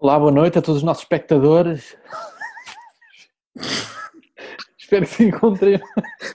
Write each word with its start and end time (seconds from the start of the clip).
Olá, 0.00 0.18
boa 0.18 0.32
noite 0.32 0.58
a 0.58 0.62
todos 0.62 0.78
os 0.78 0.82
nossos 0.82 1.02
espectadores. 1.02 1.94
Espero 4.78 5.04
que 5.04 5.12
se 5.12 5.24
encontrem. 5.24 5.78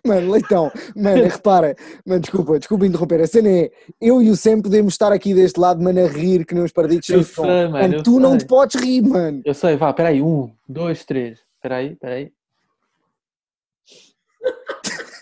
Mano, 0.05 0.31
Leitão, 0.31 0.71
mano, 0.95 1.23
repara, 1.25 1.75
mano, 2.05 2.21
desculpa, 2.21 2.59
desculpa 2.59 2.85
interromper. 2.85 3.21
A 3.21 3.25
cena 3.27 3.49
é, 3.49 3.71
eu 3.99 4.21
e 4.21 4.29
o 4.29 4.35
Sam 4.35 4.61
podemos 4.61 4.93
estar 4.93 5.11
aqui 5.11 5.33
deste 5.33 5.59
lado, 5.59 5.81
mano, 5.83 5.99
a 6.05 6.07
rir 6.07 6.45
que 6.45 6.53
nem 6.53 6.63
uns 6.63 6.71
perdidos 6.71 7.09
Eu 7.09 7.23
sei, 7.23 7.67
mano, 7.67 7.95
eu 7.95 8.03
tu 8.03 8.19
não 8.19 8.29
sei. 8.33 8.39
te 8.41 8.45
podes 8.45 8.79
rir, 8.79 9.01
mano. 9.01 9.41
Eu 9.43 9.55
sei, 9.55 9.75
vá, 9.75 9.91
peraí, 9.91 10.21
um, 10.21 10.53
dois, 10.69 11.03
três. 11.03 11.39
Peraí, 11.59 11.95
peraí. 11.95 12.31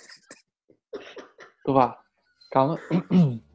Então 1.62 1.76
vá, 1.76 1.98
calma. 2.52 2.78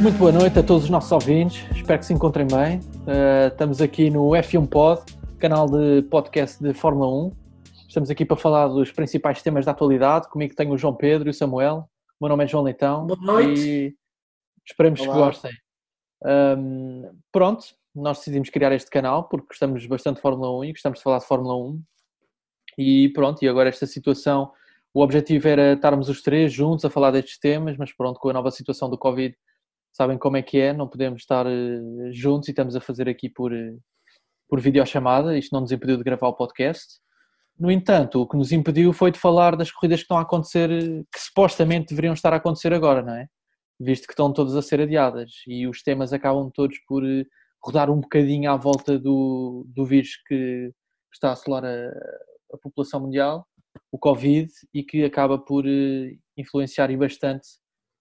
Muito 0.00 0.16
boa 0.16 0.32
noite 0.32 0.58
a 0.58 0.62
todos 0.62 0.84
os 0.84 0.90
nossos 0.90 1.12
ouvintes, 1.12 1.62
espero 1.76 1.98
que 1.98 2.06
se 2.06 2.14
encontrem 2.14 2.46
bem. 2.46 2.78
Uh, 3.00 3.48
estamos 3.48 3.82
aqui 3.82 4.08
no 4.08 4.30
F1 4.30 4.66
Pod, 4.66 5.02
canal 5.38 5.66
de 5.68 6.00
podcast 6.08 6.62
de 6.62 6.72
Fórmula 6.72 7.06
1. 7.26 7.36
Estamos 7.86 8.08
aqui 8.08 8.24
para 8.24 8.38
falar 8.38 8.68
dos 8.68 8.90
principais 8.90 9.42
temas 9.42 9.66
da 9.66 9.72
atualidade. 9.72 10.30
Comigo 10.30 10.54
tenho 10.54 10.72
o 10.72 10.78
João 10.78 10.94
Pedro 10.94 11.28
e 11.28 11.32
o 11.32 11.34
Samuel. 11.34 11.86
O 12.18 12.24
meu 12.24 12.30
nome 12.30 12.44
é 12.44 12.46
João 12.46 12.64
Leitão. 12.64 13.06
Boa 13.08 13.20
noite. 13.20 13.60
E 13.60 13.94
esperemos 14.66 15.02
que 15.02 15.06
Olá. 15.06 15.26
gostem. 15.26 15.52
Um, 16.24 17.10
pronto, 17.30 17.66
nós 17.94 18.18
decidimos 18.20 18.48
criar 18.48 18.72
este 18.72 18.90
canal 18.90 19.28
porque 19.28 19.48
gostamos 19.48 19.84
bastante 19.84 20.16
de 20.16 20.22
Fórmula 20.22 20.50
1 20.60 20.64
e 20.64 20.72
gostamos 20.72 20.98
de 20.98 21.02
falar 21.02 21.18
de 21.18 21.26
Fórmula 21.26 21.56
1. 21.56 21.82
E 22.78 23.10
pronto, 23.10 23.44
e 23.44 23.48
agora 23.48 23.68
esta 23.68 23.84
situação, 23.84 24.50
o 24.94 25.02
objetivo 25.02 25.46
era 25.46 25.74
estarmos 25.74 26.08
os 26.08 26.22
três 26.22 26.50
juntos 26.50 26.86
a 26.86 26.90
falar 26.90 27.10
destes 27.10 27.38
temas, 27.38 27.76
mas 27.76 27.92
pronto, 27.92 28.18
com 28.18 28.30
a 28.30 28.32
nova 28.32 28.50
situação 28.50 28.88
do 28.88 28.96
Covid, 28.96 29.36
sabem 29.92 30.18
como 30.18 30.36
é 30.36 30.42
que 30.42 30.58
é, 30.58 30.72
não 30.72 30.88
podemos 30.88 31.22
estar 31.22 31.46
eh, 31.46 31.80
juntos 32.12 32.48
e 32.48 32.52
estamos 32.52 32.76
a 32.76 32.80
fazer 32.80 33.08
aqui 33.08 33.28
por, 33.28 33.52
eh, 33.52 33.76
por 34.48 34.60
videochamada, 34.60 35.36
isto 35.36 35.52
não 35.52 35.60
nos 35.60 35.72
impediu 35.72 35.96
de 35.96 36.04
gravar 36.04 36.28
o 36.28 36.34
podcast. 36.34 37.00
No 37.58 37.70
entanto, 37.70 38.22
o 38.22 38.26
que 38.28 38.36
nos 38.36 38.52
impediu 38.52 38.92
foi 38.92 39.10
de 39.10 39.18
falar 39.18 39.56
das 39.56 39.70
corridas 39.70 40.00
que 40.00 40.04
estão 40.04 40.18
a 40.18 40.22
acontecer, 40.22 40.70
eh, 40.70 41.02
que 41.12 41.20
supostamente 41.20 41.88
deveriam 41.90 42.14
estar 42.14 42.32
a 42.32 42.36
acontecer 42.36 42.72
agora, 42.72 43.02
não 43.02 43.14
é? 43.14 43.26
Visto 43.78 44.06
que 44.06 44.12
estão 44.12 44.32
todas 44.32 44.56
a 44.56 44.62
ser 44.62 44.80
adiadas 44.80 45.30
e 45.46 45.66
os 45.66 45.82
temas 45.82 46.12
acabam 46.12 46.50
todos 46.52 46.78
por 46.86 47.02
rodar 47.62 47.90
um 47.90 48.00
bocadinho 48.00 48.50
à 48.50 48.56
volta 48.56 48.98
do, 48.98 49.64
do 49.68 49.84
vírus 49.84 50.16
que 50.26 50.70
está 51.12 51.30
a 51.30 51.32
assolar 51.32 51.64
a, 51.64 51.88
a 52.52 52.58
população 52.62 53.00
mundial, 53.00 53.46
o 53.92 53.98
Covid, 53.98 54.50
e 54.74 54.82
que 54.82 55.04
acaba 55.04 55.38
por 55.38 55.64
influenciar 56.36 56.90
e 56.90 56.96
bastante 56.96 57.46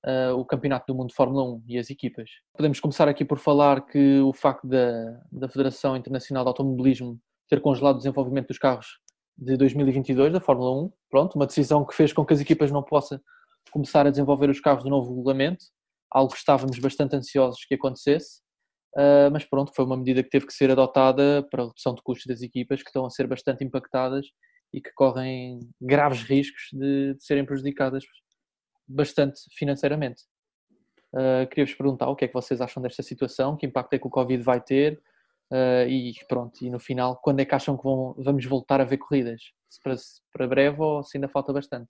uh, 0.05 0.33
o 0.35 0.45
Campeonato 0.45 0.85
do 0.87 0.95
Mundo 0.95 1.09
de 1.09 1.15
Fórmula 1.15 1.43
1 1.43 1.63
e 1.67 1.77
as 1.77 1.89
equipas. 1.89 2.29
Podemos 2.55 2.79
começar 2.79 3.07
aqui 3.07 3.25
por 3.25 3.37
falar 3.37 3.85
que 3.85 4.19
o 4.19 4.33
facto 4.33 4.67
da, 4.67 5.19
da 5.31 5.49
Federação 5.49 5.95
Internacional 5.95 6.43
de 6.43 6.49
Automobilismo 6.49 7.19
ter 7.49 7.61
congelado 7.61 7.95
o 7.95 7.99
desenvolvimento 7.99 8.47
dos 8.47 8.57
carros 8.57 8.99
de 9.37 9.55
2022 9.57 10.33
da 10.33 10.39
Fórmula 10.39 10.85
1, 10.85 10.91
pronto, 11.09 11.35
uma 11.35 11.47
decisão 11.47 11.85
que 11.85 11.95
fez 11.95 12.13
com 12.13 12.25
que 12.25 12.33
as 12.33 12.41
equipas 12.41 12.71
não 12.71 12.83
possam 12.83 13.19
começar 13.71 14.05
a 14.05 14.09
desenvolver 14.09 14.49
os 14.49 14.59
carros 14.59 14.83
do 14.83 14.89
novo 14.89 15.15
regulamento, 15.15 15.65
algo 16.11 16.31
que 16.31 16.37
estávamos 16.37 16.77
bastante 16.79 17.15
ansiosos 17.15 17.63
que 17.65 17.75
acontecesse, 17.75 18.41
uh, 18.95 19.31
mas 19.31 19.45
pronto, 19.45 19.71
foi 19.73 19.85
uma 19.85 19.97
medida 19.97 20.23
que 20.23 20.29
teve 20.29 20.45
que 20.45 20.53
ser 20.53 20.71
adotada 20.71 21.47
para 21.49 21.63
a 21.63 21.67
redução 21.67 21.93
de 21.93 22.01
custos 22.01 22.25
das 22.27 22.41
equipas 22.41 22.81
que 22.81 22.89
estão 22.89 23.05
a 23.05 23.09
ser 23.09 23.27
bastante 23.27 23.63
impactadas 23.63 24.27
e 24.73 24.81
que 24.81 24.91
correm 24.93 25.59
graves 25.81 26.23
riscos 26.23 26.69
de, 26.73 27.15
de 27.15 27.23
serem 27.23 27.45
prejudicadas 27.45 28.03
bastante 28.89 29.41
financeiramente. 29.51 30.23
Uh, 31.13 31.47
Queria-vos 31.49 31.73
perguntar 31.73 32.09
o 32.09 32.15
que 32.15 32.25
é 32.25 32.27
que 32.27 32.33
vocês 32.33 32.61
acham 32.61 32.81
desta 32.81 33.03
situação, 33.03 33.55
que 33.55 33.65
impacto 33.65 33.93
é 33.93 33.99
que 33.99 34.07
o 34.07 34.09
Covid 34.09 34.41
vai 34.43 34.61
ter 34.61 34.99
uh, 35.51 35.87
e 35.87 36.13
pronto, 36.27 36.63
e 36.63 36.69
no 36.69 36.79
final, 36.79 37.17
quando 37.17 37.39
é 37.39 37.45
que 37.45 37.55
acham 37.55 37.77
que 37.77 37.83
vão, 37.83 38.15
vamos 38.17 38.45
voltar 38.45 38.81
a 38.81 38.85
ver 38.85 38.97
corridas? 38.97 39.41
Se 39.69 39.81
para, 39.81 39.95
para 40.33 40.47
breve 40.47 40.81
ou 40.81 41.03
se 41.03 41.17
ainda 41.17 41.27
falta 41.27 41.53
bastante? 41.53 41.89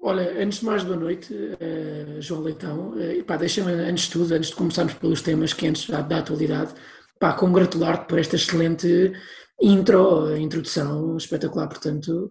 Olha, 0.00 0.42
antes 0.42 0.60
de 0.60 0.66
mais, 0.66 0.84
boa 0.84 0.96
noite, 0.96 1.34
eh, 1.58 2.20
João 2.20 2.42
Leitão. 2.42 2.90
Uh, 2.90 3.24
pá, 3.24 3.36
deixa-me, 3.36 3.72
antes 3.72 4.04
de 4.04 4.10
tudo, 4.12 4.34
antes 4.34 4.50
de 4.50 4.56
começarmos 4.56 4.94
pelos 4.94 5.22
temas 5.22 5.52
quentes 5.52 5.88
da, 5.88 6.02
da 6.02 6.18
atualidade, 6.18 6.74
pá, 7.18 7.32
congratular-te 7.32 8.06
por 8.06 8.18
esta 8.18 8.36
excelente 8.36 9.12
intro, 9.60 10.26
a 10.26 10.38
introdução 10.38 11.16
espetacular. 11.16 11.68
Portanto, 11.68 12.30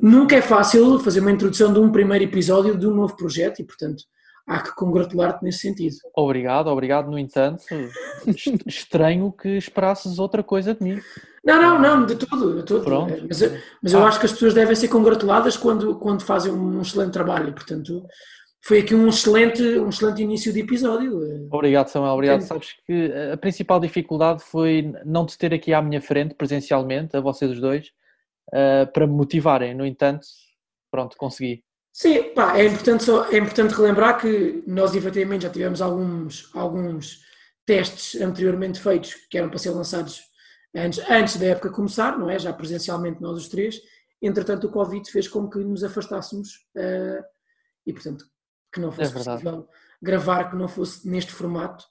nunca 0.00 0.36
é 0.36 0.42
fácil 0.42 0.98
fazer 0.98 1.20
uma 1.20 1.32
introdução 1.32 1.72
de 1.72 1.78
um 1.78 1.90
primeiro 1.90 2.24
episódio 2.24 2.76
de 2.76 2.86
um 2.86 2.94
novo 2.94 3.16
projeto 3.16 3.60
e, 3.60 3.64
portanto, 3.64 4.04
há 4.46 4.60
que 4.60 4.74
congratular-te 4.74 5.42
nesse 5.44 5.58
sentido. 5.58 5.96
Obrigado, 6.16 6.66
obrigado. 6.68 7.10
No 7.10 7.18
entanto, 7.18 7.62
est- 8.26 8.62
estranho 8.66 9.30
que 9.32 9.48
esperasses 9.56 10.18
outra 10.18 10.42
coisa 10.42 10.74
de 10.74 10.82
mim. 10.82 11.00
Não, 11.44 11.60
não, 11.60 11.78
não, 11.80 12.06
de 12.06 12.14
tudo, 12.16 12.56
de 12.56 12.64
tudo. 12.64 12.84
Pronto. 12.84 13.12
Mas, 13.28 13.40
mas 13.82 13.92
eu 13.92 14.00
Ah. 14.02 14.08
acho 14.08 14.18
que 14.20 14.26
as 14.26 14.32
pessoas 14.32 14.54
devem 14.54 14.74
ser 14.76 14.88
congratuladas 14.88 15.56
quando, 15.56 15.96
quando 15.96 16.22
fazem 16.22 16.52
um 16.52 16.80
excelente 16.80 17.12
trabalho. 17.12 17.52
Portanto, 17.52 18.04
foi 18.64 18.78
aqui 18.78 18.94
um 18.94 19.08
excelente, 19.08 19.60
um 19.78 19.88
excelente 19.88 20.22
início 20.22 20.52
de 20.52 20.60
episódio. 20.60 21.20
Obrigado, 21.50 21.88
Samuel. 21.88 22.12
Obrigado. 22.14 22.36
Entendo. 22.36 22.48
Sabes 22.48 22.68
que 22.86 23.12
a 23.32 23.36
principal 23.36 23.80
dificuldade 23.80 24.40
foi 24.44 24.92
não 25.04 25.26
te 25.26 25.36
ter 25.36 25.52
aqui 25.52 25.72
à 25.72 25.82
minha 25.82 26.00
frente, 26.00 26.34
presencialmente, 26.34 27.16
a 27.16 27.20
vocês 27.20 27.50
os 27.50 27.60
dois, 27.60 27.90
uh, 28.52 28.90
para 28.92 29.06
me 29.06 29.14
motivarem. 29.14 29.74
No 29.74 29.86
entanto, 29.86 30.26
pronto, 30.90 31.16
consegui. 31.16 31.64
Sim, 31.92 32.32
pá, 32.34 32.58
é 32.58 32.66
importante, 32.66 33.04
só, 33.04 33.30
é 33.30 33.36
importante 33.36 33.74
relembrar 33.74 34.18
que 34.18 34.62
nós 34.66 34.94
efetivamente 34.94 35.42
já 35.42 35.50
tivemos 35.50 35.82
alguns, 35.82 36.50
alguns 36.54 37.20
testes 37.66 38.20
anteriormente 38.20 38.80
feitos 38.80 39.14
que 39.30 39.36
eram 39.36 39.48
para 39.48 39.58
ser 39.58 39.70
lançados 39.70 40.22
antes, 40.74 40.98
antes 41.10 41.36
da 41.36 41.46
época 41.46 41.70
começar, 41.70 42.18
não 42.18 42.30
é? 42.30 42.38
Já 42.38 42.52
presencialmente 42.52 43.20
nós 43.20 43.36
os 43.36 43.48
três. 43.48 43.80
Entretanto, 44.20 44.66
o 44.66 44.70
Covid 44.70 45.10
fez 45.10 45.28
com 45.28 45.48
que 45.48 45.58
nos 45.58 45.84
afastássemos 45.84 46.66
eh, 46.76 47.22
e, 47.86 47.92
portanto, 47.92 48.24
que 48.72 48.80
não 48.80 48.90
fosse 48.90 49.10
É 49.10 49.24
possível 49.24 49.68
gravar, 50.00 50.50
que 50.50 50.56
não 50.56 50.68
fosse 50.68 51.08
neste 51.08 51.32
formato. 51.32 51.84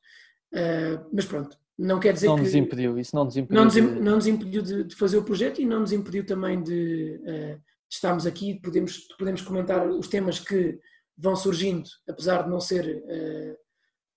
Eh, 0.53 0.99
mas 1.13 1.25
pronto, 1.25 1.57
não 1.85 1.99
quer 1.99 2.13
dizer 2.13 2.27
Não 2.27 2.35
que 2.35 2.41
nos 2.43 2.55
impediu, 2.55 2.99
isso 2.99 3.15
não 3.15 3.25
nos 3.25 3.37
impediu. 3.37 3.55
não 3.57 3.65
nos, 3.65 3.73
de- 3.73 3.81
não 3.81 4.15
nos 4.15 4.27
impediu 4.27 4.61
de, 4.61 4.83
de 4.83 4.95
fazer 4.95 5.17
o 5.17 5.23
projeto 5.23 5.61
e 5.61 5.65
não 5.65 5.79
nos 5.81 5.91
impediu 5.91 6.25
também 6.25 6.61
de, 6.61 7.19
eh, 7.25 7.55
de 7.55 7.95
estarmos 7.95 8.25
aqui, 8.25 8.59
podemos, 8.61 8.99
podemos 9.17 9.41
comentar 9.41 9.87
os 9.89 10.07
temas 10.07 10.39
que 10.39 10.79
vão 11.17 11.35
surgindo, 11.35 11.89
apesar 12.07 12.43
de 12.43 12.49
não 12.49 12.59
ser 12.59 13.03
eh, 13.07 13.57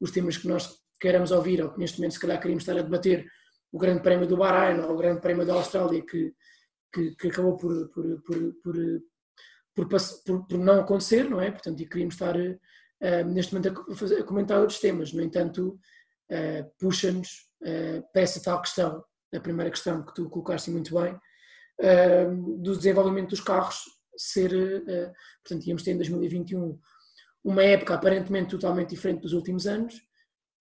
os 0.01 0.11
temas 0.11 0.37
que 0.37 0.49
nós 0.49 0.69
queiramos 1.01 1.31
ouvir 1.31 1.63
ou 1.63 1.71
que 1.71 1.79
neste 1.79 1.99
momento 1.99 2.13
se 2.15 2.21
calhar 2.21 2.39
queríamos 2.41 2.63
estar 2.63 2.79
a 2.79 2.83
debater, 2.83 3.27
o 3.73 3.79
Grande 3.79 4.03
Prémio 4.03 4.27
do 4.27 4.37
Bahrein 4.37 4.81
ou 4.81 4.93
o 4.93 4.97
Grande 4.97 5.21
Prémio 5.21 5.45
da 5.47 5.55
Austrália 5.55 6.01
que, 6.05 6.33
que, 6.93 7.15
que 7.17 7.29
acabou 7.29 7.57
por, 7.57 7.89
por, 7.91 8.23
por, 8.23 8.55
por, 8.63 9.03
por, 9.75 10.47
por- 10.49 10.59
não 10.59 10.81
acontecer, 10.81 11.29
não 11.29 11.41
é? 11.41 11.51
Portanto, 11.51 11.81
e 11.81 11.87
queríamos 11.89 12.15
estar 12.15 12.37
eh, 12.37 13.25
neste 13.25 13.53
momento 13.55 13.69
a 13.89 14.21
a 14.21 14.25
comentar 14.25 14.61
outros 14.61 14.79
temas, 14.81 15.13
no 15.13 15.21
entanto, 15.23 15.79
eh, 16.31 16.65
puxa-nos 16.79 17.49
para 18.13 18.23
essa 18.23 18.43
tal 18.43 18.61
questão, 18.61 19.03
a 19.35 19.41
primeira 19.41 19.71
questão 19.71 20.05
que 20.05 20.15
tu 20.15 20.29
colocaste 20.29 20.71
muito 20.71 20.95
bem, 20.95 21.19
eh, 21.81 22.27
do 22.59 22.77
desenvolvimento 22.77 23.31
dos 23.31 23.41
carros 23.41 23.85
ser, 24.17 24.53
eh, 24.89 25.13
portanto, 25.43 25.67
íamos 25.67 25.83
ter 25.83 25.93
em 25.93 25.97
2021 25.97 26.79
uma 27.43 27.63
época 27.63 27.95
aparentemente 27.95 28.51
totalmente 28.51 28.91
diferente 28.91 29.23
dos 29.23 29.33
últimos 29.33 29.67
anos, 29.67 30.01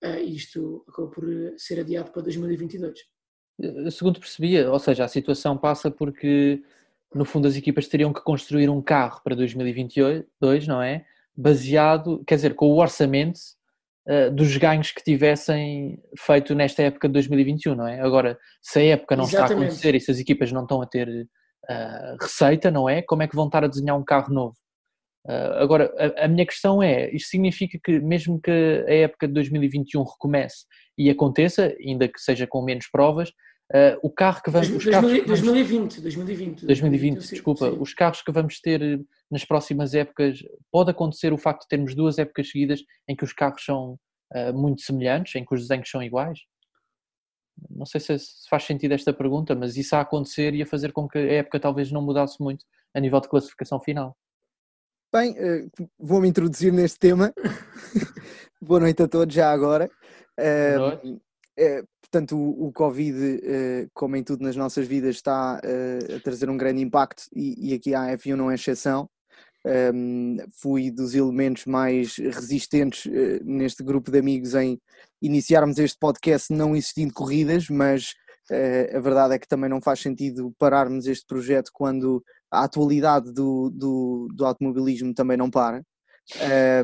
eh, 0.01 0.23
e 0.23 0.35
isto 0.35 0.83
acabou 0.87 1.11
por 1.11 1.31
eh, 1.31 1.53
ser 1.57 1.79
adiado 1.79 2.11
para 2.11 2.23
2022. 2.23 2.99
Eh, 3.61 3.91
Segundo 3.91 4.19
percebia, 4.19 4.71
ou 4.71 4.79
seja, 4.79 5.05
a 5.05 5.07
situação 5.07 5.57
passa 5.57 5.91
porque, 5.91 6.63
no 7.13 7.25
fundo, 7.25 7.47
as 7.47 7.55
equipas 7.55 7.87
teriam 7.87 8.11
que 8.11 8.21
construir 8.21 8.69
um 8.69 8.81
carro 8.81 9.21
para 9.23 9.35
2022, 9.35 10.67
não 10.67 10.81
é? 10.81 11.05
Baseado, 11.35 12.23
quer 12.25 12.35
dizer, 12.35 12.55
com 12.55 12.67
o 12.71 12.77
orçamento 12.79 13.39
eh, 14.07 14.29
dos 14.29 14.55
ganhos 14.57 14.91
que 14.91 15.01
tivessem 15.01 15.97
feito 16.17 16.53
nesta 16.53 16.83
época 16.83 17.07
de 17.07 17.13
2021, 17.13 17.75
não 17.75 17.87
é? 17.87 18.01
Agora, 18.01 18.37
se 18.61 18.79
a 18.79 18.83
época 18.83 19.15
não 19.15 19.23
está 19.23 19.37
a 19.37 19.45
Exatamente. 19.45 19.67
acontecer 19.67 19.95
e 19.95 19.99
se 19.99 20.11
as 20.11 20.19
equipas 20.19 20.51
não 20.51 20.63
estão 20.63 20.81
a 20.81 20.85
ter 20.85 21.07
eh, 21.69 22.15
receita, 22.21 22.69
não 22.69 22.89
é? 22.89 23.01
Como 23.01 23.23
é 23.23 23.27
que 23.27 23.35
vão 23.35 23.45
estar 23.45 23.63
a 23.63 23.67
desenhar 23.67 23.97
um 23.97 24.03
carro 24.03 24.33
novo? 24.33 24.55
Eh, 25.27 25.57
agora, 25.61 25.93
a, 25.97 26.25
a 26.25 26.27
minha 26.27 26.45
questão 26.45 26.83
é: 26.83 27.09
isto 27.15 27.29
significa 27.29 27.79
que, 27.81 27.99
mesmo 27.99 28.41
que 28.41 28.51
a 28.87 28.93
época 28.93 29.27
de 29.27 29.33
2021 29.33 30.03
recomece 30.03 30.65
e 30.97 31.09
aconteça, 31.09 31.73
ainda 31.79 32.07
que 32.07 32.19
seja 32.19 32.45
com 32.45 32.61
menos 32.61 32.87
provas, 32.91 33.31
eh, 33.71 33.97
o 34.01 34.09
carro 34.09 34.41
que 34.43 34.51
vamos. 34.51 34.69
Os 34.69 34.85
carros 34.85 35.11
que 35.11 35.21
vamos- 35.21 35.41
2020, 35.41 36.01
2020. 36.01 36.65
2020, 36.65 37.21
sim, 37.21 37.29
desculpa, 37.35 37.71
sim. 37.71 37.77
os 37.79 37.93
carros 37.93 38.21
que 38.21 38.31
vamos 38.31 38.59
ter 38.59 38.81
eh, 38.81 38.99
nas 39.31 39.45
próximas 39.45 39.93
épocas, 39.93 40.39
pode 40.71 40.91
acontecer 40.91 41.31
o 41.33 41.37
facto 41.37 41.63
de 41.63 41.67
termos 41.69 41.95
duas 41.95 42.17
épocas 42.17 42.49
seguidas 42.49 42.81
em 43.07 43.15
que 43.15 43.23
os 43.23 43.33
carros 43.33 43.63
são 43.63 43.97
eh, 44.33 44.51
muito 44.51 44.81
semelhantes, 44.81 45.35
em 45.35 45.45
que 45.45 45.53
os 45.53 45.61
desenhos 45.61 45.89
são 45.89 46.01
iguais? 46.01 46.39
não 47.69 47.85
sei 47.85 47.99
se 47.99 48.17
faz 48.49 48.63
sentido 48.63 48.93
esta 48.93 49.13
pergunta, 49.13 49.55
mas 49.55 49.77
isso 49.77 49.95
a 49.95 50.01
acontecer 50.01 50.53
ia 50.53 50.65
fazer 50.65 50.91
com 50.91 51.07
que 51.07 51.17
a 51.17 51.33
época 51.33 51.59
talvez 51.59 51.91
não 51.91 52.01
mudasse 52.01 52.41
muito 52.41 52.65
a 52.93 52.99
nível 52.99 53.19
de 53.19 53.29
classificação 53.29 53.79
final. 53.79 54.17
Bem, 55.13 55.35
eh, 55.37 55.67
vou-me 55.99 56.27
introduzir 56.27 56.73
neste 56.73 56.97
tema. 56.97 57.31
Boa 58.61 58.79
noite 58.79 59.03
a 59.03 59.07
todos 59.07 59.33
já 59.33 59.51
agora. 59.51 59.89
Boa 60.37 60.99
noite. 60.99 61.21
Portanto, 62.13 62.37
o, 62.37 62.67
o 62.67 62.71
Covid, 62.71 63.41
como 63.91 64.15
em 64.15 64.23
tudo 64.23 64.43
nas 64.43 64.55
nossas 64.55 64.87
vidas, 64.87 65.15
está 65.15 65.57
a 65.57 66.19
trazer 66.23 66.47
um 66.47 66.55
grande 66.55 66.79
impacto 66.79 67.23
e, 67.35 67.71
e 67.71 67.73
aqui 67.73 67.95
a 67.95 68.15
F1 68.15 68.35
não 68.35 68.51
é 68.51 68.53
exceção. 68.53 69.09
Um, 69.65 70.35
fui 70.61 70.91
dos 70.91 71.15
elementos 71.15 71.65
mais 71.65 72.17
resistentes 72.17 73.05
uh, 73.05 73.43
neste 73.43 73.81
grupo 73.81 74.11
de 74.11 74.19
amigos 74.19 74.55
em 74.55 74.77
iniciarmos 75.21 75.79
este 75.79 75.97
podcast 75.97 76.53
não 76.53 76.75
existindo 76.75 77.13
corridas, 77.13 77.69
mas 77.69 78.13
uh, 78.51 78.97
a 78.97 78.99
verdade 78.99 79.35
é 79.35 79.39
que 79.39 79.47
também 79.47 79.69
não 79.69 79.81
faz 79.81 80.01
sentido 80.01 80.53
pararmos 80.59 81.07
este 81.07 81.25
projeto 81.25 81.71
quando 81.73 82.21
a 82.51 82.65
atualidade 82.65 83.31
do, 83.31 83.69
do, 83.69 84.27
do 84.35 84.45
automobilismo 84.45 85.13
também 85.13 85.37
não 85.37 85.49
para. 85.49 85.81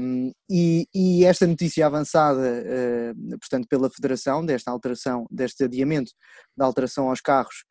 Um, 0.01 0.31
e, 0.50 0.86
e, 0.94 1.25
esta 1.25 1.47
notícia 1.47 1.86
avançada, 1.86 2.41
uh, 2.41 3.39
portanto, 3.39 3.68
pela 3.69 3.89
Federação, 3.89 4.45
desta 4.45 4.69
alteração, 4.69 5.25
deste 5.31 5.63
adiamento 5.63 6.12
da 6.57 6.65
alteração 6.65 7.09
aos 7.09 7.21
carros, 7.21 7.63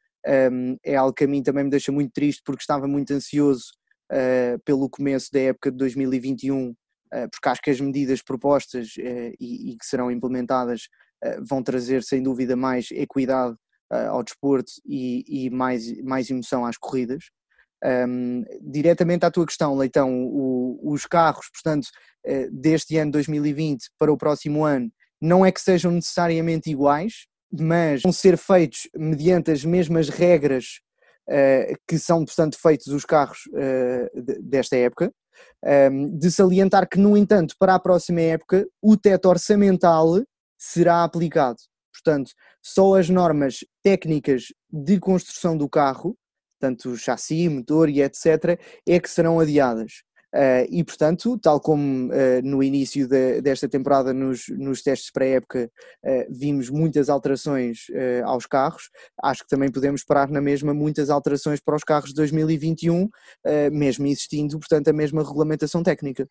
um, 0.52 0.76
é 0.82 0.96
algo 0.96 1.12
que 1.12 1.24
a 1.24 1.28
mim 1.28 1.42
também 1.42 1.64
me 1.64 1.70
deixa 1.70 1.92
muito 1.92 2.12
triste 2.12 2.42
porque 2.44 2.62
estava 2.62 2.88
muito 2.88 3.12
ansioso 3.12 3.66
uh, 4.10 4.58
pelo 4.64 4.88
começo 4.88 5.28
da 5.30 5.40
época 5.40 5.70
de 5.70 5.76
2021, 5.76 6.70
uh, 6.70 6.76
eh, 7.12 7.28
porque 7.28 7.48
acho 7.48 7.62
que 7.62 7.70
as 7.70 7.80
medidas 7.80 8.22
propostas 8.22 8.94
e, 8.98 9.72
e, 9.72 9.76
que 9.76 9.86
serão 9.86 10.10
implementadas 10.10 10.88
vão 11.48 11.62
trazer 11.62 12.04
sem 12.04 12.22
dúvida 12.22 12.54
mais 12.54 12.90
equidade 12.92 13.56
ao 13.90 14.22
desporto 14.22 14.70
e, 14.86 15.24
e, 15.26 15.50
mais, 15.50 16.00
mais 16.02 16.30
emoção 16.30 16.64
às 16.64 16.76
corridas. 16.76 17.24
Um, 17.84 18.44
diretamente 18.60 19.24
à 19.24 19.30
tua 19.30 19.46
questão, 19.46 19.76
Leitão, 19.76 20.12
o, 20.24 20.80
os 20.92 21.06
carros, 21.06 21.46
portanto, 21.52 21.88
deste 22.50 22.96
ano 22.98 23.12
2020 23.12 23.86
para 23.98 24.12
o 24.12 24.18
próximo 24.18 24.64
ano, 24.64 24.90
não 25.20 25.44
é 25.44 25.52
que 25.52 25.60
sejam 25.60 25.92
necessariamente 25.92 26.70
iguais, 26.70 27.26
mas 27.52 28.02
vão 28.02 28.12
ser 28.12 28.36
feitos 28.36 28.88
mediante 28.94 29.50
as 29.50 29.64
mesmas 29.64 30.08
regras 30.08 30.80
uh, 31.28 31.74
que 31.86 31.98
são, 31.98 32.24
portanto, 32.24 32.58
feitos 32.60 32.88
os 32.88 33.04
carros 33.04 33.38
uh, 33.48 34.22
desta 34.42 34.76
época. 34.76 35.12
Um, 35.64 36.18
de 36.18 36.32
salientar 36.32 36.88
que, 36.88 36.98
no 36.98 37.16
entanto, 37.16 37.54
para 37.58 37.74
a 37.74 37.78
próxima 37.78 38.20
época, 38.20 38.66
o 38.82 38.96
teto 38.96 39.28
orçamental 39.28 40.20
será 40.58 41.04
aplicado. 41.04 41.58
Portanto, 41.92 42.32
só 42.60 42.96
as 42.96 43.08
normas 43.08 43.58
técnicas 43.82 44.46
de 44.70 44.98
construção 44.98 45.56
do 45.56 45.68
carro, 45.68 46.16
tanto 46.58 46.96
chassi, 46.96 47.48
motor 47.48 47.88
e 47.88 48.02
etc., 48.02 48.58
é 48.86 48.98
que 48.98 49.10
serão 49.10 49.40
adiadas. 49.40 50.08
Uh, 50.34 50.68
e, 50.68 50.84
portanto, 50.84 51.38
tal 51.38 51.58
como 51.58 52.08
uh, 52.08 52.42
no 52.42 52.62
início 52.62 53.08
de, 53.08 53.40
desta 53.40 53.66
temporada, 53.66 54.12
nos, 54.12 54.44
nos 54.50 54.82
testes 54.82 55.10
pré-época, 55.10 55.70
uh, 56.04 56.26
vimos 56.28 56.68
muitas 56.68 57.08
alterações 57.08 57.86
aos 58.24 58.44
carros, 58.44 58.90
acho 59.22 59.42
que 59.42 59.48
também 59.48 59.70
podemos 59.70 60.04
parar 60.04 60.28
na 60.28 60.40
mesma 60.40 60.74
muitas 60.74 61.08
alterações 61.08 61.60
para 61.60 61.76
os 61.76 61.84
carros 61.84 62.10
de 62.10 62.16
2021, 62.16 63.08
mesmo 63.72 64.06
existindo, 64.06 64.58
portanto, 64.58 64.88
a 64.88 64.92
mesma 64.92 65.22
regulamentação 65.22 65.82
técnica. 65.82 66.28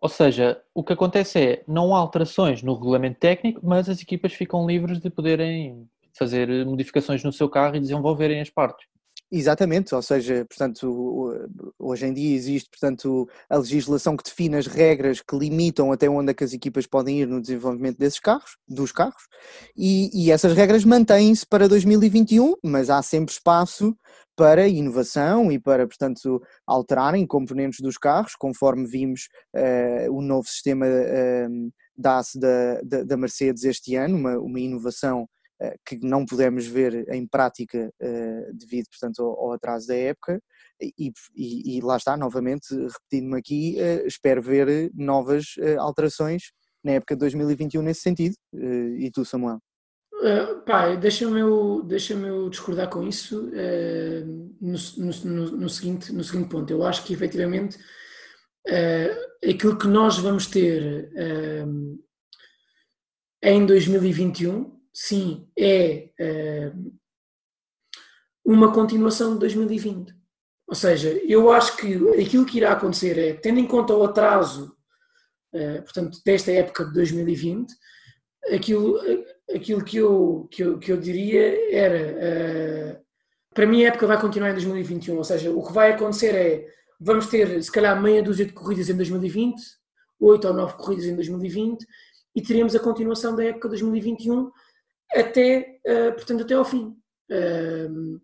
Ou 0.00 0.08
seja, 0.08 0.60
o 0.74 0.84
que 0.84 0.92
acontece 0.92 1.38
é, 1.38 1.64
não 1.66 1.94
há 1.94 1.98
alterações 1.98 2.62
no 2.62 2.74
regulamento 2.74 3.18
técnico, 3.18 3.60
mas 3.62 3.88
as 3.88 4.00
equipas 4.00 4.32
ficam 4.32 4.66
livres 4.66 4.98
de 5.00 5.10
poderem 5.10 5.88
fazer 6.18 6.48
modificações 6.64 7.22
no 7.22 7.32
seu 7.32 7.48
carro 7.48 7.76
e 7.76 7.80
desenvolverem 7.80 8.40
as 8.40 8.50
partes. 8.50 8.86
Exatamente, 9.30 9.92
ou 9.92 10.00
seja, 10.00 10.44
portanto, 10.48 11.48
hoje 11.76 12.06
em 12.06 12.12
dia 12.12 12.36
existe, 12.36 12.70
portanto, 12.70 13.28
a 13.50 13.56
legislação 13.56 14.16
que 14.16 14.22
define 14.22 14.56
as 14.56 14.68
regras 14.68 15.20
que 15.20 15.36
limitam 15.36 15.90
até 15.90 16.08
onde 16.08 16.30
é 16.30 16.34
que 16.34 16.44
as 16.44 16.52
equipas 16.52 16.86
podem 16.86 17.20
ir 17.20 17.26
no 17.26 17.40
desenvolvimento 17.40 17.98
desses 17.98 18.20
carros, 18.20 18.56
dos 18.68 18.92
carros, 18.92 19.24
e, 19.76 20.10
e 20.14 20.30
essas 20.30 20.52
regras 20.52 20.84
mantêm-se 20.84 21.44
para 21.44 21.68
2021, 21.68 22.54
mas 22.62 22.88
há 22.88 23.02
sempre 23.02 23.32
espaço 23.32 23.96
para 24.36 24.68
inovação 24.68 25.50
e 25.50 25.58
para, 25.58 25.88
portanto, 25.88 26.40
alterarem 26.64 27.26
componentes 27.26 27.80
dos 27.80 27.98
carros, 27.98 28.36
conforme 28.36 28.86
vimos 28.86 29.28
uh, 29.56 30.12
o 30.12 30.22
novo 30.22 30.46
sistema 30.46 30.86
uh, 30.86 31.72
DAS 31.96 32.32
da, 32.36 32.80
da, 32.82 33.02
da 33.02 33.16
Mercedes 33.16 33.64
este 33.64 33.96
ano, 33.96 34.16
uma, 34.16 34.38
uma 34.38 34.60
inovação 34.60 35.22
eh, 35.22 35.35
que 35.84 35.98
não 36.02 36.24
pudemos 36.24 36.66
ver 36.66 37.08
em 37.12 37.26
prática 37.26 37.90
eh, 38.00 38.50
devido, 38.52 38.86
portanto, 38.90 39.22
ao, 39.22 39.52
atraso 39.52 39.86
da 39.86 39.94
época 39.94 40.40
e, 40.80 41.12
e, 41.34 41.76
e 41.76 41.80
lá 41.80 41.96
está, 41.96 42.16
novamente, 42.16 42.74
repetindo-me 42.74 43.38
aqui, 43.38 43.80
eh, 43.80 44.06
espero 44.06 44.42
ver 44.42 44.90
novas 44.94 45.54
alterações 45.78 46.52
na 46.84 46.92
época 46.92 47.14
de 47.14 47.20
2021 47.20 47.82
nesse 47.82 48.02
sentido. 48.02 48.34
E 48.52 49.10
tu, 49.12 49.24
Samuel? 49.24 49.58
Uh, 50.14 50.96
deixa-me 50.98 51.40
eu, 51.40 51.82
deixa 51.82 52.14
eu 52.14 52.48
discordar 52.48 52.88
com 52.88 53.06
isso 53.06 53.48
uh, 53.48 54.54
no, 54.60 54.78
no, 54.98 55.50
no, 55.58 55.68
seguinte, 55.68 56.12
no 56.12 56.24
seguinte 56.24 56.48
ponto. 56.48 56.70
Eu 56.70 56.84
acho 56.84 57.04
que 57.04 57.12
efetivamente 57.12 57.76
uh, 58.68 59.50
aquilo 59.50 59.78
que 59.78 59.86
nós 59.86 60.18
vamos 60.18 60.46
ter 60.46 61.10
em 63.42 63.66
2021 63.66 64.75
sim, 64.98 65.46
é 65.54 66.08
uh, 66.18 66.92
uma 68.42 68.72
continuação 68.72 69.34
de 69.34 69.40
2020. 69.40 70.14
Ou 70.66 70.74
seja, 70.74 71.10
eu 71.28 71.52
acho 71.52 71.76
que 71.76 71.94
aquilo 72.18 72.46
que 72.46 72.56
irá 72.56 72.72
acontecer 72.72 73.18
é, 73.18 73.34
tendo 73.34 73.60
em 73.60 73.66
conta 73.66 73.92
o 73.94 74.02
atraso, 74.02 74.74
uh, 75.52 75.82
portanto, 75.82 76.18
desta 76.24 76.50
época 76.50 76.86
de 76.86 76.94
2020, 76.94 77.74
aquilo, 78.54 78.98
aquilo 79.54 79.84
que, 79.84 79.98
eu, 79.98 80.48
que, 80.50 80.62
eu, 80.62 80.78
que 80.78 80.90
eu 80.90 80.96
diria 80.96 81.76
era, 81.76 82.96
uh, 82.96 83.04
para 83.52 83.66
mim 83.66 83.84
a 83.84 83.88
época 83.88 84.06
vai 84.06 84.18
continuar 84.18 84.48
em 84.48 84.54
2021, 84.54 85.14
ou 85.14 85.24
seja, 85.24 85.50
o 85.50 85.62
que 85.62 85.74
vai 85.74 85.92
acontecer 85.92 86.34
é, 86.34 86.66
vamos 86.98 87.26
ter 87.26 87.62
se 87.62 87.70
calhar 87.70 88.00
meia 88.00 88.22
dúzia 88.22 88.46
de 88.46 88.52
corridas 88.54 88.88
em 88.88 88.96
2020, 88.96 89.60
oito 90.20 90.48
ou 90.48 90.54
nove 90.54 90.72
corridas 90.78 91.04
em 91.04 91.14
2020, 91.14 91.86
e 92.34 92.40
teremos 92.40 92.74
a 92.74 92.80
continuação 92.80 93.36
da 93.36 93.44
época 93.44 93.68
de 93.68 93.72
2021, 93.72 94.50
até, 95.20 95.78
uh, 95.86 96.12
portanto, 96.12 96.42
até 96.42 96.54
ao 96.54 96.64
fim. 96.64 96.96
Uh, 97.30 98.20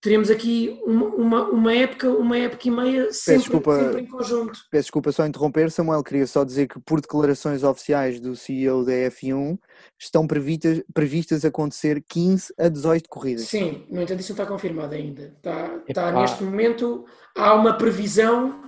teremos 0.00 0.30
aqui 0.30 0.80
uma, 0.84 1.06
uma, 1.06 1.44
uma, 1.50 1.74
época, 1.74 2.08
uma 2.08 2.36
época 2.38 2.66
e 2.66 2.70
meia 2.70 3.12
sempre, 3.12 3.42
desculpa, 3.42 3.78
sempre 3.78 4.00
em 4.00 4.06
conjunto. 4.06 4.58
Peço 4.70 4.84
desculpa 4.84 5.12
só 5.12 5.26
interromper, 5.26 5.70
Samuel, 5.70 6.02
queria 6.02 6.26
só 6.26 6.42
dizer 6.42 6.68
que 6.68 6.80
por 6.80 7.00
declarações 7.00 7.62
oficiais 7.62 8.18
do 8.18 8.34
CEO 8.34 8.84
da 8.84 8.92
F1 8.92 9.58
estão 9.98 10.26
previstas, 10.26 10.82
previstas 10.94 11.44
acontecer 11.44 12.02
15 12.08 12.54
a 12.58 12.68
18 12.68 13.08
corridas. 13.08 13.46
Sim, 13.46 13.84
no 13.90 14.00
entanto 14.00 14.20
isso 14.20 14.32
não 14.32 14.42
está 14.42 14.46
confirmado 14.46 14.94
ainda. 14.94 15.34
Está, 15.36 15.80
está 15.86 16.12
neste 16.12 16.42
momento, 16.42 17.04
há 17.36 17.54
uma 17.54 17.76
previsão 17.76 18.64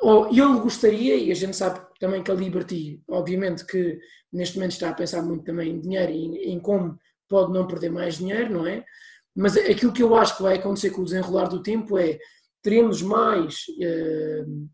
ou 0.00 0.28
ele 0.28 0.60
gostaria, 0.60 1.14
e 1.14 1.30
a 1.30 1.34
gente 1.34 1.54
sabe 1.54 1.78
também 2.00 2.22
que 2.22 2.30
a 2.30 2.34
Liberty, 2.34 3.00
obviamente 3.08 3.64
que 3.64 4.00
neste 4.32 4.56
momento 4.56 4.72
está 4.72 4.88
a 4.88 4.94
pensar 4.94 5.22
muito 5.22 5.44
também 5.44 5.70
em 5.70 5.80
dinheiro 5.80 6.10
e 6.10 6.50
em 6.50 6.58
como 6.58 6.98
pode 7.28 7.52
não 7.52 7.66
perder 7.66 7.90
mais 7.90 8.16
dinheiro, 8.16 8.54
não 8.54 8.66
é? 8.66 8.84
Mas 9.36 9.56
aquilo 9.56 9.92
que 9.92 10.02
eu 10.02 10.16
acho 10.16 10.36
que 10.36 10.42
vai 10.42 10.56
acontecer 10.56 10.90
com 10.90 11.02
o 11.02 11.04
desenrolar 11.04 11.44
do 11.44 11.62
tempo 11.62 11.98
é 11.98 12.18
teremos 12.62 13.02
mais, 13.02 13.66
uh, 13.78 14.68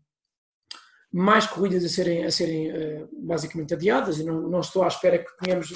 mais 1.13 1.45
corridas 1.45 1.83
a 1.83 1.89
serem, 1.89 2.25
a 2.25 2.31
serem 2.31 2.71
uh, 2.71 3.09
basicamente 3.11 3.73
adiadas, 3.73 4.17
e 4.19 4.23
não, 4.23 4.49
não 4.49 4.61
estou 4.61 4.83
à 4.83 4.87
espera 4.87 5.19
que 5.19 5.37
tenhamos, 5.43 5.73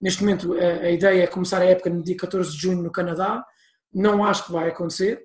neste 0.00 0.22
momento 0.22 0.54
a, 0.54 0.86
a 0.86 0.90
ideia 0.90 1.22
é 1.22 1.26
começar 1.26 1.62
a 1.62 1.66
época 1.66 1.88
no 1.88 2.02
dia 2.02 2.16
14 2.16 2.50
de 2.50 2.58
junho 2.58 2.82
no 2.82 2.92
Canadá, 2.92 3.44
não 3.92 4.24
acho 4.24 4.46
que 4.46 4.52
vai 4.52 4.68
acontecer, 4.68 5.24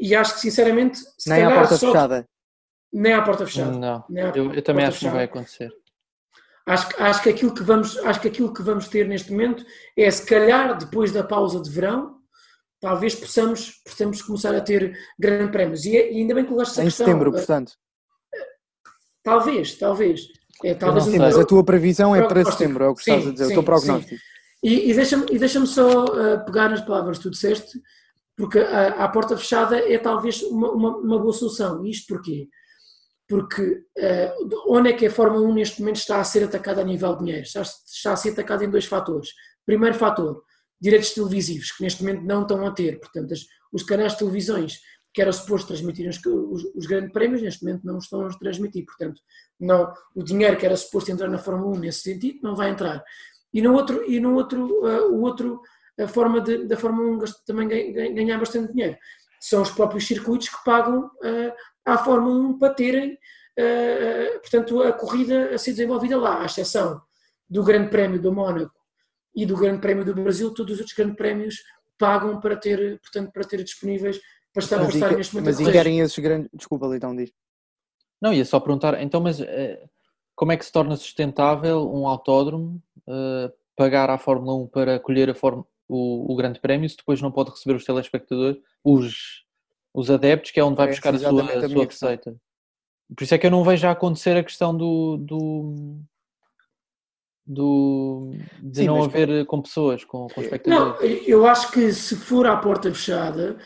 e 0.00 0.14
acho 0.14 0.34
que 0.34 0.40
sinceramente 0.40 0.98
se 0.98 1.30
Nem 1.30 1.42
calhar, 1.42 1.58
porta 1.60 1.76
só, 1.76 1.86
fechada 1.86 2.28
nem 2.94 3.12
à 3.12 3.22
porta 3.22 3.44
fechada. 3.44 3.76
Não, 3.76 4.04
eu, 4.34 4.54
eu, 4.54 4.62
também 4.62 4.84
acho 4.84 4.98
fechada. 4.98 4.98
que 4.98 5.04
não 5.04 5.12
vai 5.12 5.24
acontecer. 5.24 5.72
Acho, 6.66 6.88
acho, 7.02 7.22
que 7.22 7.28
aquilo 7.28 7.52
que 7.52 7.62
vamos, 7.62 7.98
acho 7.98 8.20
que 8.20 8.28
aquilo 8.28 8.54
que 8.54 8.62
vamos 8.62 8.88
ter 8.88 9.06
neste 9.06 9.32
momento 9.32 9.66
é, 9.96 10.10
se 10.10 10.24
calhar, 10.24 10.78
depois 10.78 11.12
da 11.12 11.24
pausa 11.24 11.60
de 11.60 11.68
verão, 11.68 12.14
talvez 12.80 13.14
possamos, 13.14 13.82
possamos 13.84 14.22
começar 14.22 14.54
a 14.54 14.60
ter 14.60 14.96
grandes 15.18 15.50
prémios. 15.50 15.84
E, 15.84 15.90
e 15.90 16.20
ainda 16.20 16.34
bem 16.34 16.44
que 16.44 16.50
colocaste 16.50 16.74
essa 16.74 16.82
em 16.82 16.84
questão. 16.86 17.06
Em 17.06 17.08
setembro, 17.08 17.32
portanto. 17.32 17.72
Talvez, 19.22 19.74
talvez. 19.74 20.20
É, 20.62 20.74
talvez 20.74 21.04
sim, 21.04 21.18
mas 21.18 21.36
a 21.36 21.44
tua 21.44 21.64
previsão 21.64 22.14
é 22.14 22.26
para 22.26 22.44
setembro, 22.44 22.84
é 22.84 22.88
o 22.88 22.94
que 22.94 23.02
sim, 23.02 23.10
estás 23.10 23.28
a 23.28 23.32
dizer, 23.32 23.46
sim, 23.46 23.52
o 23.52 23.54
teu 23.54 23.62
prognóstico. 23.64 24.14
Sim. 24.14 24.20
E, 24.62 24.90
e 24.90 24.94
deixa-me 24.94 25.38
deixa 25.38 25.66
só 25.66 26.04
uh, 26.04 26.44
pegar 26.46 26.70
nas 26.70 26.80
palavras 26.80 27.18
que 27.18 27.24
tu 27.24 27.30
disseste, 27.30 27.78
porque 28.36 28.60
a, 28.60 29.04
a 29.04 29.08
porta 29.08 29.36
fechada 29.36 29.76
é 29.76 29.98
talvez 29.98 30.42
uma, 30.42 30.70
uma, 30.70 30.96
uma 30.96 31.18
boa 31.18 31.32
solução. 31.32 31.84
Isto 31.84 32.14
porquê? 32.14 32.48
Porque 33.28 33.62
uh, 33.62 34.62
onde 34.68 34.90
é 34.90 34.92
que 34.92 35.06
a 35.06 35.10
Fórmula 35.10 35.46
1 35.48 35.54
neste 35.54 35.80
momento 35.80 35.96
está 35.96 36.20
a 36.20 36.24
ser 36.24 36.44
atacada 36.44 36.80
a 36.80 36.84
nível 36.84 37.12
de 37.14 37.24
dinheiro? 37.24 37.42
Está, 37.42 37.62
está 37.62 38.12
a 38.12 38.16
ser 38.16 38.30
atacada 38.30 38.64
em 38.64 38.70
dois 38.70 38.84
fatores. 38.84 39.30
Primeiro 39.64 39.94
fator, 39.94 40.42
direitos 40.80 41.12
televisivos, 41.12 41.72
que 41.72 41.82
neste 41.82 42.02
momento 42.04 42.22
não 42.24 42.42
estão 42.42 42.66
a 42.66 42.70
ter. 42.70 43.00
Portanto, 43.00 43.32
as, 43.32 43.40
os 43.72 43.82
canais 43.82 44.12
de 44.12 44.18
televisões 44.18 44.78
que 45.14 45.22
eram 45.22 45.32
suposto 45.32 45.68
transmitir 45.68 46.08
os, 46.08 46.18
os, 46.26 46.64
os, 46.74 46.86
grandes 46.86 47.12
prémios, 47.12 47.40
neste 47.40 47.64
momento 47.64 47.86
não 47.86 47.98
estão 47.98 48.26
a 48.26 48.28
transmitir. 48.30 48.84
Portanto, 48.84 49.20
não, 49.58 49.92
o 50.14 50.22
dinheiro 50.22 50.56
que 50.56 50.66
era 50.66 50.76
suposto 50.76 51.10
entrar 51.12 51.28
na 51.28 51.38
Fórmula 51.38 51.76
1 51.76 51.80
nesse 51.80 52.00
sentido 52.00 52.40
não 52.42 52.56
vai 52.56 52.70
entrar. 52.70 53.02
E 53.52 53.62
no 53.62 53.72
outro, 53.72 54.04
e 54.10 54.18
no 54.18 54.34
outro, 54.34 54.66
uh, 54.84 55.12
o 55.12 55.22
outro 55.22 55.60
a 55.98 56.08
forma 56.08 56.40
de, 56.40 56.66
da 56.66 56.76
Fórmula 56.76 57.24
1 57.24 57.24
também 57.46 57.68
ganhar 57.68 58.38
bastante 58.38 58.72
dinheiro 58.72 58.96
são 59.40 59.62
os 59.62 59.70
próprios 59.70 60.06
circuitos 60.06 60.48
que 60.48 60.64
pagam 60.64 61.04
uh, 61.04 61.52
à 61.84 61.98
Fórmula 61.98 62.48
1 62.50 62.58
para 62.58 62.74
terem, 62.74 63.12
uh, 63.12 64.40
portanto, 64.40 64.82
a 64.82 64.92
corrida 64.92 65.54
a 65.54 65.58
ser 65.58 65.72
desenvolvida 65.72 66.16
lá, 66.16 66.42
à 66.42 66.46
exceção 66.46 67.00
do 67.48 67.62
Grande 67.62 67.90
Prémio 67.90 68.20
do 68.20 68.32
Mónaco 68.32 68.74
e 69.34 69.44
do 69.44 69.56
Grande 69.56 69.80
Prémio 69.80 70.04
do 70.04 70.14
Brasil, 70.14 70.52
todos 70.54 70.74
os 70.74 70.80
outros 70.80 70.96
grandes 70.96 71.16
prémios 71.16 71.56
pagam 71.98 72.40
para 72.40 72.56
ter, 72.56 72.98
portanto, 73.00 73.32
para 73.32 73.44
ter 73.44 73.62
disponíveis 73.62 74.20
para 74.52 74.62
estar, 74.62 74.78
mas 74.78 74.86
para 74.86 74.96
estar 74.96 75.16
neste 75.16 75.34
momento. 75.34 75.60
Mas 75.60 75.72
querem 75.72 76.00
esses 76.00 76.18
grandes. 76.18 76.48
Desculpa, 76.52 76.86
Leitão, 76.86 77.14
diz. 77.14 77.32
Não, 78.20 78.32
ia 78.32 78.44
só 78.44 78.60
perguntar, 78.60 79.00
então, 79.02 79.20
mas 79.20 79.40
uh, 79.40 79.44
como 80.34 80.52
é 80.52 80.56
que 80.56 80.64
se 80.64 80.72
torna 80.72 80.96
sustentável 80.96 81.92
um 81.92 82.06
autódromo 82.06 82.82
uh, 83.08 83.52
pagar 83.76 84.08
à 84.08 84.16
Fórmula 84.16 84.54
1 84.64 84.66
para 84.68 85.00
colher 85.00 85.28
a 85.28 85.34
Fórmula, 85.34 85.66
o, 85.88 86.32
o 86.32 86.36
Grande 86.36 86.60
Prémio 86.60 86.88
se 86.88 86.96
depois 86.96 87.20
não 87.20 87.30
pode 87.30 87.50
receber 87.50 87.74
os 87.74 87.84
telespectadores, 87.84 88.58
os, 88.82 89.43
os 89.94 90.10
adeptos, 90.10 90.50
que 90.50 90.58
é 90.58 90.64
onde 90.64 90.76
vai 90.76 90.88
buscar 90.88 91.14
a 91.14 91.18
sua, 91.18 91.42
a 91.42 91.68
sua 91.68 91.84
receita? 91.84 92.36
Por 93.16 93.22
isso 93.22 93.34
é 93.34 93.38
que 93.38 93.46
eu 93.46 93.50
não 93.50 93.62
vejo 93.62 93.86
a 93.86 93.92
acontecer 93.92 94.36
a 94.36 94.42
questão 94.42 94.76
do, 94.76 95.16
do 95.18 96.00
do, 97.46 98.30
de 98.62 98.80
Sim, 98.80 98.86
não 98.86 99.02
haver 99.02 99.44
com 99.44 99.60
pessoas, 99.60 100.02
com, 100.04 100.26
com 100.28 100.40
espectadores. 100.40 101.00
Não, 101.00 101.24
eu 101.26 101.46
acho 101.46 101.70
que 101.70 101.92
se 101.92 102.16
for 102.16 102.46
à 102.46 102.56
porta 102.56 102.92
fechada, 102.92 103.58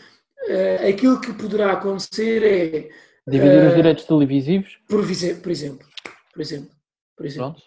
uh, 0.49 0.89
aquilo 0.89 1.21
que 1.21 1.33
poderá 1.33 1.73
acontecer 1.73 2.43
é. 2.43 2.91
Dividir 3.31 3.65
uh, 3.65 3.69
os 3.69 3.75
direitos 3.77 4.05
televisivos? 4.05 4.79
Por, 4.89 5.05
por 5.05 5.51
exemplo. 5.51 5.87
Por 6.33 6.43
exemplo. 6.43 6.71
Por 7.17 7.27
exemplo. 7.27 7.53
Pronto. 7.53 7.63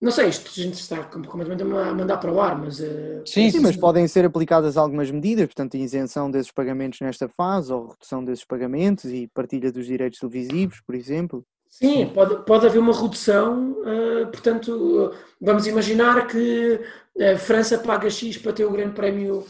Não 0.00 0.10
sei, 0.10 0.28
isto 0.28 0.48
a 0.48 0.62
gente 0.62 0.74
está 0.74 1.02
completamente 1.04 1.62
a 1.62 1.94
mandar 1.94 2.18
para 2.18 2.30
o 2.30 2.38
ar, 2.38 2.58
mas. 2.58 2.80
Uh, 2.80 3.22
sim, 3.24 3.50
sim, 3.50 3.60
mas 3.60 3.76
podem 3.76 4.06
ser 4.06 4.26
aplicadas 4.26 4.76
algumas 4.76 5.10
medidas, 5.10 5.46
portanto, 5.46 5.76
isenção 5.76 6.30
desses 6.30 6.52
pagamentos 6.52 7.00
nesta 7.00 7.28
fase, 7.28 7.72
ou 7.72 7.88
redução 7.88 8.22
desses 8.22 8.44
pagamentos 8.44 9.06
e 9.06 9.26
partilha 9.32 9.72
dos 9.72 9.86
direitos 9.86 10.20
televisivos, 10.20 10.82
por 10.82 10.94
exemplo. 10.94 11.44
Sim, 11.68 12.10
pode, 12.14 12.44
pode 12.44 12.66
haver 12.66 12.78
uma 12.78 12.92
redução, 12.92 13.72
uh, 13.72 14.26
portanto, 14.30 15.14
vamos 15.40 15.66
imaginar 15.66 16.26
que 16.26 16.78
a 17.18 17.38
França 17.38 17.78
paga 17.78 18.10
X 18.10 18.36
para 18.36 18.52
ter 18.52 18.66
o 18.66 18.70
Grande 18.70 18.94
Prémio 18.94 19.46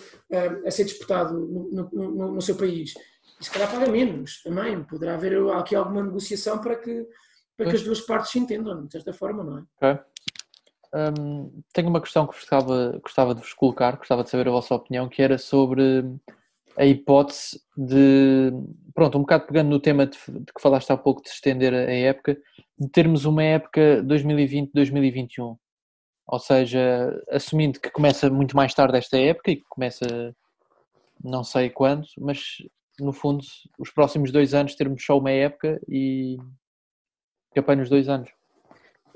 a 0.65 0.71
ser 0.71 0.85
disputado 0.85 1.39
no, 1.39 1.89
no, 1.93 2.33
no, 2.33 2.43
seu 2.43 2.57
país. 2.57 2.95
E 3.41 3.45
se 3.45 3.51
calhar 3.51 3.71
paga 3.71 3.91
menos 3.91 4.43
também, 4.43 4.83
poderá 4.85 5.15
haver 5.15 5.37
aqui 5.51 5.75
alguma 5.75 6.03
negociação 6.03 6.59
para 6.59 6.77
que, 6.77 7.07
para 7.57 7.67
que 7.67 7.77
as 7.77 7.83
duas 7.83 8.01
partes 8.01 8.31
se 8.33 8.39
entendam, 8.39 8.87
de 8.87 8.93
certa 8.93 9.13
forma, 9.13 9.45
não 9.45 9.59
é? 9.59 9.63
Ok. 9.95 10.05
Um, 10.95 11.63
tenho 11.73 11.89
uma 11.89 12.01
questão 12.01 12.27
que 12.27 12.35
gostava, 12.35 12.99
gostava 13.03 13.35
de 13.35 13.41
vos 13.41 13.53
colocar, 13.53 13.97
gostava 13.97 14.25
de 14.25 14.31
saber 14.31 14.49
a 14.49 14.53
vossa 14.53 14.75
opinião, 14.75 15.09
que 15.09 15.23
era 15.23 15.39
sobre 15.39 16.05
a 16.77 16.85
hipótese 16.85 17.61
de, 17.77 18.53
pronto, 18.95 19.17
um 19.19 19.23
bocado 19.23 19.47
pegando 19.47 19.71
no 19.71 19.81
tema 19.81 20.07
de, 20.07 20.19
de 20.29 20.53
que 20.53 20.61
falaste 20.61 20.91
há 20.91 20.97
pouco 20.97 21.23
de 21.23 21.31
estender 21.31 21.73
a, 21.73 21.93
época, 21.93 22.37
de 22.79 22.89
termos 22.89 23.25
uma 23.25 23.43
época 23.43 24.03
2020-2021. 24.05 25.57
Ou 26.29 26.39
seja, 26.39 27.23
assumindo 27.31 27.81
que 27.81 27.91
começa 27.91 28.29
muito 28.29 28.57
mais 28.57 28.75
tarde 28.75 28.99
esta 28.99 29.19
época 29.19 29.51
e 29.51 29.57
que 29.57 29.65
começa 29.69 30.35
não 31.23 31.43
sei 31.43 31.71
quando, 31.71 32.07
mas 32.19 32.57
no 33.01 33.13
fundo 33.13 33.43
os 33.79 33.91
próximos 33.91 34.31
dois 34.31 34.55
anos 34.55 34.75
termos 34.75 35.05
só 35.05 35.19
uma 35.19 35.31
época 35.31 35.81
e 35.89 36.37
que 37.53 37.59
apanha 37.59 37.83
os 37.83 37.89
dois 37.89 38.09
anos. 38.09 38.31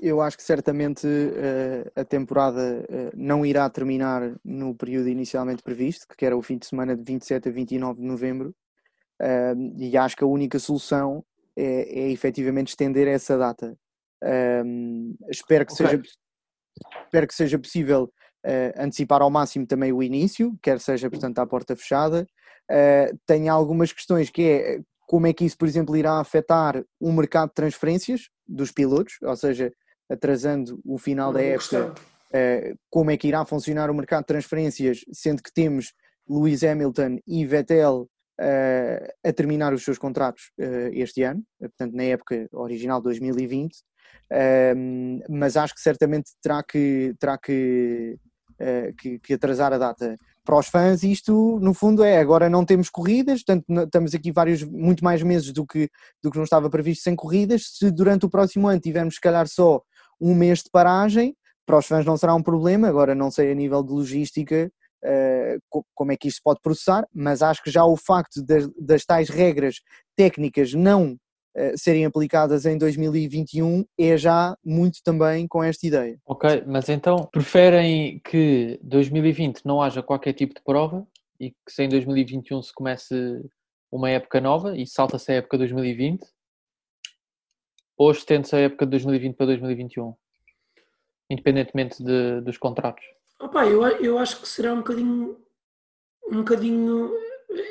Eu 0.01 0.19
acho 0.19 0.35
que 0.35 0.41
certamente 0.43 1.05
uh, 1.05 1.91
a 1.95 2.03
temporada 2.03 2.83
uh, 2.89 3.11
não 3.15 3.45
irá 3.45 3.69
terminar 3.69 4.33
no 4.43 4.73
período 4.73 5.07
inicialmente 5.07 5.61
previsto, 5.61 6.07
que 6.17 6.25
era 6.25 6.35
o 6.35 6.41
fim 6.41 6.57
de 6.57 6.65
semana 6.65 6.95
de 6.95 7.03
27 7.03 7.47
a 7.47 7.51
29 7.51 8.01
de 8.01 8.07
novembro, 8.07 8.55
uh, 9.21 9.77
e 9.77 9.95
acho 9.95 10.17
que 10.17 10.23
a 10.23 10.27
única 10.27 10.57
solução 10.57 11.23
é, 11.55 12.05
é 12.05 12.09
efetivamente 12.09 12.69
estender 12.69 13.07
essa 13.07 13.37
data. 13.37 13.77
espero, 15.29 15.67
que 15.67 15.73
okay. 15.73 15.85
seja, 15.85 16.01
espero 17.03 17.27
que 17.27 17.35
seja 17.35 17.59
possível 17.59 18.11
antecipar 18.75 19.21
ao 19.21 19.29
máximo 19.29 19.67
também 19.67 19.93
o 19.93 20.01
início, 20.01 20.57
quer 20.63 20.79
seja, 20.79 21.11
portanto, 21.11 21.37
à 21.37 21.45
porta 21.45 21.75
fechada. 21.75 22.25
Tenho 23.27 23.53
algumas 23.53 23.91
questões 23.91 24.31
que 24.31 24.41
é 24.41 24.79
como 25.05 25.27
é 25.27 25.33
que 25.33 25.45
isso, 25.45 25.57
por 25.57 25.67
exemplo, 25.67 25.95
irá 25.95 26.19
afetar 26.19 26.83
o 26.99 27.11
mercado 27.11 27.49
de 27.49 27.55
transferências 27.55 28.29
dos 28.47 28.71
pilotos, 28.71 29.17
ou 29.21 29.35
seja, 29.35 29.71
atrasando 30.11 30.79
o 30.85 30.97
final 30.97 31.31
da 31.31 31.41
época, 31.41 31.93
uh, 31.93 32.77
como 32.89 33.11
é 33.11 33.17
que 33.17 33.29
irá 33.29 33.45
funcionar 33.45 33.89
o 33.89 33.93
mercado 33.93 34.23
de 34.23 34.27
transferências, 34.27 34.99
sendo 35.13 35.41
que 35.41 35.53
temos 35.53 35.93
Lewis 36.29 36.63
Hamilton 36.63 37.19
e 37.25 37.45
Vettel 37.45 38.01
uh, 38.39 39.13
a 39.23 39.33
terminar 39.33 39.73
os 39.73 39.83
seus 39.83 39.97
contratos 39.97 40.51
uh, 40.59 40.91
este 40.91 41.23
ano, 41.23 41.41
portanto 41.59 41.95
na 41.95 42.03
época 42.03 42.47
original 42.51 43.01
2020, 43.01 43.73
mas 45.29 45.57
acho 45.57 45.75
que 45.75 45.81
certamente 45.81 46.31
terá 46.41 46.63
que, 46.63 47.13
terá 47.19 47.37
que, 47.37 48.15
que, 48.97 49.19
que 49.19 49.33
atrasar 49.33 49.73
a 49.73 49.77
data. 49.77 50.17
Para 50.45 50.57
os 50.57 50.67
fãs 50.67 51.03
isto 51.03 51.59
no 51.61 51.73
fundo 51.73 52.01
é 52.01 52.17
agora 52.17 52.49
não 52.49 52.63
temos 52.63 52.89
corridas, 52.89 53.43
portanto 53.43 53.65
estamos 53.83 54.15
aqui 54.15 54.31
vários, 54.31 54.63
muito 54.63 55.03
mais 55.03 55.21
meses 55.21 55.51
do 55.51 55.65
que, 55.65 55.89
do 56.23 56.31
que 56.31 56.37
não 56.37 56.45
estava 56.45 56.69
previsto 56.69 57.03
sem 57.03 57.13
corridas, 57.13 57.77
se 57.77 57.91
durante 57.91 58.25
o 58.25 58.29
próximo 58.29 58.69
ano 58.69 58.79
tivermos 58.79 59.15
se 59.15 59.21
calhar 59.21 59.47
só 59.49 59.81
um 60.21 60.35
mês 60.35 60.59
de 60.59 60.69
paragem, 60.69 61.35
para 61.65 61.79
os 61.79 61.87
fãs 61.87 62.05
não 62.05 62.15
será 62.15 62.35
um 62.35 62.43
problema, 62.43 62.87
agora 62.87 63.15
não 63.15 63.31
sei 63.31 63.51
a 63.51 63.55
nível 63.55 63.83
de 63.83 63.91
logística 63.91 64.71
uh, 65.03 65.83
como 65.95 66.11
é 66.11 66.17
que 66.17 66.27
isto 66.27 66.41
pode 66.43 66.59
processar, 66.61 67.07
mas 67.13 67.41
acho 67.41 67.63
que 67.63 67.71
já 67.71 67.83
o 67.83 67.97
facto 67.97 68.41
das, 68.43 68.69
das 68.79 69.05
tais 69.05 69.29
regras 69.29 69.81
técnicas 70.15 70.73
não 70.73 71.13
uh, 71.13 71.77
serem 71.77 72.05
aplicadas 72.05 72.65
em 72.65 72.77
2021 72.77 73.85
é 73.97 74.17
já 74.17 74.55
muito 74.63 74.99
também 75.03 75.47
com 75.47 75.63
esta 75.63 75.85
ideia. 75.87 76.19
Ok, 76.25 76.63
mas 76.67 76.89
então 76.89 77.27
preferem 77.31 78.19
que 78.23 78.79
2020 78.83 79.61
não 79.65 79.81
haja 79.81 80.03
qualquer 80.03 80.33
tipo 80.33 80.53
de 80.53 80.61
prova 80.63 81.05
e 81.39 81.49
que 81.51 81.71
se 81.71 81.83
em 81.83 81.89
2021 81.89 82.61
se 82.61 82.73
comece 82.73 83.15
uma 83.91 84.09
época 84.09 84.39
nova 84.39 84.77
e 84.77 84.85
salta-se 84.85 85.31
a 85.31 85.35
época 85.35 85.57
2020 85.57 86.23
ou 88.01 88.11
estende-se 88.11 88.55
a 88.55 88.59
época 88.59 88.87
de 88.87 88.89
2020 88.91 89.35
para 89.35 89.45
2021? 89.45 90.15
Independentemente 91.29 92.03
de, 92.03 92.41
dos 92.41 92.57
contratos. 92.57 93.05
Opa, 93.39 93.67
eu, 93.67 93.85
eu 93.99 94.17
acho 94.17 94.41
que 94.41 94.47
será 94.47 94.73
um 94.73 94.77
bocadinho. 94.77 95.37
Um 96.27 96.37
bocadinho. 96.37 97.11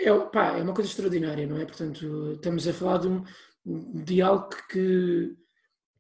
É, 0.05 0.13
opa, 0.13 0.57
é 0.57 0.63
uma 0.63 0.73
coisa 0.73 0.89
extraordinária, 0.89 1.49
não 1.49 1.59
é? 1.59 1.65
Portanto, 1.65 2.35
estamos 2.35 2.69
a 2.69 2.73
falar 2.73 2.99
de, 2.99 3.09
um, 3.09 3.25
de 4.05 4.23
algo 4.23 4.49
que, 4.69 5.37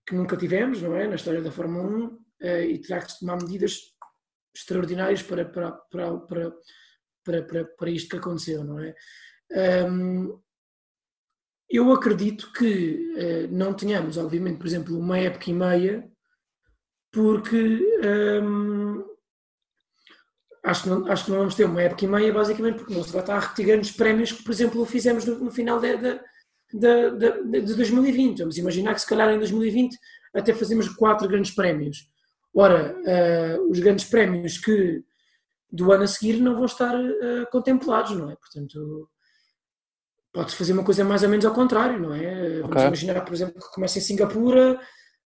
que 0.06 0.14
nunca 0.14 0.36
tivemos, 0.36 0.80
não 0.80 0.94
é? 0.94 1.08
Na 1.08 1.16
história 1.16 1.42
da 1.42 1.50
Fórmula 1.50 1.88
1 1.88 2.18
eh, 2.42 2.66
e 2.66 2.78
terá 2.78 3.00
que 3.00 3.18
tomar 3.18 3.36
medidas 3.36 3.80
extraordinárias 4.54 5.24
para, 5.24 5.44
para, 5.44 5.72
para, 5.72 6.18
para, 6.18 6.52
para, 7.24 7.42
para, 7.42 7.64
para 7.64 7.90
isto 7.90 8.10
que 8.10 8.16
aconteceu, 8.16 8.62
não 8.62 8.78
é? 8.78 8.94
Um, 9.90 10.40
eu 11.70 11.92
acredito 11.92 12.52
que 12.52 13.14
uh, 13.14 13.54
não 13.54 13.72
tenhamos, 13.72 14.18
obviamente, 14.18 14.58
por 14.58 14.66
exemplo, 14.66 14.98
uma 14.98 15.18
época 15.18 15.50
e 15.50 15.54
meia, 15.54 16.10
porque 17.12 17.80
um, 18.42 19.04
acho, 20.64 20.82
que 20.82 20.88
não, 20.88 21.06
acho 21.06 21.24
que 21.24 21.30
não 21.30 21.38
vamos 21.38 21.54
ter 21.54 21.64
uma 21.64 21.82
época 21.82 22.04
e 22.04 22.08
meia, 22.08 22.32
basicamente, 22.32 22.78
porque 22.78 22.94
não 22.94 23.04
se 23.04 23.12
vai 23.12 23.20
estar 23.20 23.36
a 23.36 23.40
repetir 23.40 23.66
grandes 23.66 23.92
prémios 23.92 24.32
que, 24.32 24.42
por 24.42 24.50
exemplo, 24.50 24.84
fizemos 24.84 25.24
no, 25.24 25.38
no 25.38 25.50
final 25.52 25.80
de, 25.80 25.96
de, 25.96 26.20
de, 26.72 27.62
de, 27.62 27.74
2020. 27.74 28.40
Vamos 28.40 28.58
imaginar 28.58 28.94
que, 28.94 29.00
se 29.00 29.06
calhar, 29.06 29.30
em 29.30 29.38
2020 29.38 29.96
até 30.34 30.52
fazemos 30.52 30.88
quatro 30.88 31.28
grandes 31.28 31.52
prémios. 31.52 32.08
Ora, 32.52 32.96
uh, 32.96 33.70
os 33.70 33.78
grandes 33.78 34.04
prémios 34.06 34.58
que 34.58 35.04
do 35.70 35.92
ano 35.92 36.02
a 36.02 36.06
seguir 36.06 36.40
não 36.40 36.56
vão 36.56 36.64
estar 36.64 36.96
uh, 36.96 37.46
contemplados, 37.52 38.16
não 38.16 38.30
é? 38.30 38.36
Portanto 38.36 39.08
pode-se 40.32 40.56
fazer 40.56 40.72
uma 40.72 40.84
coisa 40.84 41.04
mais 41.04 41.22
ou 41.22 41.28
menos 41.28 41.44
ao 41.44 41.54
contrário, 41.54 41.98
não 41.98 42.14
é? 42.14 42.60
Vamos 42.60 42.82
imaginar, 42.82 43.24
por 43.24 43.34
exemplo, 43.34 43.60
que 43.60 43.74
começa 43.74 43.98
em 43.98 44.02
Singapura 44.02 44.80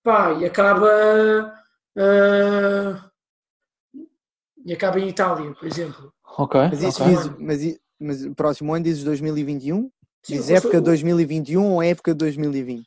pá, 0.04 0.34
e 0.34 0.46
acaba 0.46 1.54
uh, 1.98 3.10
e 4.66 4.74
acaba 4.74 5.00
em 5.00 5.10
Itália, 5.10 5.54
por 5.54 5.68
exemplo. 5.68 6.14
Ok. 6.38 6.60
Mas, 6.70 6.84
isso 6.84 7.04
okay. 7.04 7.16
Diz, 7.16 7.30
mas, 7.40 7.80
mas 8.00 8.26
o 8.26 8.36
próximo 8.36 8.74
ano 8.74 8.84
dizes 8.84 9.04
2021? 9.04 9.92
Sim, 10.22 10.34
Diz 10.34 10.50
época 10.50 10.78
estou... 10.78 10.82
2021 10.82 11.64
ou 11.64 11.84
época 11.84 12.14
2020? 12.14 12.86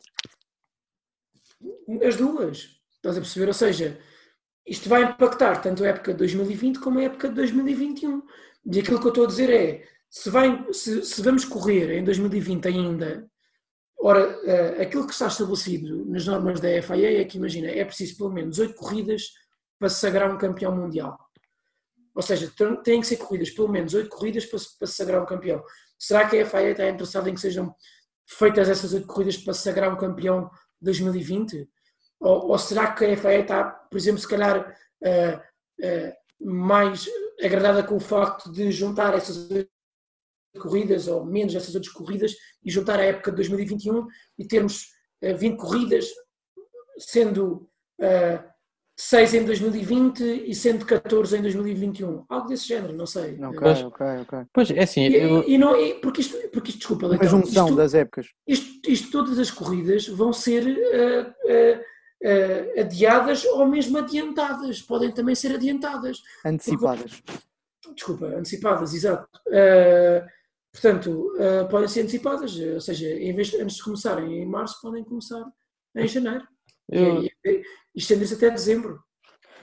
As 2.06 2.16
duas. 2.16 2.80
Estás 2.96 3.16
a 3.16 3.20
perceber? 3.20 3.48
Ou 3.48 3.54
seja, 3.54 3.98
isto 4.66 4.88
vai 4.88 5.02
impactar 5.02 5.60
tanto 5.60 5.82
a 5.82 5.88
época 5.88 6.12
de 6.12 6.18
2020 6.18 6.78
como 6.78 6.98
a 6.98 7.02
época 7.04 7.28
de 7.28 7.34
2021. 7.34 8.22
E 8.66 8.78
aquilo 8.78 9.00
que 9.00 9.06
eu 9.06 9.08
estou 9.08 9.24
a 9.24 9.26
dizer 9.26 9.50
é, 9.50 9.84
se, 10.12 10.28
vai, 10.28 10.62
se, 10.74 11.02
se 11.06 11.22
vamos 11.22 11.46
correr 11.46 11.98
em 11.98 12.04
2020 12.04 12.68
ainda, 12.68 13.26
ora, 13.98 14.28
uh, 14.28 14.82
aquilo 14.82 15.06
que 15.06 15.12
está 15.14 15.26
estabelecido 15.26 16.04
nas 16.04 16.26
normas 16.26 16.60
da 16.60 16.68
FIA 16.82 17.22
é 17.22 17.24
que, 17.24 17.38
imagina, 17.38 17.68
é 17.68 17.82
preciso 17.82 18.18
pelo 18.18 18.30
menos 18.30 18.58
8 18.58 18.74
corridas 18.74 19.30
para 19.78 19.88
se 19.88 20.00
sagrar 20.00 20.30
um 20.30 20.36
campeão 20.36 20.76
mundial. 20.76 21.18
Ou 22.14 22.20
seja, 22.20 22.52
têm 22.84 23.00
que 23.00 23.06
ser 23.06 23.16
corridas, 23.16 23.48
pelo 23.48 23.70
menos 23.70 23.94
8 23.94 24.10
corridas 24.10 24.44
para, 24.44 24.60
para 24.78 24.86
se 24.86 24.94
sagrar 24.96 25.22
um 25.22 25.26
campeão. 25.26 25.64
Será 25.98 26.28
que 26.28 26.38
a 26.38 26.44
FIA 26.44 26.72
está 26.72 26.88
interessada 26.90 27.30
em 27.30 27.34
que 27.34 27.40
sejam 27.40 27.74
feitas 28.26 28.68
essas 28.68 28.92
8 28.92 29.06
corridas 29.06 29.38
para 29.38 29.54
se 29.54 29.62
sagrar 29.62 29.90
um 29.90 29.96
campeão 29.96 30.50
2020? 30.82 31.66
Ou, 32.20 32.50
ou, 32.50 32.58
será 32.58 32.92
que 32.92 33.06
a 33.06 33.16
FIA 33.16 33.40
está, 33.40 33.64
por 33.64 33.96
exemplo, 33.96 34.20
se 34.20 34.28
calhar 34.28 34.76
uh, 35.00 35.38
uh, 35.86 36.52
mais 36.52 37.08
agradada 37.42 37.82
com 37.82 37.96
o 37.96 38.00
facto 38.00 38.52
de 38.52 38.70
juntar 38.70 39.14
essas 39.14 39.48
corridas 40.58 41.08
ou 41.08 41.24
menos 41.24 41.54
essas 41.54 41.74
outras 41.74 41.92
corridas 41.92 42.34
e 42.64 42.70
juntar 42.70 42.98
a 42.98 43.04
época 43.04 43.30
de 43.30 43.36
2021 43.36 44.06
e 44.38 44.46
termos 44.46 44.88
uh, 45.22 45.36
20 45.36 45.56
corridas, 45.56 46.06
sendo 46.98 47.68
uh, 48.00 48.52
6 48.96 49.34
em 49.34 49.44
2020 49.44 50.44
e 50.46 50.54
sendo 50.54 50.84
14 50.84 51.36
em 51.36 51.42
2021. 51.42 52.24
Algo 52.28 52.46
desse 52.46 52.68
género, 52.68 52.92
não 52.92 53.06
sei. 53.06 53.38
Ok, 53.42 53.60
Mas, 53.60 53.82
ok, 53.82 54.06
ok. 54.22 54.38
Pois 54.52 54.70
é 54.70 54.82
assim. 54.82 55.02
E, 55.02 55.16
eu... 55.16 55.44
e 55.48 55.58
não, 55.58 55.76
e, 55.76 55.94
porque, 55.94 56.20
isto, 56.20 56.36
porque 56.50 56.70
isto, 56.70 56.78
desculpa, 56.78 57.06
Uma 57.06 57.24
junção 57.24 57.66
isto, 57.66 57.76
das 57.76 57.94
épocas. 57.94 58.28
Isto, 58.46 58.90
isto, 58.90 59.10
todas 59.10 59.38
as 59.38 59.50
corridas 59.50 60.06
vão 60.06 60.32
ser 60.32 60.62
uh, 60.64 61.30
uh, 61.30 61.80
uh, 62.22 62.80
adiadas 62.80 63.44
ou 63.44 63.66
mesmo 63.66 63.98
adiantadas. 63.98 64.82
Podem 64.82 65.10
também 65.10 65.34
ser 65.34 65.54
adiantadas. 65.54 66.18
Antecipadas. 66.44 67.22
Porque, 67.82 67.94
desculpa, 67.94 68.26
antecipadas, 68.26 68.94
exato. 68.94 69.26
Uh, 69.48 70.24
portanto, 70.72 71.32
uh, 71.36 71.68
podem 71.68 71.88
ser 71.88 72.00
antecipadas, 72.00 72.58
ou 72.58 72.80
seja, 72.80 73.08
em 73.08 73.34
vez 73.34 73.48
de, 73.48 73.60
antes 73.60 73.76
de 73.76 73.82
começarem 73.84 74.42
em 74.42 74.46
março, 74.46 74.80
podem 74.80 75.04
começar 75.04 75.44
em 75.94 76.08
janeiro. 76.08 76.46
Eu... 76.88 77.22
E, 77.22 77.32
e, 77.44 77.62
estender-se 77.94 78.34
até 78.34 78.50
dezembro. 78.50 79.02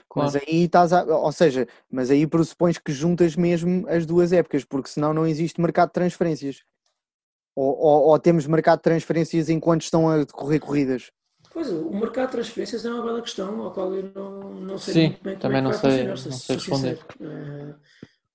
Claro. 0.08 0.32
Mas 0.32 0.36
aí 0.36 0.64
estás 0.64 0.92
a, 0.92 1.04
ou 1.04 1.32
seja, 1.32 1.68
mas 1.90 2.10
aí 2.10 2.26
pressupões 2.26 2.78
que 2.78 2.92
juntas 2.92 3.36
mesmo 3.36 3.86
as 3.88 4.04
duas 4.06 4.32
épocas, 4.32 4.64
porque 4.64 4.88
senão 4.88 5.14
não 5.14 5.26
existe 5.26 5.60
mercado 5.60 5.88
de 5.88 5.94
transferências. 5.94 6.64
Ou, 7.54 7.76
ou, 7.76 8.08
ou 8.08 8.18
temos 8.18 8.46
mercado 8.46 8.78
de 8.78 8.84
transferências 8.84 9.48
enquanto 9.48 9.82
estão 9.82 10.08
a 10.08 10.18
decorrer 10.18 10.60
corridas? 10.60 11.10
Pois, 11.52 11.68
o 11.70 11.90
mercado 11.90 12.26
de 12.26 12.32
transferências 12.32 12.84
é 12.84 12.90
uma 12.90 13.04
bela 13.04 13.20
questão, 13.20 13.60
ao 13.60 13.72
qual 13.72 13.94
eu 13.94 14.10
não, 14.14 14.54
não 14.54 14.78
sei 14.78 14.94
Sim, 14.94 15.06
muito 15.08 15.22
bem 15.22 15.38
também 15.38 15.62
como 15.62 15.74
é 15.74 15.76
que 15.76 15.82
vai 15.82 15.90
sei, 15.90 16.06
funcionar, 16.06 16.08
não 16.08 16.16
se, 16.16 16.46
sei 16.46 16.58
se 16.58 16.70
responder. 16.70 16.98
Uh, 17.20 17.74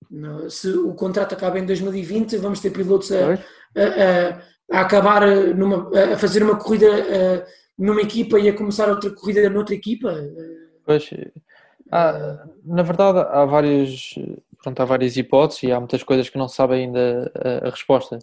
não, 0.09 0.50
se 0.50 0.69
o 0.69 0.93
contrato 0.93 1.33
acaba 1.33 1.59
em 1.59 1.65
2020, 1.65 2.38
vamos 2.38 2.59
ter 2.59 2.71
pilotos 2.71 3.12
a, 3.12 3.33
a, 3.33 3.35
a, 3.35 4.77
a 4.77 4.81
acabar 4.81 5.27
numa, 5.55 5.89
a 6.13 6.17
fazer 6.17 6.43
uma 6.43 6.57
corrida 6.57 6.88
uh, 6.88 7.45
numa 7.77 8.01
equipa 8.01 8.39
e 8.39 8.50
a 8.50 8.55
começar 8.55 8.89
outra 8.89 9.13
corrida 9.13 9.50
noutra 9.50 9.75
equipa. 9.75 10.13
Pois, 10.85 11.09
há, 11.91 12.47
na 12.63 12.83
verdade 12.83 13.19
há 13.19 13.45
várias, 13.45 14.15
pronto, 14.63 14.79
há 14.79 14.85
várias 14.85 15.17
hipóteses 15.17 15.63
e 15.63 15.71
há 15.71 15.79
muitas 15.79 16.03
coisas 16.03 16.29
que 16.29 16.38
não 16.38 16.47
sabem 16.47 16.85
ainda 16.85 17.31
a, 17.63 17.69
resposta. 17.69 18.19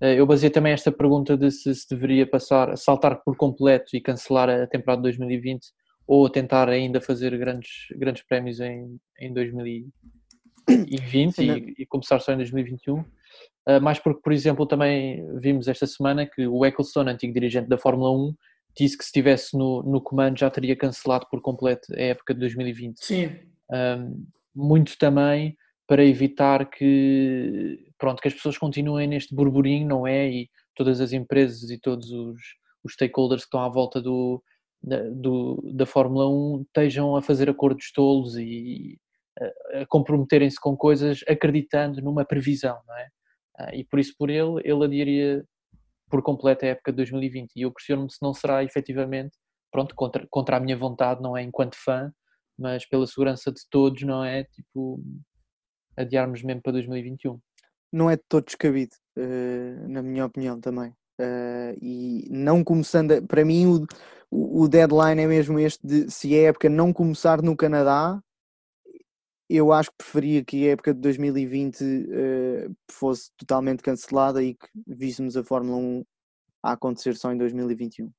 Eh, 0.00 0.20
eu 0.20 0.26
baseei 0.26 0.50
também 0.50 0.72
esta 0.72 0.92
pergunta 0.92 1.36
de 1.36 1.50
se, 1.50 1.74
se 1.74 1.88
deveria 1.88 2.26
passar, 2.26 2.76
saltar 2.76 3.22
por 3.22 3.36
completo 3.36 3.96
e 3.96 4.00
cancelar 4.00 4.48
a 4.48 4.66
temporada 4.66 5.02
de 5.02 5.04
2020 5.04 5.68
ou 6.06 6.28
tentar 6.28 6.68
ainda 6.68 7.00
fazer 7.00 7.36
grandes, 7.38 7.86
grandes 7.96 8.22
prémios 8.22 8.60
em, 8.60 8.98
em 9.20 9.32
2020 9.32 9.92
e, 10.68 11.74
e, 11.78 11.86
começar 11.86 12.20
só 12.20 12.32
em 12.32 12.36
2021. 12.36 12.98
Uh, 12.98 13.04
eh, 13.66 13.80
mais 13.80 13.98
porque, 13.98 14.20
por 14.22 14.32
exemplo, 14.32 14.66
também 14.66 15.24
vimos 15.38 15.68
esta 15.68 15.86
semana 15.86 16.26
que 16.26 16.46
o 16.46 16.64
Ecclestone, 16.64 17.10
antigo 17.10 17.32
dirigente 17.32 17.68
da 17.68 17.78
Fórmula 17.78 18.10
1, 18.10 18.34
disse 18.76 18.96
que 18.96 19.04
se 19.04 19.08
estivesse 19.08 19.56
no, 19.56 19.82
no 19.82 20.00
comando 20.00 20.38
já 20.38 20.50
teria 20.50 20.76
cancelado 20.76 21.26
por 21.30 21.40
completo 21.40 21.92
a 21.94 22.00
época 22.00 22.34
de 22.34 22.40
2020. 22.40 22.98
Sim. 22.98 23.30
Um, 23.70 24.26
muito 24.54 24.96
também 24.98 25.56
para 25.86 26.04
evitar 26.04 26.70
que, 26.70 27.78
pronto, 27.98 28.22
que 28.22 28.28
as 28.28 28.34
pessoas 28.34 28.56
continuem 28.56 29.08
neste 29.08 29.34
burburinho, 29.34 29.88
não 29.88 30.06
é? 30.06 30.30
E 30.30 30.50
todas 30.74 31.00
as 31.00 31.12
empresas 31.12 31.68
e 31.70 31.78
todos 31.78 32.10
os, 32.12 32.40
os 32.84 32.92
stakeholders 32.92 33.42
que 33.42 33.48
estão 33.48 33.60
à 33.60 33.68
volta 33.68 34.00
do, 34.00 34.42
da, 34.82 35.02
do, 35.10 35.60
da 35.74 35.86
Fórmula 35.86 36.28
1 36.28 36.62
estejam 36.62 37.16
a 37.16 37.22
fazer 37.22 37.50
acordos 37.50 37.92
tolos 37.92 38.36
e 38.36 38.98
comprometerem-se 39.88 40.60
com 40.60 40.76
coisas 40.76 41.20
acreditando 41.28 42.02
numa 42.02 42.24
previsão, 42.24 42.78
não 42.86 42.96
é? 42.96 43.08
Ah, 43.60 43.74
e 43.74 43.84
por 43.84 43.98
isso, 44.00 44.14
por 44.18 44.30
ele, 44.30 44.60
ele 44.64 44.84
adiaria 44.84 45.44
por 46.10 46.22
completo 46.22 46.64
a 46.64 46.68
época 46.68 46.92
de 46.92 46.96
2020 46.96 47.52
e 47.54 47.62
eu 47.62 47.72
questiono-me 47.72 48.10
se 48.10 48.18
não 48.22 48.32
será 48.34 48.64
efetivamente, 48.64 49.36
pronto, 49.70 49.94
contra, 49.94 50.26
contra 50.30 50.56
a 50.56 50.60
minha 50.60 50.76
vontade, 50.76 51.22
não 51.22 51.36
é 51.36 51.42
enquanto 51.42 51.76
fã, 51.76 52.12
mas 52.58 52.86
pela 52.86 53.06
segurança 53.06 53.52
de 53.52 53.60
todos, 53.70 54.02
não 54.02 54.24
é? 54.24 54.44
Tipo, 54.44 55.00
adiarmos 55.96 56.42
mesmo 56.42 56.62
para 56.62 56.72
2021. 56.72 57.38
Não 57.92 58.10
é 58.10 58.16
de 58.16 58.22
todo 58.28 58.44
descabido, 58.44 58.94
uh, 59.18 59.88
na 59.88 60.02
minha 60.02 60.24
opinião 60.26 60.60
também. 60.60 60.90
Uh, 61.20 61.76
e 61.82 62.28
não 62.30 62.64
começando, 62.64 63.26
para 63.26 63.44
mim 63.44 63.66
o, 63.66 63.86
o 64.62 64.68
deadline 64.68 65.22
é 65.22 65.26
mesmo 65.26 65.58
este 65.58 65.86
de 65.86 66.10
se 66.10 66.34
a 66.34 66.48
época 66.48 66.68
não 66.68 66.92
começar 66.92 67.42
no 67.42 67.56
Canadá, 67.56 68.20
eu 69.56 69.72
acho 69.72 69.90
que 69.90 69.96
preferia 69.98 70.44
que 70.44 70.68
a 70.68 70.72
época 70.72 70.94
de 70.94 71.00
2020 71.00 71.82
uh, 71.82 72.76
fosse 72.88 73.32
totalmente 73.36 73.82
cancelada 73.82 74.40
e 74.42 74.54
que 74.54 74.68
víssemos 74.86 75.36
a 75.36 75.42
Fórmula 75.42 75.76
1 75.76 76.04
a 76.62 76.72
acontecer 76.72 77.16
só 77.16 77.32
em 77.32 77.36
2021. 77.36 78.12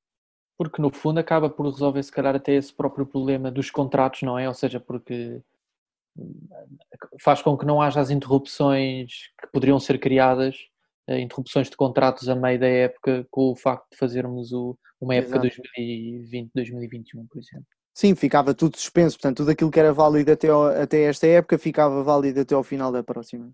Porque 0.58 0.82
no 0.82 0.92
fundo 0.92 1.18
acaba 1.18 1.48
por 1.48 1.64
resolver 1.64 2.02
se 2.02 2.12
calhar 2.12 2.36
até 2.36 2.52
esse 2.52 2.72
próprio 2.72 3.06
problema 3.06 3.50
dos 3.50 3.70
contratos, 3.70 4.22
não 4.22 4.38
é? 4.38 4.46
Ou 4.46 4.54
seja, 4.54 4.78
porque 4.78 5.40
faz 7.20 7.40
com 7.40 7.56
que 7.56 7.64
não 7.64 7.80
haja 7.80 8.00
as 8.00 8.10
interrupções 8.10 9.30
que 9.40 9.46
poderiam 9.50 9.80
ser 9.80 9.98
criadas, 9.98 10.56
eh, 11.06 11.20
interrupções 11.20 11.70
de 11.70 11.76
contratos 11.76 12.28
a 12.28 12.34
meio 12.34 12.60
da 12.60 12.68
época, 12.68 13.26
com 13.30 13.50
o 13.50 13.56
facto 13.56 13.90
de 13.90 13.96
fazermos 13.96 14.52
o, 14.52 14.78
uma 15.00 15.14
época 15.14 15.40
2020-2021, 15.40 17.26
por 17.26 17.38
exemplo. 17.38 17.66
Sim, 17.94 18.14
ficava 18.14 18.54
tudo 18.54 18.76
suspenso, 18.76 19.16
portanto, 19.16 19.38
tudo 19.38 19.50
aquilo 19.50 19.70
que 19.70 19.78
era 19.78 19.92
válido 19.92 20.32
até, 20.32 20.48
ao, 20.48 20.64
até 20.64 21.02
esta 21.02 21.26
época 21.26 21.58
ficava 21.58 22.02
válido 22.02 22.40
até 22.40 22.54
ao 22.54 22.62
final 22.62 22.90
da 22.90 23.02
próxima. 23.02 23.50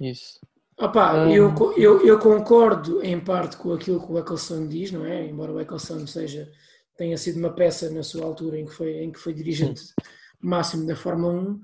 Isso. 0.00 0.38
Opa, 0.78 1.24
um... 1.24 1.30
eu, 1.30 1.54
eu, 1.76 2.06
eu, 2.06 2.18
concordo 2.18 3.02
em 3.02 3.18
parte 3.20 3.56
com 3.56 3.72
aquilo 3.72 4.04
que 4.04 4.12
o 4.12 4.18
Eccleston 4.18 4.66
diz, 4.68 4.90
não 4.92 5.04
é? 5.04 5.26
Embora 5.26 5.52
o 5.52 5.60
Eccleston 5.60 6.06
seja, 6.06 6.48
tenha 6.96 7.16
sido 7.18 7.38
uma 7.38 7.52
peça 7.52 7.90
na 7.90 8.02
sua 8.02 8.24
altura 8.24 8.58
em 8.58 8.64
que 8.64 8.72
foi, 8.72 9.02
em 9.02 9.10
que 9.10 9.18
foi 9.18 9.32
dirigente 9.34 9.80
Sim. 9.80 9.92
máximo 10.40 10.86
da 10.86 10.96
Fórmula 10.96 11.32
1, 11.32 11.60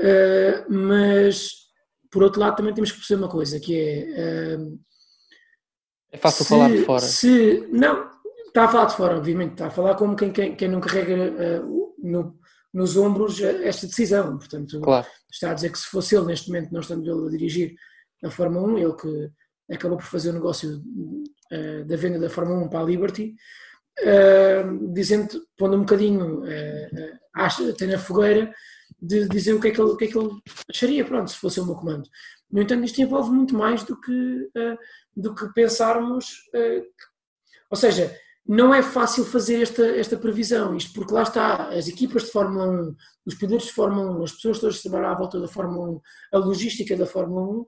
Uh, 0.00 0.64
mas, 0.72 1.66
por 2.10 2.22
outro 2.22 2.40
lado, 2.40 2.56
também 2.56 2.72
temos 2.72 2.90
que 2.90 2.98
perceber 2.98 3.22
uma 3.22 3.30
coisa, 3.30 3.60
que 3.60 3.78
é... 3.78 4.56
Uh, 4.56 4.80
é 6.12 6.18
fácil 6.18 6.44
se, 6.44 6.48
falar 6.48 6.70
de 6.70 6.84
fora. 6.84 7.00
Se, 7.00 7.68
não, 7.70 8.10
está 8.50 8.64
a 8.64 8.68
falar 8.68 8.84
de 8.86 8.96
fora, 8.96 9.16
obviamente, 9.16 9.52
está 9.52 9.66
a 9.66 9.70
falar 9.70 9.94
como 9.94 10.16
quem, 10.16 10.32
quem, 10.32 10.54
quem 10.54 10.68
não 10.68 10.80
carrega 10.80 11.62
uh, 11.62 11.94
no, 11.98 12.38
nos 12.72 12.96
ombros 12.96 13.40
esta 13.40 13.86
decisão. 13.86 14.38
Portanto, 14.38 14.80
claro. 14.80 15.06
está 15.30 15.50
a 15.50 15.54
dizer 15.54 15.72
que 15.72 15.78
se 15.78 15.86
fosse 15.86 16.16
ele, 16.16 16.26
neste 16.26 16.48
momento, 16.48 16.72
não 16.72 16.80
estando 16.80 17.10
ele 17.10 17.26
a 17.26 17.30
dirigir 17.30 17.74
a 18.24 18.30
Fórmula 18.30 18.66
1, 18.68 18.78
ele 18.78 18.94
que 18.94 19.30
acabou 19.72 19.96
por 19.96 20.06
fazer 20.06 20.30
o 20.30 20.34
negócio 20.34 20.78
uh, 20.78 21.84
da 21.84 21.96
venda 21.96 22.18
da 22.18 22.30
Fórmula 22.30 22.64
1 22.64 22.68
para 22.68 22.80
a 22.80 22.84
Liberty, 22.84 23.34
uh, 24.00 24.92
dizendo, 24.92 25.40
pondo 25.56 25.76
um 25.76 25.80
bocadinho 25.80 26.42
uh, 26.42 27.72
tem 27.76 27.88
na 27.88 27.98
fogueira, 27.98 28.52
de 29.00 29.28
dizer 29.28 29.54
o 29.54 29.60
que, 29.60 29.68
é 29.68 29.70
que 29.70 29.80
ele, 29.80 29.90
o 29.90 29.96
que 29.96 30.04
é 30.04 30.08
que 30.08 30.18
ele 30.18 30.30
acharia, 30.68 31.04
pronto, 31.04 31.30
se 31.30 31.36
fosse 31.36 31.60
o 31.60 31.64
meu 31.64 31.74
comando. 31.74 32.08
No 32.50 32.60
entanto, 32.60 32.84
isto 32.84 33.00
envolve 33.00 33.30
muito 33.30 33.54
mais 33.54 33.84
do 33.84 33.98
que, 33.98 34.50
do 35.16 35.34
que 35.34 35.50
pensarmos. 35.54 36.26
Uh, 36.54 36.84
ou 37.70 37.76
seja, 37.76 38.14
não 38.46 38.74
é 38.74 38.82
fácil 38.82 39.24
fazer 39.24 39.62
esta, 39.62 39.84
esta 39.84 40.16
previsão, 40.16 40.76
isto 40.76 40.92
porque 40.92 41.12
lá 41.12 41.22
está, 41.22 41.68
as 41.68 41.86
equipas 41.88 42.24
de 42.24 42.30
Fórmula 42.30 42.68
1, 42.68 42.96
os 43.26 43.34
pilotos 43.34 43.66
de 43.66 43.72
Fórmula 43.72 44.18
1, 44.18 44.24
as 44.24 44.32
pessoas 44.32 44.58
todas 44.58 44.76
que 44.76 44.88
trabalham 44.88 45.10
à 45.10 45.14
volta 45.18 45.40
da 45.40 45.48
Fórmula 45.48 45.90
1, 45.90 46.00
a 46.32 46.38
logística 46.38 46.96
da 46.96 47.06
Fórmula 47.06 47.60
1, 47.60 47.66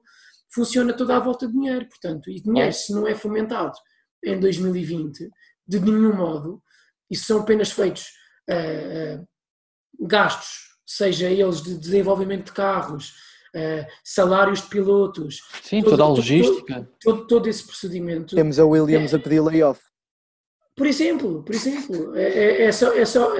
funciona 0.53 0.93
toda 0.93 1.15
à 1.15 1.19
volta 1.19 1.47
de 1.47 1.53
dinheiro, 1.53 1.87
portanto, 1.87 2.29
e 2.29 2.41
dinheiro, 2.41 2.73
se 2.73 2.93
não 2.93 3.07
é 3.07 3.15
fomentado 3.15 3.77
em 4.23 4.39
2020, 4.39 5.29
de 5.65 5.79
nenhum 5.79 6.15
modo, 6.15 6.61
e 7.09 7.15
são 7.15 7.41
apenas 7.41 7.71
feitos 7.71 8.07
uh, 8.49 9.25
gastos 10.05 10.73
seja 10.85 11.29
eles 11.29 11.61
de 11.61 11.77
desenvolvimento 11.77 12.45
de 12.45 12.51
carros, 12.51 13.13
uh, 13.55 13.85
salários 14.03 14.61
de 14.61 14.67
pilotos. 14.67 15.39
Sim, 15.61 15.81
todo, 15.81 15.91
toda 15.91 16.03
a 16.03 16.07
logística. 16.07 16.75
Todo, 16.75 17.17
todo, 17.17 17.27
todo, 17.27 17.49
esse 17.49 17.65
procedimento. 17.65 18.35
Temos 18.35 18.59
a 18.59 18.65
Williams 18.65 19.13
é, 19.13 19.15
a 19.15 19.19
pedir 19.19 19.41
layoff. 19.41 19.81
Por 20.75 20.87
exemplo, 20.87 21.43
por 21.43 21.53
exemplo, 21.53 22.15
é, 22.15 22.23
é, 22.23 22.63
é 22.63 22.71
só. 22.71 22.93
É 22.93 23.05
só 23.05 23.35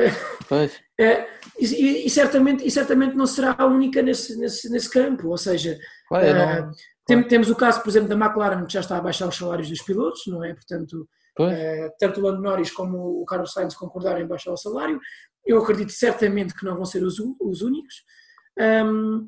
é, 1.00 1.28
e, 1.60 2.06
e, 2.06 2.10
certamente, 2.10 2.65
e 2.65 2.69
certamente 2.69 3.15
não 3.15 3.26
será 3.26 3.56
a 3.58 3.65
única 3.65 4.02
nesse, 4.02 4.38
nesse, 4.38 4.69
nesse 4.69 4.89
campo, 4.89 5.30
ou 5.30 5.38
seja, 5.38 5.78
claro, 6.08 6.69
uh, 6.69 6.72
tem, 7.06 7.24
temos 7.28 7.50
o 7.50 7.56
caso, 7.56 7.82
por 7.82 7.89
exemplo, 7.89 8.10
da 8.10 8.15
McLaren 8.15 8.65
que 8.65 8.74
já 8.74 8.80
está 8.80 8.98
a 8.98 9.02
baixar 9.02 9.28
os 9.28 9.36
salários 9.36 9.69
dos 9.69 9.82
pilotos, 9.82 10.22
não 10.28 10.43
é? 10.43 10.54
Portanto, 10.54 11.08
uh, 11.39 11.91
tanto 12.00 12.19
o 12.19 12.24
Lando 12.24 12.41
Norris 12.41 12.72
como 12.72 13.22
o 13.22 13.26
Carlos 13.26 13.52
Sainz 13.52 13.76
concordarem 13.76 14.24
em 14.24 14.28
baixar 14.28 14.52
o 14.52 14.58
salário. 14.58 15.00
Eu 15.46 15.58
acredito 15.62 15.91
certamente 15.91 16.54
que 16.54 16.65
não 16.65 16.76
vão 16.76 16.86
ser 16.86 17.04
os, 17.04 17.19
os 17.19 17.62
únicos. 17.62 17.96
Um, 18.58 19.28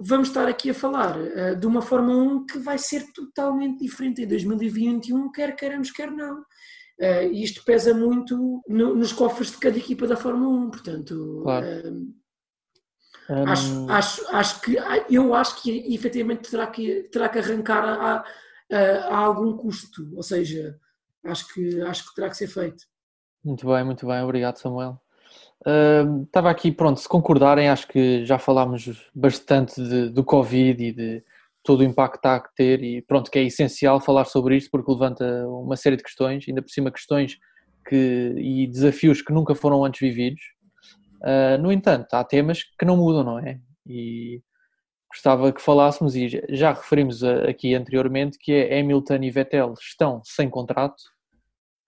vamos 0.00 0.28
estar 0.28 0.46
aqui 0.46 0.70
a 0.70 0.74
falar 0.74 1.16
uh, 1.18 1.56
de 1.56 1.66
uma 1.66 1.82
Fórmula 1.82 2.22
1 2.22 2.46
que 2.46 2.58
vai 2.58 2.78
ser 2.78 3.04
totalmente 3.12 3.80
diferente 3.80 4.22
em 4.22 4.26
2021, 4.26 5.32
quer 5.32 5.56
queiramos, 5.56 5.90
quer 5.90 6.10
não. 6.10 6.42
Uh, 7.02 7.32
isto 7.32 7.64
pesa 7.64 7.92
muito 7.92 8.62
no, 8.68 8.94
nos 8.94 9.12
cofres 9.12 9.50
de 9.50 9.58
cada 9.58 9.76
equipa 9.76 10.06
da 10.06 10.16
Fórmula 10.16 10.66
1, 10.66 10.70
portanto. 10.70 11.40
Claro. 11.42 11.66
Um... 13.28 13.48
acho, 13.48 13.90
acho, 13.90 14.36
acho 14.36 14.60
que 14.60 14.76
eu 15.10 15.34
acho 15.34 15.60
que 15.60 15.92
efetivamente 15.92 16.48
terá 16.48 16.68
que, 16.68 17.08
terá 17.10 17.28
que 17.28 17.40
arrancar 17.40 17.84
a, 17.84 18.24
a, 18.70 18.78
a, 19.08 19.16
algum 19.16 19.56
custo, 19.56 20.14
ou 20.14 20.22
seja, 20.22 20.78
acho 21.24 21.52
que, 21.52 21.80
acho 21.82 22.08
que 22.08 22.14
terá 22.14 22.30
que 22.30 22.36
ser 22.36 22.46
feito. 22.46 22.84
Muito 23.44 23.66
bem, 23.66 23.84
muito 23.84 24.06
bem, 24.06 24.22
obrigado 24.22 24.58
Samuel. 24.58 25.00
Uh, 25.66 26.22
estava 26.22 26.50
aqui, 26.50 26.70
pronto, 26.70 27.00
se 27.00 27.08
concordarem, 27.08 27.68
acho 27.68 27.88
que 27.88 28.24
já 28.24 28.38
falámos 28.38 29.10
bastante 29.12 29.82
de, 29.82 30.08
do 30.08 30.22
Covid 30.22 30.84
e 30.84 30.92
de 30.92 31.24
todo 31.62 31.80
o 31.80 31.84
impacto 31.84 32.12
que 32.12 32.18
está 32.18 32.36
a 32.36 32.48
ter 32.56 32.82
e 32.82 33.02
pronto, 33.02 33.30
que 33.30 33.38
é 33.38 33.42
essencial 33.42 34.00
falar 34.00 34.24
sobre 34.24 34.56
isto 34.56 34.70
porque 34.70 34.90
levanta 34.90 35.24
uma 35.46 35.76
série 35.76 35.96
de 35.96 36.02
questões, 36.02 36.44
ainda 36.48 36.62
por 36.62 36.70
cima 36.70 36.90
questões 36.90 37.36
que, 37.86 38.34
e 38.36 38.66
desafios 38.66 39.22
que 39.22 39.32
nunca 39.32 39.54
foram 39.54 39.84
antes 39.84 40.00
vividos. 40.00 40.42
Uh, 41.22 41.60
no 41.60 41.70
entanto, 41.70 42.12
há 42.14 42.24
temas 42.24 42.62
que 42.78 42.84
não 42.84 42.96
mudam, 42.96 43.22
não 43.22 43.38
é? 43.38 43.60
E 43.86 44.40
gostava 45.10 45.52
que 45.52 45.60
falássemos, 45.60 46.16
e 46.16 46.42
já 46.50 46.72
referimos 46.72 47.22
aqui 47.22 47.74
anteriormente, 47.74 48.38
que 48.40 48.52
é 48.52 48.80
Hamilton 48.80 49.22
e 49.22 49.30
Vettel 49.30 49.74
estão 49.80 50.20
sem 50.24 50.48
contrato. 50.48 51.00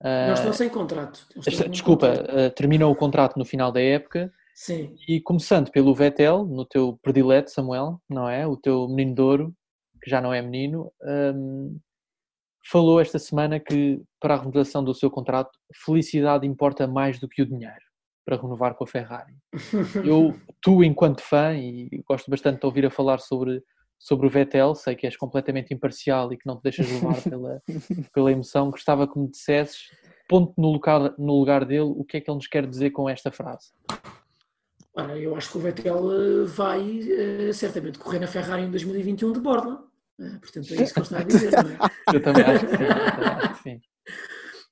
Uh, 0.01 0.29
não 0.29 0.35
estão 0.35 0.53
sem 0.53 0.69
contrato. 0.69 1.27
Estão 1.37 1.69
desculpa, 1.69 2.09
contrato. 2.09 2.37
Uh, 2.37 2.51
terminam 2.51 2.91
o 2.91 2.97
contrato 2.97 3.39
no 3.39 3.45
final 3.45 3.73
da 3.73 3.81
época 3.81 4.31
Sim. 4.55 4.95
E 5.09 5.21
começando 5.21 5.71
pelo 5.71 5.95
Vettel, 5.95 6.45
no 6.45 6.65
teu 6.65 6.97
predileto, 7.03 7.51
Samuel, 7.51 8.01
não 8.09 8.29
é? 8.29 8.47
O 8.47 8.57
teu 8.57 8.89
menino 8.89 9.17
de 9.17 9.21
ouro, 9.21 9.55
que 10.05 10.11
já 10.11 10.21
não 10.21 10.35
é 10.35 10.43
menino, 10.43 10.93
um, 11.35 11.79
falou 12.71 13.01
esta 13.01 13.19
semana 13.19 13.59
que 13.59 14.03
para 14.21 14.35
a 14.35 14.39
renovação 14.39 14.85
do 14.85 14.95
seu 14.95 15.11
contrato, 15.11 15.51
felicidade 15.85 16.47
importa 16.47 16.87
mais 16.87 17.19
do 17.19 17.27
que 17.27 17.41
o 17.41 17.47
dinheiro 17.47 17.83
para 18.27 18.37
renovar 18.37 18.75
com 18.75 18.85
a 18.85 18.87
Ferrari. 18.87 19.35
Eu, 20.05 20.39
tu, 20.61 20.85
enquanto 20.85 21.23
fã, 21.23 21.55
e 21.55 22.03
gosto 22.07 22.31
bastante 22.31 22.61
de 22.61 22.67
ouvir 22.67 22.85
a 22.85 22.91
falar 22.91 23.19
sobre, 23.19 23.63
sobre 23.99 24.27
o 24.27 24.31
Vettel, 24.31 24.75
sei 24.75 24.95
que 24.95 25.07
és 25.07 25.17
completamente 25.17 25.73
imparcial 25.73 26.33
e 26.33 26.37
que 26.37 26.47
não 26.47 26.57
te 26.57 26.63
deixas 26.65 26.91
levar 26.91 27.21
pela, 27.25 27.63
pela 28.13 28.33
emoção, 28.33 28.71
gostava 28.71 29.09
que 29.09 29.19
me 29.19 29.31
dissesses, 29.31 29.91
ponto 30.29 30.53
no 30.59 30.71
lugar, 30.71 31.15
no 31.19 31.39
lugar 31.39 31.65
dele, 31.65 31.93
o 31.97 32.05
que 32.05 32.19
é 32.19 32.21
que 32.21 32.31
ele 32.31 32.37
nos 32.37 32.47
quer 32.47 32.67
dizer 32.67 32.91
com 32.91 33.09
esta 33.09 33.31
frase. 33.31 33.73
Ora, 34.97 35.19
eu 35.19 35.35
acho 35.35 35.51
que 35.51 35.59
o 35.59 35.61
Vettel 35.61 36.13
eh, 36.13 36.45
vai 36.45 36.81
uh, 36.81 37.53
certamente 37.53 37.99
correr 37.99 38.21
na 38.21 38.29
Ferrari 38.29 38.63
em 38.63 38.71
2021 38.71 39.33
de 39.33 39.41
borda. 39.41 39.83
Uh, 40.19 40.39
portanto, 40.41 40.73
é 40.73 40.83
isso 40.83 40.95
que 40.95 41.01
ele 41.01 41.07
está 41.07 41.19
a 41.19 41.25
dizer, 41.25 41.51
não 41.53 41.71
é? 41.71 41.79
Eu 42.15 42.23
também 42.23 42.45
acho 42.45 42.67
que 42.67 43.63
sim. 43.63 43.81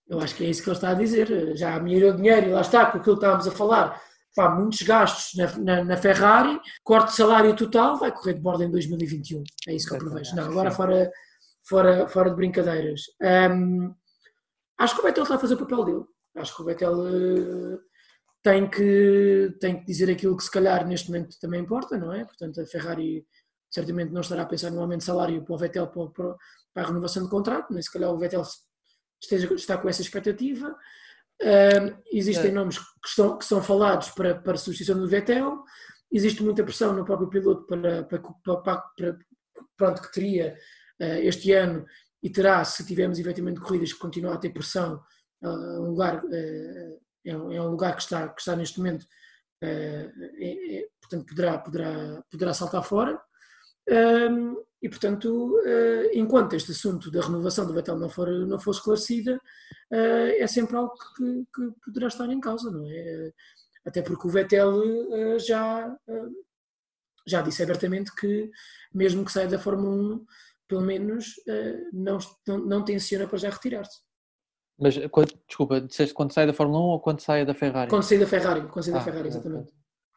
Eu 0.08 0.20
acho 0.20 0.34
que 0.34 0.44
é 0.44 0.50
isso 0.50 0.62
que 0.62 0.68
ele 0.68 0.76
está 0.76 0.90
a 0.90 0.94
dizer. 0.94 1.56
Já 1.56 1.80
melhorou 1.80 2.16
dinheiro 2.16 2.48
e 2.48 2.52
lá 2.52 2.60
está, 2.60 2.86
com 2.86 2.98
aquilo 2.98 3.16
que 3.16 3.24
estávamos 3.24 3.48
a 3.48 3.50
falar. 3.50 4.02
Pá, 4.34 4.50
muitos 4.50 4.82
gastos 4.82 5.34
na, 5.36 5.58
na, 5.58 5.84
na, 5.84 5.96
Ferrari, 5.96 6.58
corte 6.82 7.10
de 7.10 7.16
salário 7.16 7.54
total, 7.54 7.98
vai 7.98 8.10
correr 8.10 8.34
de 8.34 8.40
borda 8.40 8.64
em 8.64 8.70
2021. 8.70 9.42
É 9.68 9.74
isso 9.74 9.88
que 9.88 9.94
eu 9.94 9.98
prevejo. 9.98 10.34
Não, 10.34 10.44
agora 10.44 10.70
fora, 10.70 11.10
fora, 11.68 12.08
fora 12.08 12.30
de 12.30 12.36
brincadeiras. 12.36 13.02
Um, 13.22 13.94
acho 14.78 14.94
que 14.94 15.00
o 15.00 15.04
Vettel 15.04 15.24
está 15.24 15.34
a 15.34 15.38
fazer 15.38 15.54
o 15.54 15.58
papel 15.58 15.84
dele. 15.84 16.04
Acho 16.36 16.56
que 16.56 16.62
o 16.62 16.64
Vettel 16.64 16.94
uh, 16.94 17.78
tem 18.42 18.68
que, 18.68 19.54
tem 19.60 19.78
que 19.78 19.86
dizer 19.86 20.10
aquilo 20.10 20.36
que 20.36 20.44
se 20.44 20.50
calhar 20.50 20.86
neste 20.86 21.10
momento 21.10 21.38
também 21.38 21.60
importa, 21.60 21.98
não 21.98 22.12
é? 22.12 22.24
Portanto, 22.24 22.60
a 22.60 22.66
Ferrari 22.66 23.26
certamente 23.72 24.12
não 24.12 24.20
estará 24.20 24.42
a 24.42 24.46
pensar 24.46 24.70
no 24.70 24.80
aumento 24.80 25.00
de 25.00 25.06
salário 25.06 25.42
para 25.42 25.54
o 25.54 25.58
Vettel 25.58 25.86
para, 25.88 26.06
para, 26.08 26.36
para 26.74 26.82
a 26.82 26.86
renovação 26.86 27.24
de 27.24 27.30
contrato, 27.30 27.72
nem 27.72 27.82
se 27.82 27.90
calhar 27.90 28.10
o 28.10 28.18
Vettel 28.18 28.42
esteja, 29.20 29.52
está 29.54 29.78
com 29.78 29.88
essa 29.88 30.02
expectativa. 30.02 30.76
Uh, 31.42 31.98
existem 32.12 32.50
é. 32.50 32.54
nomes 32.54 32.78
que, 32.78 33.08
estão, 33.08 33.38
que 33.38 33.44
são 33.44 33.62
falados 33.62 34.10
para, 34.10 34.34
para 34.34 34.56
substituição 34.56 35.00
do 35.00 35.08
Vettel, 35.08 35.64
existe 36.12 36.42
muita 36.42 36.62
pressão 36.62 36.92
no 36.92 37.04
próprio 37.04 37.28
piloto 37.28 37.66
para, 37.66 38.04
para, 38.04 38.20
para, 38.20 38.82
para 38.96 39.18
pronto, 39.76 40.02
que 40.02 40.12
teria 40.12 40.56
uh, 41.00 41.04
este 41.22 41.52
ano 41.52 41.84
e 42.22 42.30
terá, 42.30 42.64
se 42.64 42.86
tivermos 42.86 43.18
efetivamente 43.18 43.60
corridas 43.60 43.92
que 43.92 43.98
continuam 43.98 44.34
a 44.34 44.38
ter 44.38 44.50
pressão, 44.50 45.02
uh, 45.42 45.80
um 45.80 45.90
lugar 45.90 46.22
é, 46.30 46.98
é, 47.24 47.36
um 47.36 47.70
lugar 47.70 47.96
que 47.96 48.02
está, 48.02 48.28
que 48.28 48.40
está 48.40 48.56
neste 48.56 48.78
momento, 48.78 49.06
é, 49.62 50.10
é, 50.40 50.86
portanto, 51.00 51.26
poderá, 51.26 51.58
poderá, 51.58 52.22
poderá 52.30 52.54
saltar 52.54 52.82
fora. 52.82 53.20
E, 54.82 54.88
portanto, 54.88 55.56
uh, 55.60 56.10
enquanto 56.12 56.56
este 56.56 56.72
assunto 56.72 57.08
da 57.08 57.20
renovação 57.20 57.64
do 57.64 57.72
Vettel 57.72 57.96
não 57.96 58.08
for, 58.08 58.28
não 58.28 58.58
for 58.58 58.72
esclarecida, 58.72 59.36
uh, 59.92 60.32
é 60.36 60.46
sempre 60.48 60.76
algo 60.76 60.92
que, 61.16 61.44
que, 61.54 61.72
poderá 61.84 62.08
estar 62.08 62.28
em 62.28 62.40
causa, 62.40 62.68
não 62.68 62.84
é? 62.90 63.30
Até 63.86 64.02
porque 64.02 64.26
o 64.26 64.30
Vettel 64.30 64.72
uh, 64.72 65.38
já, 65.38 65.96
já 67.24 67.42
disse 67.42 67.62
abertamente 67.62 68.12
que, 68.16 68.50
mesmo 68.92 69.24
que 69.24 69.30
saia 69.30 69.46
da 69.46 69.58
Fórmula 69.58 70.16
1, 70.16 70.26
pelo 70.66 70.80
menos 70.80 71.34
não, 71.92 72.18
não, 72.46 72.58
não 72.58 72.84
tenciona 72.84 73.28
para 73.28 73.38
já 73.38 73.50
retirar-se. 73.50 74.00
Mas, 74.78 74.94
desculpa, 75.46 75.80
disseste 75.80 76.14
quando 76.14 76.32
sai 76.32 76.46
da 76.46 76.54
Fórmula 76.54 76.80
1 76.80 76.82
ou 76.82 77.00
quando 77.00 77.20
sai 77.20 77.44
da 77.44 77.54
Ferrari? 77.54 77.90
Quando 77.90 78.04
sai 78.04 78.18
da 78.18 78.26
Ferrari, 78.26 78.62
quando 78.62 78.84
sai 78.84 78.94
ah, 78.94 78.98
da 78.98 79.04
Ferrari, 79.04 79.28
exatamente. 79.28 79.72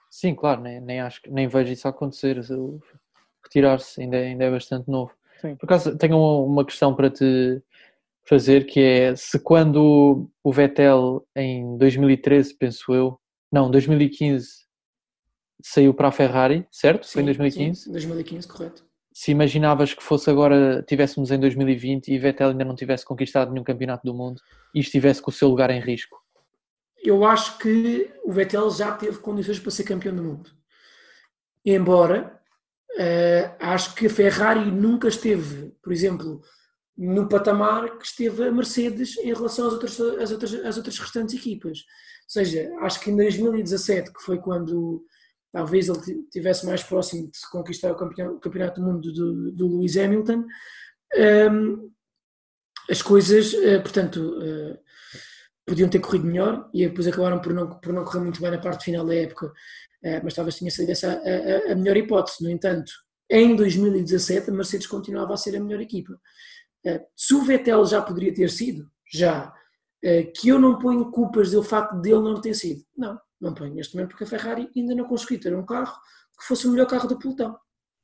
Sim, 0.10 0.34
claro, 0.34 0.62
nem, 0.62 0.80
nem, 0.80 1.02
acho, 1.02 1.22
nem 1.28 1.48
vejo 1.48 1.74
isso 1.74 1.88
acontecer. 1.88 2.40
Retirar-se 3.46 4.02
ainda, 4.02 4.18
ainda 4.18 4.44
é 4.44 4.52
bastante 4.52 4.90
novo. 4.90 5.14
Sim. 5.40 5.56
Por 5.56 5.66
acaso, 5.66 5.98
tenho 5.98 6.18
uma, 6.18 6.42
uma 6.42 6.66
questão 6.66 6.94
para 6.94 7.10
te 7.10 7.62
fazer 8.28 8.66
que 8.66 8.80
é 8.80 9.16
se 9.16 9.40
quando 9.40 10.30
o 10.44 10.52
Vettel 10.52 11.26
em 11.36 11.78
2013, 11.78 12.56
penso 12.56 12.94
eu, 12.94 13.20
não, 13.52 13.70
2015 13.70 14.66
saiu 15.62 15.94
para 15.94 16.10
a 16.10 16.12
Ferrari, 16.12 16.68
certo? 16.72 17.06
Sim, 17.06 17.14
Foi 17.14 17.22
em 17.22 17.26
2015? 17.26 17.82
Sim, 17.82 17.92
2015, 17.92 18.48
correto 18.48 18.86
se 19.16 19.32
imaginavas 19.32 19.94
que 19.94 20.04
fosse 20.04 20.30
agora, 20.30 20.84
tivéssemos 20.86 21.32
em 21.32 21.40
2020 21.40 22.10
e 22.10 22.20
Vettel 22.20 22.50
ainda 22.50 22.66
não 22.66 22.76
tivesse 22.76 23.06
conquistado 23.06 23.50
nenhum 23.50 23.64
campeonato 23.64 24.06
do 24.06 24.14
mundo 24.14 24.42
e 24.74 24.82
estivesse 24.82 25.22
com 25.22 25.32
o 25.32 25.34
seu 25.34 25.48
lugar 25.48 25.70
em 25.70 25.80
risco? 25.80 26.22
Eu 27.02 27.24
acho 27.24 27.58
que 27.58 28.14
o 28.26 28.32
Vettel 28.34 28.70
já 28.72 28.92
teve 28.92 29.20
condições 29.20 29.58
para 29.58 29.72
ser 29.72 29.86
campeão 29.86 30.14
do 30.14 30.22
mundo. 30.22 30.50
Embora 31.66 32.42
uh, 32.96 33.56
acho 33.60 33.96
que 33.96 34.08
a 34.08 34.10
Ferrari 34.10 34.72
nunca 34.72 35.08
esteve, 35.08 35.74
por 35.82 35.94
exemplo, 35.94 36.42
no 36.98 37.28
patamar 37.28 37.98
que 37.98 38.06
esteve 38.06 38.48
a 38.48 38.52
Mercedes 38.52 39.18
em 39.18 39.34
relação 39.34 39.68
às 39.68 39.74
outras, 39.74 40.00
às 40.00 40.32
outras, 40.32 40.54
às 40.54 40.78
outras 40.78 40.98
restantes 40.98 41.36
equipas. 41.36 41.80
Ou 41.80 42.30
seja, 42.30 42.72
acho 42.82 43.00
que 43.02 43.12
em 43.12 43.16
2017, 43.16 44.14
que 44.14 44.22
foi 44.22 44.38
quando 44.40 45.04
talvez 45.52 45.88
ele 45.88 46.24
tivesse 46.32 46.66
mais 46.66 46.84
próximo 46.84 47.30
de 47.32 47.50
conquistar 47.50 47.92
o 47.92 47.96
campeonato, 47.96 48.36
o 48.36 48.40
campeonato 48.40 48.82
do 48.82 48.88
mundo 48.88 49.14
do, 49.14 49.52
do 49.52 49.68
Lewis 49.68 49.96
Hamilton. 49.98 50.46
Um, 51.18 51.92
as 52.90 53.02
coisas, 53.02 53.54
uh, 53.54 53.82
portanto, 53.82 54.18
uh, 54.18 54.78
podiam 55.66 55.90
ter 55.90 56.00
corrido 56.00 56.26
melhor 56.26 56.70
e 56.74 56.88
depois 56.88 57.08
acabaram 57.08 57.40
por 57.40 57.54
não, 57.54 57.70
por 57.80 57.94
não 57.94 58.04
correr 58.04 58.20
muito 58.20 58.42
bem 58.42 58.52
na 58.52 58.58
parte 58.58 58.86
final 58.86 59.06
da 59.06 59.16
época, 59.16 59.48
uh, 59.48 60.22
mas 60.24 60.34
talvez 60.34 60.58
tenha 60.58 60.72
sido 60.72 60.90
essa 60.90 61.12
a, 61.12 61.70
a, 61.70 61.74
a, 61.74 61.76
melhor 61.76 61.98
hipótese. 61.98 62.44
No 62.44 62.50
entanto, 62.50 62.92
em 63.30 63.56
2017 63.56 64.50
a 64.50 64.54
Mercedes 64.54 64.88
continuava 64.88 65.34
a 65.34 65.38
ser 65.38 65.56
a 65.56 65.60
melhor 65.60 65.82
equipa. 65.82 66.20
se 67.16 67.34
o 67.34 67.42
Vettel 67.42 67.86
já 67.86 68.02
poderia 68.02 68.34
ter 68.34 68.50
sido, 68.50 68.88
já, 69.12 69.52
que 70.36 70.50
eu 70.50 70.60
não 70.60 70.78
ponho 70.78 71.10
culpas 71.10 71.52
do 71.52 71.64
facto 71.64 72.00
dele 72.00 72.22
não 72.22 72.40
ter 72.40 72.54
sido, 72.54 72.84
não 72.96 73.20
não 73.40 73.54
ponho 73.54 73.74
neste 73.74 73.96
momento 73.96 74.10
porque 74.10 74.24
a 74.24 74.28
Ferrari 74.28 74.70
ainda 74.76 74.96
não 74.96 75.06
conseguiu 75.06 75.40
ter 75.40 75.56
um 75.56 75.66
carro 75.66 75.96
que 76.38 76.46
fosse 76.46 76.68
o 76.68 76.72
melhor 76.72 76.88
carro 76.88 77.08
do 77.08 77.18
pelotão, 77.18 77.58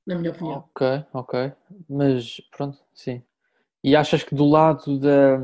na 0.05 0.15
minha 0.15 0.31
opinião. 0.31 0.69
Ok, 0.73 1.05
ok. 1.13 1.53
Mas 1.89 2.41
pronto, 2.55 2.77
sim. 2.93 3.21
E 3.83 3.95
achas 3.95 4.23
que 4.23 4.35
do 4.35 4.45
lado 4.45 4.99
da, 4.99 5.39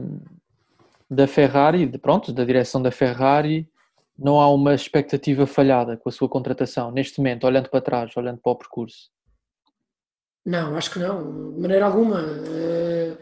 da 1.10 1.28
Ferrari, 1.28 1.86
de, 1.86 1.98
pronto, 1.98 2.34
da 2.34 2.43
direção 2.43 2.82
da 2.82 2.91
Ferrari, 2.91 3.70
não 4.17 4.39
há 4.39 4.50
uma 4.52 4.74
expectativa 4.74 5.46
falhada 5.46 5.96
com 5.98 6.10
a 6.10 6.12
sua 6.12 6.28
contratação, 6.28 6.91
neste 6.91 7.20
momento, 7.20 7.46
olhando 7.46 7.70
para 7.70 7.82
trás, 7.82 8.15
olhando 8.17 8.39
para 8.39 8.52
o 8.52 8.56
percurso? 8.56 9.10
Não, 10.46 10.76
acho 10.76 10.91
que 10.91 11.00
não, 11.00 11.54
de 11.54 11.60
maneira 11.60 11.86
alguma. 11.86 12.22
Uh, 12.22 13.17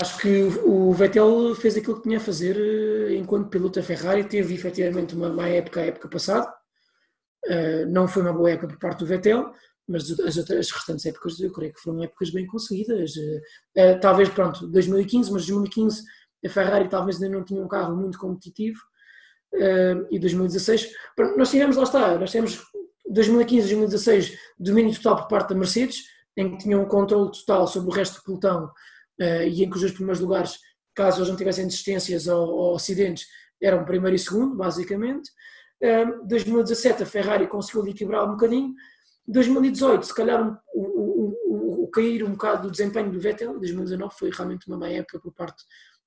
Acho 0.00 0.18
que 0.18 0.42
o 0.64 0.92
Vettel 0.92 1.54
fez 1.54 1.76
aquilo 1.76 1.96
que 1.96 2.04
tinha 2.04 2.16
a 2.16 2.20
fazer 2.20 2.56
eh, 2.56 3.16
enquanto 3.16 3.50
piloto 3.50 3.78
da 3.78 3.86
Ferrari. 3.86 4.24
Teve 4.24 4.54
efetivamente 4.54 5.14
uma 5.14 5.28
má 5.28 5.48
época 5.48 5.80
a 5.80 5.84
época 5.84 6.08
passada. 6.08 6.52
Uh, 7.46 7.86
não 7.90 8.08
foi 8.08 8.22
uma 8.22 8.32
boa 8.32 8.50
época 8.50 8.68
por 8.68 8.78
parte 8.78 9.00
do 9.00 9.06
Vettel, 9.06 9.52
mas 9.86 10.10
as, 10.18 10.38
outras, 10.38 10.58
as 10.58 10.70
restantes 10.70 11.04
épocas 11.04 11.38
eu 11.38 11.52
creio 11.52 11.74
que 11.74 11.80
foram 11.80 12.02
épocas 12.02 12.30
bem 12.30 12.46
conseguidas. 12.46 13.14
Uh, 13.14 14.00
talvez, 14.00 14.30
pronto, 14.30 14.66
2015, 14.68 15.30
mas 15.30 15.46
2015 15.46 16.02
a 16.44 16.48
Ferrari 16.48 16.88
talvez 16.88 17.22
ainda 17.22 17.36
não 17.36 17.44
tinha 17.44 17.62
um 17.62 17.68
carro 17.68 17.96
muito 17.96 18.18
competitivo. 18.18 18.80
Uh, 19.54 20.06
e 20.10 20.18
2016, 20.18 20.90
nós 21.36 21.50
tivemos, 21.50 21.76
lá 21.76 21.84
está, 21.84 22.18
nós 22.18 22.30
tivemos 22.30 22.60
2015 23.08 23.66
e 23.66 23.76
2016 23.76 24.38
domínio 24.58 24.94
total 24.94 25.16
por 25.16 25.28
parte 25.28 25.50
da 25.50 25.54
Mercedes, 25.54 26.02
em 26.36 26.50
que 26.50 26.64
tinham 26.64 26.82
um 26.82 26.86
controle 26.86 27.30
total 27.30 27.66
sobre 27.68 27.88
o 27.88 27.92
resto 27.92 28.16
do 28.16 28.24
pelotão 28.24 28.64
uh, 29.20 29.42
e 29.46 29.62
em 29.62 29.70
que 29.70 29.76
os 29.76 29.80
dois 29.80 29.92
primeiros 29.92 30.20
lugares, 30.20 30.58
caso 30.94 31.18
eles 31.18 31.28
não 31.28 31.36
tivessem 31.36 31.66
desistências 31.66 32.26
ou, 32.26 32.48
ou 32.48 32.76
acidentes, 32.76 33.26
eram 33.62 33.84
primeiro 33.84 34.16
e 34.16 34.18
segundo, 34.18 34.56
basicamente. 34.56 35.30
Uh, 35.80 36.26
2017 36.26 37.04
a 37.04 37.06
Ferrari 37.06 37.46
conseguiu 37.46 37.86
equilibrar 37.86 38.24
um 38.24 38.32
bocadinho. 38.32 38.74
2018, 39.26 40.04
se 40.04 40.14
calhar 40.14 40.60
o, 40.74 40.80
o, 40.80 41.36
o, 41.46 41.84
o, 41.84 41.88
cair 41.88 42.24
um 42.24 42.32
bocado 42.32 42.62
do 42.62 42.70
desempenho 42.70 43.10
do 43.10 43.20
Vettel, 43.20 43.58
2019 43.58 44.14
foi 44.18 44.30
realmente 44.30 44.66
uma 44.66 44.76
má 44.76 44.88
época 44.88 45.18
por 45.20 45.32
parte 45.32 45.62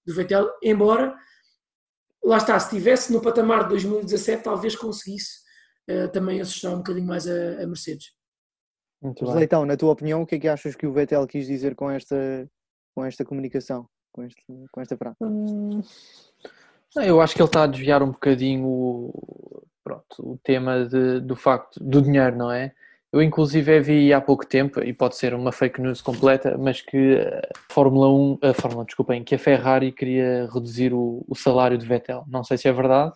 do 0.08 0.14
Vettel, 0.14 0.50
embora 0.64 1.14
lá 2.24 2.38
está, 2.38 2.58
se 2.60 2.68
estivesse 2.68 3.12
no 3.12 3.22
patamar 3.22 3.64
de 3.64 3.70
2017, 3.70 4.44
talvez 4.44 4.76
conseguisse 4.76 5.40
uh, 5.90 6.08
também 6.10 6.40
assustar 6.40 6.74
um 6.74 6.78
bocadinho 6.78 7.06
mais 7.06 7.28
a, 7.28 7.62
a 7.62 7.68
Mercedes. 7.68 8.14
Muito. 9.02 9.30
Leitão, 9.32 9.66
na 9.66 9.78
tua 9.78 9.92
opinião, 9.92 10.22
o 10.22 10.26
que 10.26 10.36
é 10.36 10.40
que 10.40 10.48
achas 10.48 10.76
que 10.76 10.88
o 10.88 10.94
Vettel 10.94 11.28
quis 11.28 11.46
dizer 11.46 11.76
com 11.76 11.92
esta, 11.92 12.50
com 12.96 13.06
esta 13.06 13.24
comunicação, 13.24 13.88
com, 14.12 14.24
este, 14.24 14.44
com 14.72 14.82
esta 14.82 14.98
frase? 14.98 15.18
Hum, 15.22 15.82
eu 16.96 17.22
acho 17.22 17.36
que 17.36 17.42
ele 17.42 17.50
está 17.50 17.64
a 17.64 17.68
desviar 17.68 18.02
um 18.02 18.12
bocadinho 18.12 18.66
o, 18.66 19.64
pronto, 19.84 20.06
o 20.20 20.40
tema 20.44 20.86
de, 20.86 21.20
do 21.20 21.36
facto 21.36 21.80
do 21.80 22.02
dinheiro, 22.02 22.36
não 22.36 22.52
é? 22.52 22.74
Eu 23.12 23.22
inclusive 23.22 23.80
vi 23.80 24.14
há 24.14 24.20
pouco 24.20 24.46
tempo, 24.46 24.82
e 24.82 24.94
pode 24.94 25.16
ser 25.16 25.34
uma 25.34 25.52
fake 25.52 25.82
news 25.82 26.02
completa, 26.02 26.58
mas 26.58 26.82
que 26.82 27.16
a 27.16 27.74
Fórmula 27.74 28.10
1, 28.10 28.40
a 28.42 28.54
Fórmula, 28.54 28.86
desculpem, 28.86 29.24
que 29.24 29.36
a 29.36 29.40
Ferrari 29.40 29.94
queria 29.94 30.50
reduzir 30.54 30.94
o, 30.94 31.24
o 31.28 31.36
salário 31.36 31.78
de 31.78 31.88
Vettel. 31.88 32.26
Não 32.28 32.44
sei 32.44 32.58
se 32.58 32.68
é 32.68 32.74
verdade, 32.74 33.16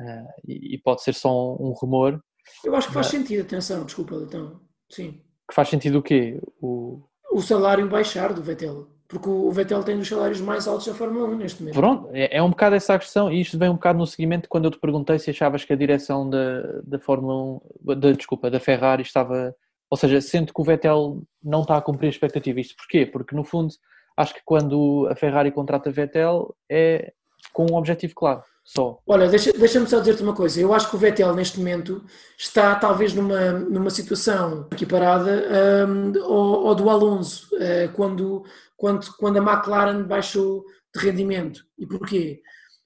uh, 0.00 0.28
e, 0.46 0.74
e, 0.74 0.78
pode 0.78 1.02
ser 1.02 1.14
só 1.14 1.30
um, 1.30 1.68
um 1.68 1.72
rumor. 1.72 2.22
Eu 2.64 2.76
acho 2.76 2.88
que 2.88 2.94
faz 2.94 3.08
sentido, 3.08 3.42
atenção, 3.42 3.84
desculpa, 3.84 4.14
então, 4.14 4.60
sim. 4.88 5.20
Que 5.48 5.54
faz 5.54 5.68
sentido 5.68 5.98
o 5.98 6.02
quê? 6.02 6.40
O, 6.60 7.02
o 7.32 7.40
salário 7.40 7.88
baixar 7.88 8.32
do 8.32 8.42
Vettel. 8.42 8.91
Porque 9.12 9.28
o 9.28 9.50
Vettel 9.50 9.84
tem 9.84 9.98
os 9.98 10.08
salários 10.08 10.40
mais 10.40 10.66
altos 10.66 10.86
da 10.86 10.94
Fórmula 10.94 11.28
1 11.28 11.36
neste 11.36 11.60
momento. 11.60 11.74
Pronto, 11.74 12.08
é, 12.14 12.38
é 12.38 12.42
um 12.42 12.48
bocado 12.48 12.76
essa 12.76 12.94
a 12.94 12.98
questão, 12.98 13.30
e 13.30 13.42
isto 13.42 13.58
vem 13.58 13.68
um 13.68 13.74
bocado 13.74 13.98
no 13.98 14.06
seguimento 14.06 14.48
quando 14.48 14.64
eu 14.64 14.70
te 14.70 14.78
perguntei 14.78 15.18
se 15.18 15.28
achavas 15.28 15.66
que 15.66 15.72
a 15.74 15.76
direção 15.76 16.30
da, 16.30 16.80
da 16.82 16.98
Fórmula 16.98 17.60
1, 17.84 17.94
da, 17.96 18.12
desculpa, 18.12 18.50
da 18.50 18.58
Ferrari 18.58 19.02
estava. 19.02 19.54
Ou 19.90 19.98
seja, 19.98 20.18
sendo 20.22 20.54
que 20.54 20.58
o 20.58 20.64
Vettel 20.64 21.22
não 21.44 21.60
está 21.60 21.76
a 21.76 21.82
cumprir 21.82 22.06
a 22.06 22.10
expectativa. 22.10 22.58
Isto 22.58 22.74
porquê? 22.74 23.04
Porque 23.04 23.36
no 23.36 23.44
fundo, 23.44 23.74
acho 24.16 24.32
que 24.32 24.40
quando 24.46 25.06
a 25.10 25.14
Ferrari 25.14 25.52
contrata 25.52 25.90
Vettel 25.90 26.56
é 26.70 27.12
com 27.52 27.66
um 27.70 27.76
objetivo 27.76 28.14
claro 28.14 28.42
só. 28.64 29.00
Olha, 29.06 29.28
deixa-me 29.28 29.58
deixa 29.58 29.84
só 29.86 29.98
dizer-te 29.98 30.22
uma 30.22 30.34
coisa. 30.34 30.60
Eu 30.60 30.72
acho 30.72 30.88
que 30.88 30.96
o 30.96 30.98
Vettel, 30.98 31.34
neste 31.34 31.58
momento, 31.58 32.04
está 32.38 32.74
talvez 32.76 33.12
numa, 33.12 33.52
numa 33.52 33.90
situação 33.90 34.68
equiparada 34.72 35.44
um, 35.88 36.22
ao, 36.22 36.68
ao, 36.68 36.74
do 36.74 36.88
Alonso, 36.88 37.48
uh, 37.56 37.92
quando, 37.92 38.44
quando, 38.76 39.12
quando 39.16 39.38
a 39.38 39.52
McLaren 39.52 40.04
baixou 40.04 40.64
de 40.94 41.00
rendimento. 41.00 41.64
E 41.76 41.86
porquê? 41.86 42.40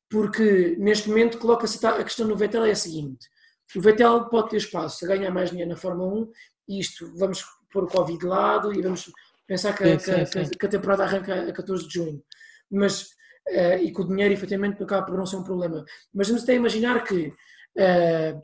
Porque 0.09 0.77
neste 0.79 1.09
momento 1.09 1.39
coloca-se 1.39 1.85
a 1.87 2.03
questão 2.03 2.27
no 2.27 2.37
Vettel 2.37 2.65
é 2.65 2.71
a 2.71 2.77
seguinte: 2.77 3.29
o 3.75 3.81
Vettel 3.81 4.25
pode 4.27 4.51
ter 4.51 4.57
espaço 4.57 5.05
a 5.05 5.09
ganhar 5.09 5.31
mais 5.31 5.51
dinheiro 5.51 5.71
na 5.71 5.77
Fórmula 5.77 6.13
1, 6.15 6.31
e 6.69 6.81
isto 6.81 7.13
vamos 7.17 7.45
pôr 7.71 7.85
o 7.85 7.89
Covid 7.89 8.19
de 8.19 8.27
lado 8.27 8.73
e 8.73 8.81
vamos 8.81 9.13
pensar 9.47 9.77
que, 9.77 9.99
sim, 9.99 9.99
sim, 9.99 10.27
sim. 10.27 10.51
que, 10.51 10.59
que 10.59 10.67
a 10.67 10.71
temporada 10.71 11.05
arranca 11.05 11.49
a 11.49 11.53
14 11.53 11.87
de 11.87 11.95
junho. 11.95 12.23
Mas 12.71 13.16
uh, 13.49 13.79
e 13.83 13.93
que 13.93 14.01
o 14.01 14.07
dinheiro 14.07 14.35
efetivamente 14.35 14.83
acaba 14.83 15.07
por 15.07 15.17
não 15.17 15.27
ser 15.27 15.37
um 15.37 15.45
problema. 15.45 15.85
Mas 16.15 16.29
vamos 16.29 16.43
até 16.43 16.55
imaginar 16.55 17.05
que 17.05 17.29
uh, 17.29 18.41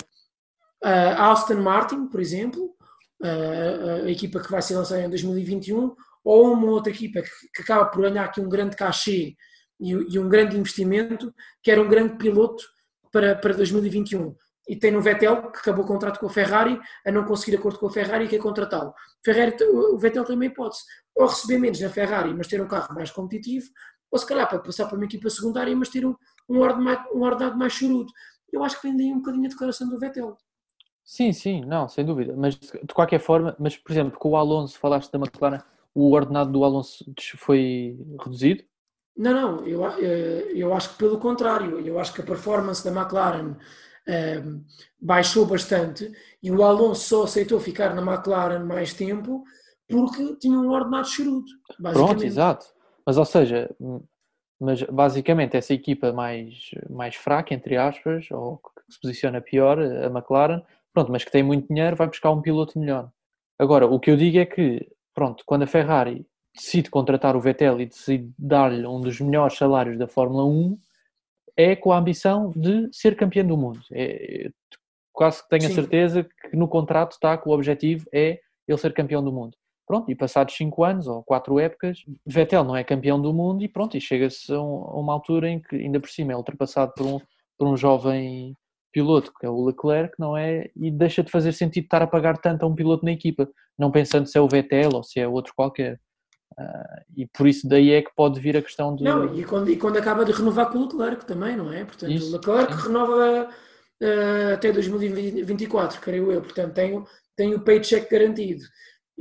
a 0.82 1.30
Aston 1.30 1.60
Martin, 1.60 2.06
por 2.08 2.20
exemplo, 2.20 2.74
a 4.04 4.10
equipa 4.10 4.40
que 4.40 4.50
vai 4.50 4.60
ser 4.60 4.74
lançada 4.74 5.00
em 5.00 5.08
2021, 5.08 5.94
ou 6.24 6.52
uma 6.52 6.72
outra 6.72 6.92
equipa 6.92 7.22
que, 7.22 7.30
que 7.54 7.62
acaba 7.62 7.86
por 7.86 8.02
ganhar 8.02 8.24
aqui 8.24 8.40
um 8.40 8.48
grande 8.48 8.76
cachê 8.76 9.36
e, 9.80 9.90
e, 9.90 10.18
um 10.18 10.28
grande 10.28 10.56
investimento, 10.56 11.32
que 11.62 11.70
era 11.70 11.80
um 11.80 11.88
grande 11.88 12.16
piloto 12.16 12.64
para, 13.10 13.34
para 13.36 13.54
2021. 13.54 14.34
E 14.68 14.76
tem 14.76 14.92
no 14.92 15.02
Vettel, 15.02 15.50
que 15.50 15.58
acabou 15.58 15.84
o 15.84 15.88
contrato 15.88 16.20
com 16.20 16.26
a 16.26 16.30
Ferrari, 16.30 16.80
a 17.04 17.10
não 17.10 17.24
conseguir 17.24 17.56
acordo 17.56 17.78
com 17.78 17.86
a 17.86 17.92
Ferrari 17.92 18.24
e 18.26 18.28
quer 18.28 18.38
contratá-lo. 18.38 18.94
O 19.72 19.98
Vettel 19.98 20.24
uma 20.24 20.46
hipótese, 20.46 20.82
ou 21.14 21.26
receber 21.26 21.58
menos 21.58 21.80
na 21.80 21.90
Ferrari, 21.90 22.32
mas 22.32 22.46
ter 22.46 22.60
um 22.60 22.68
carro 22.68 22.94
mais 22.94 23.10
competitivo, 23.10 23.66
ou 24.12 24.18
se 24.18 24.26
calhar 24.26 24.46
para 24.46 24.58
passar 24.58 24.86
para 24.86 24.96
uma 24.96 25.06
equipa 25.06 25.30
secundária, 25.30 25.74
mas 25.74 25.88
ter 25.88 26.04
um, 26.04 26.14
um, 26.46 26.58
ordenado, 26.58 26.82
mais, 26.84 27.00
um 27.14 27.22
ordenado 27.22 27.58
mais 27.58 27.72
chorudo. 27.72 28.12
Eu 28.52 28.62
acho 28.62 28.78
que 28.78 28.86
vem 28.86 28.96
daí 28.96 29.10
um 29.10 29.18
bocadinho 29.18 29.46
a 29.46 29.48
declaração 29.48 29.88
do 29.88 29.98
Vettel. 29.98 30.36
Sim, 31.02 31.32
sim, 31.32 31.64
não, 31.64 31.88
sem 31.88 32.04
dúvida. 32.04 32.34
Mas 32.36 32.54
de 32.56 32.94
qualquer 32.94 33.18
forma, 33.18 33.56
mas 33.58 33.76
por 33.76 33.90
exemplo, 33.90 34.18
com 34.18 34.30
o 34.30 34.36
Alonso, 34.36 34.78
falaste 34.78 35.10
da 35.10 35.18
McLaren, 35.18 35.62
o 35.94 36.12
ordenado 36.12 36.52
do 36.52 36.62
Alonso 36.62 37.04
foi 37.38 37.98
reduzido? 38.22 38.62
Não, 39.16 39.32
não, 39.32 39.66
eu, 39.66 39.86
eh, 39.86 40.52
eu 40.54 40.72
acho 40.74 40.90
que 40.90 40.96
pelo 40.96 41.18
contrário, 41.18 41.80
eu 41.80 41.98
acho 41.98 42.12
que 42.12 42.20
a 42.20 42.24
performance 42.24 42.84
da 42.84 42.90
McLaren 42.90 43.56
eh, 44.06 44.42
baixou 45.00 45.46
bastante 45.46 46.12
e 46.42 46.50
o 46.50 46.62
Alonso 46.62 47.08
só 47.08 47.22
aceitou 47.24 47.60
ficar 47.60 47.94
na 47.94 48.02
McLaren 48.02 48.64
mais 48.64 48.94
tempo 48.94 49.44
porque 49.88 50.36
tinha 50.36 50.58
um 50.58 50.70
ordenado 50.70 51.08
chorudo. 51.08 51.46
Pronto, 51.92 52.24
exato. 52.24 52.66
Mas, 53.06 53.16
ou 53.18 53.24
seja, 53.24 53.70
mas 54.60 54.82
basicamente 54.82 55.56
essa 55.56 55.74
equipa 55.74 56.12
mais, 56.12 56.70
mais 56.88 57.16
fraca, 57.16 57.52
entre 57.52 57.76
aspas, 57.76 58.30
ou 58.30 58.58
que 58.58 58.94
se 58.94 59.00
posiciona 59.00 59.40
pior, 59.40 59.78
a 59.80 60.06
McLaren, 60.06 60.62
pronto, 60.92 61.10
mas 61.10 61.24
que 61.24 61.32
tem 61.32 61.42
muito 61.42 61.66
dinheiro, 61.66 61.96
vai 61.96 62.06
buscar 62.06 62.30
um 62.30 62.42
piloto 62.42 62.78
melhor. 62.78 63.10
Agora, 63.58 63.86
o 63.86 63.98
que 63.98 64.10
eu 64.10 64.16
digo 64.16 64.38
é 64.38 64.46
que, 64.46 64.88
pronto, 65.14 65.42
quando 65.46 65.62
a 65.62 65.66
Ferrari 65.66 66.26
decide 66.54 66.90
contratar 66.90 67.34
o 67.34 67.40
Vettel 67.40 67.80
e 67.80 67.86
decide 67.86 68.32
dar-lhe 68.38 68.86
um 68.86 69.00
dos 69.00 69.20
melhores 69.20 69.56
salários 69.56 69.98
da 69.98 70.06
Fórmula 70.06 70.44
1, 70.44 70.78
é 71.56 71.76
com 71.76 71.92
a 71.92 71.98
ambição 71.98 72.50
de 72.54 72.88
ser 72.92 73.16
campeão 73.16 73.46
do 73.46 73.56
mundo. 73.56 73.80
É, 73.92 74.50
quase 75.12 75.42
que 75.42 75.48
tenho 75.48 75.62
Sim. 75.62 75.72
a 75.72 75.74
certeza 75.74 76.24
que 76.24 76.56
no 76.56 76.68
contrato 76.68 77.12
está 77.12 77.36
que 77.36 77.48
o 77.48 77.52
objetivo 77.52 78.06
é 78.12 78.40
ele 78.66 78.78
ser 78.78 78.92
campeão 78.94 79.22
do 79.22 79.32
mundo. 79.32 79.56
Pronto, 79.86 80.10
e 80.10 80.14
passados 80.14 80.54
5 80.56 80.84
anos 80.84 81.06
ou 81.06 81.22
4 81.24 81.58
épocas, 81.58 81.98
Vettel 82.24 82.64
não 82.64 82.76
é 82.76 82.84
campeão 82.84 83.20
do 83.20 83.32
mundo 83.34 83.62
e 83.62 83.68
pronto, 83.68 83.96
e 83.96 84.00
chega-se 84.00 84.52
a, 84.52 84.60
uma 84.60 85.12
altura 85.12 85.48
em 85.48 85.60
que 85.60 85.76
ainda 85.76 86.00
por 86.00 86.08
cima 86.08 86.32
é 86.32 86.36
ultrapassado 86.36 86.92
por 86.96 87.06
um, 87.06 87.20
por 87.58 87.68
um 87.68 87.76
jovem 87.76 88.56
piloto, 88.92 89.32
que 89.38 89.46
é 89.46 89.50
o 89.50 89.64
Leclerc, 89.64 90.14
não 90.18 90.36
é? 90.36 90.70
E 90.76 90.90
deixa 90.90 91.22
de 91.22 91.30
fazer 91.30 91.52
sentido 91.52 91.84
estar 91.84 92.02
a 92.02 92.06
pagar 92.06 92.38
tanto 92.38 92.64
a 92.64 92.68
um 92.68 92.74
piloto 92.74 93.04
na 93.04 93.12
equipa, 93.12 93.48
não 93.78 93.90
pensando 93.90 94.26
se 94.26 94.38
é 94.38 94.40
o 94.40 94.48
Vettel 94.48 94.90
ou 94.94 95.02
se 95.02 95.18
é 95.18 95.26
outro 95.26 95.52
qualquer. 95.56 95.98
Uh, 96.58 97.02
e 97.16 97.26
por 97.26 97.48
isso 97.48 97.66
daí 97.66 97.92
é 97.92 98.02
que 98.02 98.14
pode 98.14 98.38
vir 98.38 98.56
a 98.56 98.62
questão 98.62 98.94
de. 98.94 99.02
Não, 99.02 99.34
e 99.34 99.42
quando, 99.42 99.70
e 99.70 99.76
quando 99.76 99.96
acaba 99.96 100.24
de 100.24 100.32
renovar 100.32 100.70
com 100.70 100.78
o 100.78 100.82
Leclerc 100.82 101.24
também, 101.24 101.56
não 101.56 101.72
é? 101.72 101.84
Portanto, 101.84 102.12
isso, 102.12 102.28
o 102.28 102.32
Leclerc 102.32 102.74
sim. 102.74 102.88
renova 102.88 103.48
uh, 104.02 104.54
até 104.54 104.70
2024, 104.70 106.00
creio 106.00 106.30
eu, 106.30 106.42
portanto 106.42 106.74
tem, 106.74 107.02
tem 107.34 107.54
o 107.54 107.60
paycheck 107.60 108.10
garantido 108.10 108.62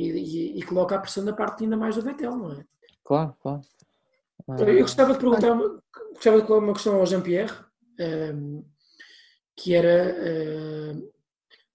e, 0.02 0.56
e, 0.56 0.60
e, 0.60 0.64
coloca 0.64 0.96
a 0.96 1.00
pressão 1.00 1.24
da 1.24 1.34
parte 1.34 1.64
ainda 1.64 1.78
mais 1.78 1.96
do 1.96 2.02
Vettel, 2.02 2.36
não 2.36 2.54
é? 2.54 2.66
Claro, 3.04 3.36
claro. 3.42 3.62
Eu 4.60 4.82
gostava 4.82 5.14
de 5.14 5.20
perguntar 5.20 5.56
gostava 6.14 6.42
de 6.42 6.48
colocar 6.48 6.66
uma 6.66 6.74
questão 6.74 6.96
ao 6.96 7.06
Jean-Pierre, 7.06 7.54
um, 8.00 8.04
ehm, 8.04 8.64
que 9.56 9.74
era, 9.74 10.16
uh, 10.16 11.12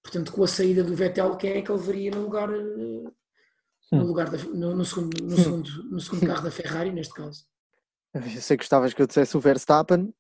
portanto, 0.02 0.32
com 0.32 0.44
a 0.44 0.48
saída 0.48 0.84
do 0.84 0.94
Vettel, 0.94 1.36
quem 1.36 1.52
é 1.52 1.62
que 1.62 1.70
ele 1.70 1.82
veria 1.82 2.10
no 2.12 2.22
lugar, 2.22 2.50
uh, 2.50 3.14
no, 3.92 4.04
lugar 4.04 4.30
da, 4.30 4.38
no, 4.38 4.74
no, 4.74 4.84
segundo, 4.84 5.22
no, 5.22 5.36
segundo, 5.36 5.70
no 5.90 6.00
segundo 6.00 6.26
carro 6.26 6.42
da 6.42 6.50
Ferrari, 6.50 6.92
neste 6.92 7.14
caso? 7.14 7.44
Eu 8.14 8.22
sei 8.22 8.56
que 8.56 8.62
gostavas 8.62 8.94
que 8.94 9.02
eu 9.02 9.06
dissesse 9.06 9.36
o 9.36 9.40
Verstappen, 9.40 10.14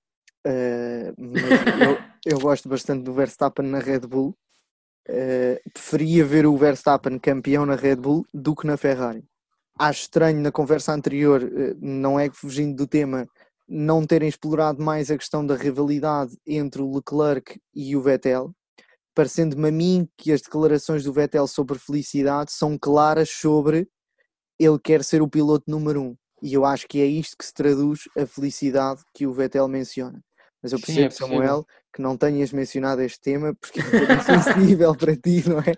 uh, 0.46 1.14
mas 1.16 1.42
eu, 2.24 2.32
eu 2.34 2.40
gosto 2.40 2.68
bastante 2.68 3.04
do 3.04 3.14
Verstappen 3.14 3.66
na 3.66 3.78
Red 3.78 4.00
Bull. 4.00 4.36
Uh, 5.08 5.70
preferia 5.72 6.24
ver 6.24 6.46
o 6.46 6.56
Verstappen 6.56 7.18
campeão 7.18 7.64
na 7.64 7.76
Red 7.76 7.96
Bull 7.96 8.26
do 8.34 8.56
que 8.56 8.66
na 8.66 8.76
Ferrari. 8.76 9.24
Acho 9.78 10.02
estranho 10.02 10.40
na 10.40 10.50
conversa 10.50 10.92
anterior, 10.92 11.42
uh, 11.42 11.76
não 11.80 12.18
é 12.18 12.28
que 12.28 12.36
fugindo 12.36 12.74
do 12.74 12.86
tema, 12.86 13.26
não 13.68 14.06
terem 14.06 14.28
explorado 14.28 14.82
mais 14.82 15.10
a 15.10 15.18
questão 15.18 15.46
da 15.46 15.54
rivalidade 15.54 16.36
entre 16.46 16.82
o 16.82 16.94
Leclerc 16.94 17.60
e 17.74 17.96
o 17.96 18.02
Vettel, 18.02 18.52
parecendo-me 19.14 19.68
a 19.68 19.72
mim 19.72 20.08
que 20.16 20.32
as 20.32 20.40
declarações 20.40 21.04
do 21.04 21.12
Vettel 21.12 21.46
sobre 21.46 21.78
felicidade 21.78 22.52
são 22.52 22.78
claras 22.78 23.30
sobre 23.30 23.88
ele 24.58 24.78
quer 24.78 25.04
ser 25.04 25.22
o 25.22 25.28
piloto 25.28 25.70
número 25.70 26.02
um. 26.02 26.16
E 26.42 26.54
eu 26.54 26.64
acho 26.64 26.86
que 26.86 27.00
é 27.00 27.06
isto 27.06 27.36
que 27.36 27.44
se 27.44 27.52
traduz 27.52 28.00
a 28.16 28.26
felicidade 28.26 29.02
que 29.14 29.26
o 29.26 29.32
Vettel 29.32 29.68
menciona. 29.68 30.22
Mas 30.62 30.72
eu 30.72 30.78
percebo, 30.78 30.98
Sim, 30.98 31.04
é 31.06 31.10
Samuel, 31.10 31.66
que 31.96 32.02
não 32.02 32.14
tenhas 32.14 32.52
mencionado 32.52 33.00
este 33.00 33.18
tema 33.22 33.54
porque 33.54 33.80
é 33.80 33.82
sensível 34.20 34.94
para 34.94 35.16
ti, 35.16 35.42
não 35.48 35.60
é? 35.60 35.72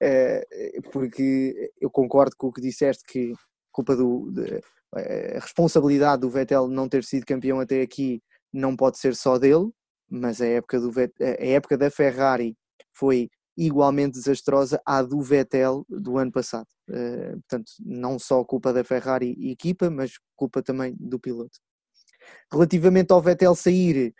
é? 0.00 0.80
Porque 0.90 1.70
eu 1.78 1.90
concordo 1.90 2.34
com 2.38 2.46
o 2.46 2.52
que 2.52 2.62
disseste 2.62 3.04
que 3.06 3.34
culpa 3.70 3.94
do, 3.94 4.30
de, 4.30 4.62
a 4.94 5.40
responsabilidade 5.40 6.22
do 6.22 6.30
Vettel 6.30 6.68
não 6.68 6.88
ter 6.88 7.04
sido 7.04 7.26
campeão 7.26 7.60
até 7.60 7.82
aqui 7.82 8.22
não 8.50 8.74
pode 8.74 8.98
ser 8.98 9.14
só 9.14 9.38
dele, 9.38 9.68
mas 10.10 10.40
a 10.40 10.46
época, 10.46 10.80
do 10.80 10.90
a 10.98 11.44
época 11.44 11.76
da 11.76 11.90
Ferrari 11.90 12.56
foi 12.94 13.28
igualmente 13.54 14.12
desastrosa 14.12 14.80
à 14.86 15.02
do 15.02 15.20
Vettel 15.20 15.84
do 15.86 16.16
ano 16.16 16.32
passado. 16.32 16.68
Uh, 16.88 17.32
portanto, 17.40 17.70
não 17.80 18.18
só 18.18 18.42
culpa 18.42 18.72
da 18.72 18.82
Ferrari 18.82 19.34
e 19.36 19.50
equipa, 19.50 19.90
mas 19.90 20.12
culpa 20.34 20.62
também 20.62 20.96
do 20.98 21.20
piloto. 21.20 21.58
Relativamente 22.50 23.12
ao 23.12 23.20
Vettel 23.20 23.54
sair, 23.54 24.14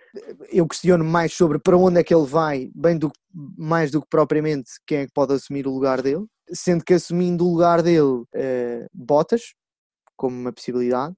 eu 0.50 0.68
questiono 0.68 1.02
mais 1.02 1.32
sobre 1.32 1.58
para 1.58 1.76
onde 1.76 1.98
é 1.98 2.04
que 2.04 2.14
ele 2.14 2.26
vai, 2.26 2.70
bem 2.74 2.98
do, 2.98 3.10
mais 3.32 3.90
do 3.90 4.02
que 4.02 4.08
propriamente 4.08 4.72
quem 4.86 4.98
é 4.98 5.06
que 5.06 5.12
pode 5.12 5.32
assumir 5.32 5.66
o 5.66 5.72
lugar 5.72 6.02
dele, 6.02 6.26
sendo 6.52 6.84
que 6.84 6.94
assumindo 6.94 7.46
o 7.46 7.52
lugar 7.52 7.82
dele, 7.82 8.00
uh, 8.00 8.86
Bottas, 8.92 9.54
como 10.14 10.36
uma 10.36 10.52
possibilidade, 10.52 11.14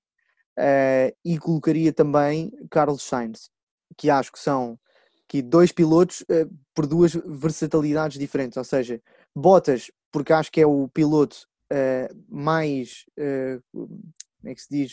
uh, 0.59 1.17
e 1.25 1.39
colocaria 1.39 1.93
também 1.93 2.53
Carlos 2.71 3.03
Sainz, 3.03 3.51
que 3.97 4.11
acho 4.11 4.31
que 4.31 4.39
são 4.39 4.79
aqui 5.25 5.43
dois 5.43 5.73
pilotos 5.73 6.21
uh, 6.23 6.49
por 6.75 6.87
duas 6.87 7.15
versatilidades 7.15 8.19
diferentes, 8.19 8.57
ou 8.57 8.65
seja, 8.65 9.01
Bottas, 9.35 9.91
porque 10.13 10.33
acho 10.33 10.53
que 10.53 10.61
é 10.61 10.67
o 10.67 10.89
piloto 10.89 11.47
uh, 11.73 12.15
mais, 12.29 13.05
como 13.73 13.89
é 14.45 14.55
que 14.55 14.63
se 14.63 14.69
diz, 14.71 14.93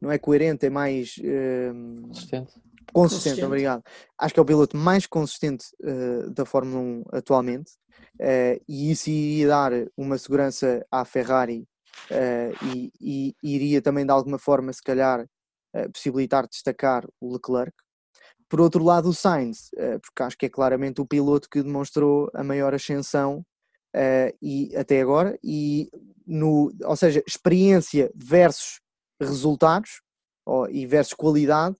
não 0.00 0.10
é 0.10 0.18
coerente, 0.18 0.66
é 0.66 0.70
mais 0.70 1.14
consistente. 1.16 2.06
consistente. 2.10 2.52
Consistente, 2.92 3.44
obrigado. 3.44 3.82
Acho 4.18 4.34
que 4.34 4.40
é 4.40 4.42
o 4.42 4.46
piloto 4.46 4.76
mais 4.76 5.06
consistente 5.06 5.66
da 6.32 6.44
Fórmula 6.44 6.80
1 6.80 7.04
atualmente, 7.12 7.72
e 8.68 8.90
isso 8.90 9.10
iria 9.10 9.48
dar 9.48 9.72
uma 9.96 10.16
segurança 10.16 10.86
à 10.90 11.04
Ferrari 11.04 11.68
uh, 12.10 12.66
e, 12.74 12.92
e, 13.00 13.34
iria 13.42 13.82
também 13.82 14.04
de 14.04 14.12
alguma 14.12 14.38
forma, 14.38 14.72
se 14.72 14.82
calhar, 14.82 15.22
uh, 15.22 15.92
possibilitar 15.92 16.46
destacar 16.46 17.06
o 17.20 17.32
Leclerc. 17.32 17.72
Por 18.48 18.60
outro 18.60 18.82
lado, 18.82 19.08
o 19.08 19.14
Sainz, 19.14 19.70
uh, 19.74 20.00
porque 20.00 20.22
acho 20.22 20.38
que 20.38 20.46
é 20.46 20.50
claramente 20.50 21.00
o 21.00 21.06
piloto 21.06 21.48
que 21.48 21.62
demonstrou 21.62 22.30
a 22.34 22.42
maior 22.42 22.74
ascensão 22.74 23.44
e, 24.40 24.76
até 24.76 25.00
agora, 25.00 25.36
e 25.42 25.90
no, 26.24 26.70
ou 26.84 26.94
seja, 26.94 27.22
experiência 27.26 28.12
versus 28.14 28.80
resultados 29.20 30.02
ou, 30.46 30.68
e 30.70 30.86
versus 30.86 31.14
qualidade, 31.14 31.76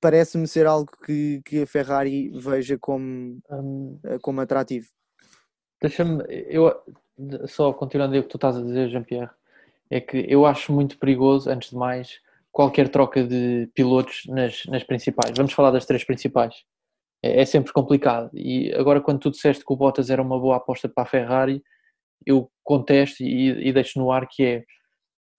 parece-me 0.00 0.46
ser 0.46 0.64
algo 0.66 0.92
que, 1.04 1.42
que 1.44 1.62
a 1.62 1.66
Ferrari 1.66 2.30
veja 2.38 2.78
como, 2.78 3.40
um, 3.50 3.98
como 4.22 4.40
atrativo. 4.40 4.86
Deixa-me, 5.82 6.22
eu 6.28 6.72
só 7.46 7.72
continuando 7.72 8.16
o 8.16 8.22
que 8.22 8.28
tu 8.28 8.36
estás 8.36 8.56
a 8.56 8.62
dizer, 8.62 8.88
Jean-Pierre, 8.88 9.30
é 9.90 10.00
que 10.00 10.24
eu 10.28 10.46
acho 10.46 10.72
muito 10.72 10.98
perigoso, 10.98 11.50
antes 11.50 11.70
de 11.70 11.76
mais, 11.76 12.20
qualquer 12.52 12.88
troca 12.88 13.22
de 13.22 13.70
pilotos 13.74 14.22
nas, 14.28 14.64
nas 14.66 14.82
principais. 14.82 15.32
Vamos 15.36 15.52
falar 15.52 15.70
das 15.70 15.84
três 15.84 16.04
principais. 16.04 16.54
É, 17.22 17.42
é, 17.42 17.44
sempre 17.44 17.72
complicado. 17.72 18.30
E 18.32 18.72
agora, 18.74 19.00
quando 19.00 19.20
tu 19.20 19.30
disseste 19.30 19.64
que 19.64 19.72
o 19.72 19.76
Bottas 19.76 20.10
era 20.10 20.22
uma 20.22 20.38
boa 20.38 20.56
aposta 20.56 20.88
para 20.88 21.04
a 21.04 21.06
Ferrari, 21.06 21.62
eu 22.24 22.50
contesto 22.64 23.22
e, 23.22 23.68
e 23.68 23.72
deixo 23.72 23.98
no 23.98 24.10
ar 24.10 24.26
que 24.28 24.44
é. 24.44 24.64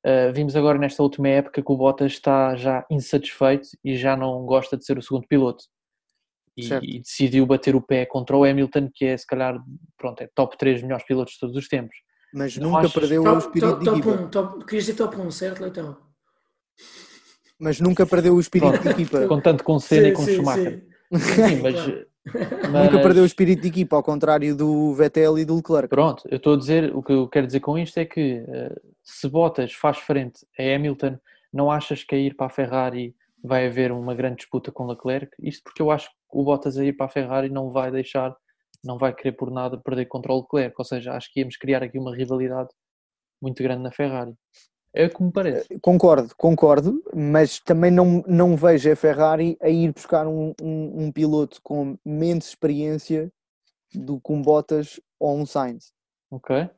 Uh, 0.06 0.32
vimos 0.34 0.56
agora 0.56 0.78
nesta 0.78 1.04
última 1.04 1.28
época 1.28 1.62
que 1.62 1.72
o 1.72 1.76
Bottas 1.76 2.14
está 2.14 2.56
já 2.56 2.86
insatisfeito 2.90 3.68
e 3.84 3.98
já 3.98 4.16
não 4.16 4.46
gosta 4.46 4.78
de 4.78 4.86
ser 4.86 4.98
o 4.98 5.02
segundo 5.02 5.28
piloto. 5.28 5.64
E, 6.56 6.68
e, 6.82 7.00
decidiu 7.00 7.46
bater 7.46 7.76
o 7.76 7.82
pé 7.82 8.06
contra 8.06 8.36
o 8.36 8.44
Hamilton, 8.44 8.90
que 8.94 9.06
é 9.06 9.16
se 9.16 9.28
calhar 9.28 9.60
pronto, 9.96 10.22
é 10.22 10.30
top 10.34 10.58
3 10.58 10.82
melhores 10.82 11.06
pilotos 11.06 11.34
de 11.34 11.40
todos 11.40 11.56
os 11.56 11.68
tempos. 11.68 11.96
Mas 12.34 12.58
não 12.58 12.72
nunca 12.72 12.90
perdeu 12.90 13.24
top, 13.24 13.36
o 13.36 13.40
espírito 13.40 13.72
top, 13.72 13.84
de 13.84 13.90
equipa. 13.90 14.10
Um, 14.10 14.30
top, 14.30 14.66
querias 14.66 14.86
dizer 14.86 14.98
top 14.98 15.18
1, 15.18 15.32
certo, 15.32 15.62
Leitão? 15.62 15.98
Mas 17.60 17.80
nunca 17.80 18.06
perdeu 18.06 18.36
o 18.36 18.40
espírito 18.40 18.72
Pronto, 18.72 18.84
de 18.84 18.90
equipa. 18.90 19.28
Contando 19.28 19.64
com 19.64 19.80
Senna 19.80 20.10
e 20.10 20.12
com 20.12 20.24
sim, 20.24 20.36
Schumacher. 20.36 20.86
Sim, 21.12 21.20
sim 21.20 21.62
mas, 21.62 21.76
mas, 22.72 22.84
Nunca 22.84 23.02
perdeu 23.02 23.24
o 23.24 23.26
espírito 23.26 23.62
de 23.62 23.68
equipa, 23.70 23.96
ao 23.96 24.04
contrário 24.04 24.56
do 24.56 24.94
Vettel 24.94 25.40
e 25.40 25.46
do 25.46 25.56
Leclerc. 25.56 25.88
Pronto, 25.88 26.24
eu 26.30 26.38
estou 26.38 26.54
a 26.54 26.58
dizer, 26.58 26.96
o 26.96 27.02
que 27.02 27.14
eu 27.14 27.28
quero 27.28 27.48
dizer 27.48 27.62
com 27.62 27.78
isto 27.78 27.98
é 27.98 28.06
que 28.06 28.42
uh, 28.42 28.82
se 29.08 29.30
Bottas 29.30 29.74
faz 29.74 29.98
frente 29.98 30.46
a 30.60 30.64
Hamilton, 30.76 31.18
não 31.52 31.72
achas 31.72 32.04
que 32.04 32.14
a 32.14 32.18
ir 32.18 32.36
para 32.36 32.48
a 32.48 32.50
Ferrari 32.50 33.16
vai 33.44 33.68
haver 33.68 33.92
uma 33.92 34.14
grande 34.14 34.38
disputa 34.38 34.72
com 34.72 34.86
Leclerc? 34.86 35.32
Isto 35.40 35.64
porque 35.64 35.82
eu 35.82 35.90
acho 35.90 36.10
que 36.10 36.16
o 36.32 36.44
Bottas 36.44 36.78
a 36.78 36.84
ir 36.84 36.94
para 36.94 37.06
a 37.06 37.10
Ferrari 37.10 37.50
não 37.50 37.72
vai 37.72 37.90
deixar 37.90 38.36
não 38.84 38.98
vai 38.98 39.14
querer 39.14 39.34
por 39.34 39.52
nada 39.52 39.78
perder 39.78 40.06
contra 40.06 40.32
o 40.32 40.42
Leclerc, 40.42 40.76
ou 40.78 40.86
seja, 40.86 41.14
acho 41.14 41.32
que 41.32 41.40
íamos 41.40 41.58
criar 41.58 41.84
aqui 41.84 41.98
uma 41.98 42.16
rivalidade 42.16 42.70
muito 43.42 43.62
grande 43.64 43.82
na 43.82 43.92
Ferrari. 43.92 44.34
É 44.94 45.10
como 45.10 45.32
parece. 45.32 45.74
Eh, 45.74 45.80
concordo, 45.82 46.34
concordo, 46.38 47.04
mas 47.14 47.60
também 47.60 47.92
não, 47.92 48.24
não 48.28 48.56
vejo 48.56 48.92
a 48.92 48.96
Ferrari 48.96 49.58
a 49.62 49.70
ir 49.70 49.94
buscar 49.94 50.28
um, 50.28 50.54
um, 50.62 51.06
um 51.06 51.12
piloto 51.12 51.60
com 51.62 51.98
menos 52.06 52.48
experiência 52.48 53.32
do 53.94 54.20
que 54.20 54.32
um 54.32 54.42
Bottas 54.42 55.00
ou 55.20 55.38
um 55.38 55.46
Sainz. 55.46 55.94
Ok. 56.32 56.70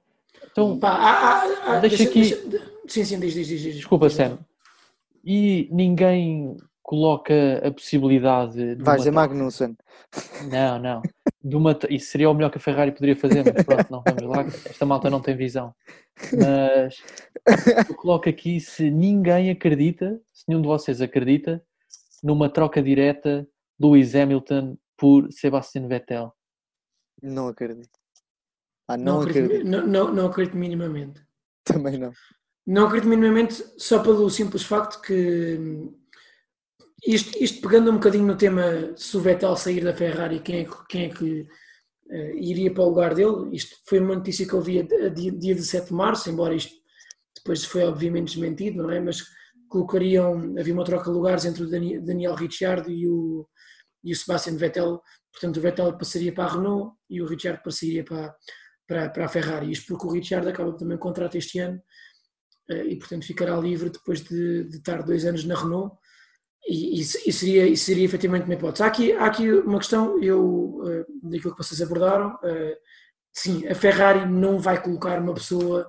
Então, 0.51 0.79
Pá, 0.79 0.89
ah, 0.89 1.43
ah, 1.43 1.75
ah, 1.75 1.79
deixa, 1.79 1.97
deixa, 1.97 2.09
aqui. 2.09 2.49
Deixa... 2.49 2.71
Sim, 2.87 3.05
sim, 3.05 3.19
diz, 3.19 3.33
diz, 3.33 3.47
diz. 3.47 3.75
Desculpa, 3.75 4.07
diz, 4.07 4.15
Sam. 4.15 4.39
E 5.23 5.69
ninguém 5.71 6.57
coloca 6.81 7.33
a 7.63 7.71
possibilidade. 7.71 8.75
De 8.75 8.83
Vais 8.83 9.05
a 9.05 9.11
Magnussen. 9.11 9.77
Não, 10.49 10.79
não. 10.79 11.01
De 11.43 11.55
uma... 11.55 11.77
Isso 11.87 12.11
seria 12.11 12.29
o 12.29 12.33
melhor 12.33 12.49
que 12.49 12.57
a 12.57 12.61
Ferrari 12.61 12.91
poderia 12.91 13.15
fazer, 13.15 13.43
mas 13.45 13.63
pronto, 13.63 13.91
não 13.91 14.01
vamos 14.03 14.23
lá. 14.23 14.43
Esta 14.65 14.85
malta 14.85 15.09
não 15.09 15.21
tem 15.21 15.35
visão. 15.35 15.73
Mas 16.33 16.97
eu 17.87 17.95
coloco 17.95 18.27
aqui 18.27 18.59
se 18.59 18.89
ninguém 18.89 19.51
acredita, 19.51 20.19
se 20.33 20.45
nenhum 20.47 20.61
de 20.61 20.67
vocês 20.67 20.99
acredita, 20.99 21.63
numa 22.23 22.49
troca 22.49 22.81
direta 22.81 23.47
Lewis 23.79 24.15
Hamilton 24.15 24.75
por 24.97 25.31
Sebastian 25.31 25.87
Vettel. 25.87 26.33
Não 27.21 27.47
acredito. 27.47 27.98
Ah, 28.89 28.97
não, 28.97 29.13
não 29.13 29.21
acredito. 29.21 29.45
acredito. 29.45 29.69
Não, 29.69 29.87
não, 29.87 30.13
não 30.13 30.25
acredito 30.25 30.57
minimamente. 30.57 31.21
Também 31.63 31.97
não. 31.99 32.11
Não 32.65 32.87
acredito 32.87 33.07
minimamente 33.07 33.63
só 33.77 33.99
pelo 33.99 34.27
simples 34.31 34.63
facto 34.63 34.99
que 35.01 35.57
isto, 37.05 37.37
isto, 37.41 37.61
pegando 37.61 37.91
um 37.91 37.95
bocadinho 37.95 38.25
no 38.25 38.35
tema 38.35 38.93
se 38.95 39.15
o 39.15 39.21
Vettel 39.21 39.55
sair 39.55 39.83
da 39.83 39.93
Ferrari, 39.93 40.39
quem 40.39 40.61
é, 40.61 40.67
quem 40.89 41.05
é 41.05 41.09
que 41.09 41.41
uh, 41.41 42.35
iria 42.35 42.73
para 42.73 42.83
o 42.83 42.89
lugar 42.89 43.13
dele? 43.13 43.55
Isto 43.55 43.77
foi 43.85 43.99
uma 43.99 44.15
notícia 44.15 44.47
que 44.47 44.53
eu 44.53 44.61
vi 44.61 44.79
a 44.79 45.09
dia, 45.09 45.31
dia 45.31 45.55
17 45.55 45.87
de 45.87 45.93
março, 45.93 46.29
embora 46.29 46.55
isto 46.55 46.73
depois 47.37 47.63
foi 47.63 47.83
obviamente 47.83 48.33
desmentido, 48.33 48.83
não 48.83 48.91
é? 48.91 48.99
Mas 48.99 49.23
colocariam, 49.69 50.55
havia 50.59 50.73
uma 50.73 50.83
troca 50.83 51.05
de 51.05 51.11
lugares 51.11 51.45
entre 51.45 51.63
o 51.63 51.69
Daniel, 51.69 52.01
Daniel 52.03 52.35
Ricciardo 52.35 52.89
e 52.89 53.07
o, 53.07 53.47
e 54.03 54.11
o 54.11 54.15
Sebastian 54.15 54.57
Vettel, 54.57 54.99
portanto 55.31 55.57
o 55.57 55.61
Vettel 55.61 55.97
passaria 55.97 56.33
para 56.33 56.45
a 56.45 56.55
Renault 56.55 56.97
e 57.07 57.21
o 57.21 57.27
Ricciardo 57.27 57.61
passaria 57.63 58.03
para, 58.03 58.35
para, 58.89 59.07
para 59.07 59.25
a 59.25 59.29
Ferrari. 59.29 59.71
Isto 59.71 59.85
porque 59.85 60.07
o 60.07 60.11
Ricciardo 60.11 60.49
acaba 60.49 60.75
também 60.75 60.97
o 60.97 60.99
contrato 60.99 61.37
este 61.37 61.59
ano 61.59 61.79
uh, 62.71 62.87
e 62.87 62.97
portanto 62.97 63.25
ficará 63.25 63.55
livre 63.55 63.91
depois 63.91 64.21
de, 64.21 64.63
de 64.63 64.77
estar 64.77 65.03
dois 65.03 65.23
anos 65.25 65.45
na 65.45 65.53
Renault 65.53 65.95
e, 66.67 66.99
e, 66.99 67.03
seria, 67.31 67.67
e 67.67 67.77
seria 67.77 68.03
efetivamente 68.03 68.45
uma 68.45 68.55
hipótese. 68.55 68.83
Há 68.83 68.87
aqui, 68.87 69.11
há 69.13 69.25
aqui 69.25 69.51
uma 69.51 69.77
questão, 69.77 70.21
eu, 70.21 70.79
uh, 70.81 71.05
daquilo 71.29 71.55
que 71.55 71.63
vocês 71.63 71.79
abordaram, 71.81 72.33
uh, 72.35 72.75
sim, 73.31 73.67
a 73.67 73.75
Ferrari 73.75 74.27
não 74.27 74.57
vai 74.57 74.81
colocar 74.81 75.21
uma 75.21 75.35
pessoa 75.35 75.87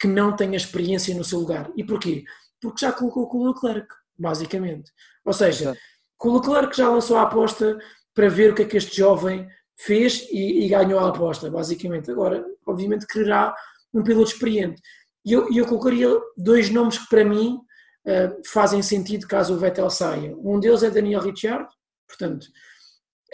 que 0.00 0.08
não 0.08 0.34
tenha 0.34 0.56
experiência 0.56 1.14
no 1.14 1.22
seu 1.22 1.40
lugar. 1.40 1.70
E 1.76 1.84
porquê? 1.84 2.24
Porque 2.58 2.86
já 2.86 2.90
colocou 2.90 3.28
com 3.28 3.36
o 3.36 3.48
Leclerc, 3.52 3.86
basicamente. 4.18 4.90
Ou 5.26 5.32
seja, 5.34 5.76
com 6.16 6.30
o 6.30 6.38
Leclerc 6.38 6.74
já 6.74 6.88
lançou 6.88 7.18
a 7.18 7.22
aposta 7.24 7.78
para 8.14 8.30
ver 8.30 8.50
o 8.50 8.54
que 8.54 8.62
é 8.62 8.64
que 8.64 8.78
este 8.78 8.96
jovem 8.96 9.46
fez 9.84 10.26
e, 10.30 10.64
e 10.64 10.68
ganhou 10.68 11.00
a 11.00 11.08
aposta, 11.08 11.50
basicamente. 11.50 12.10
Agora, 12.10 12.44
obviamente, 12.66 13.06
quererá 13.06 13.54
um 13.92 14.02
piloto 14.02 14.30
experiente. 14.30 14.80
E 15.24 15.32
eu, 15.32 15.52
eu 15.52 15.66
colocaria 15.66 16.08
dois 16.36 16.70
nomes 16.70 16.98
que, 16.98 17.08
para 17.08 17.24
mim, 17.24 17.58
uh, 18.06 18.42
fazem 18.46 18.82
sentido 18.82 19.26
caso 19.26 19.54
o 19.54 19.58
Vettel 19.58 19.90
saia. 19.90 20.36
Um 20.38 20.58
deles 20.58 20.82
é 20.82 20.90
Daniel 20.90 21.20
Ricciardo, 21.20 21.68
portanto, 22.08 22.46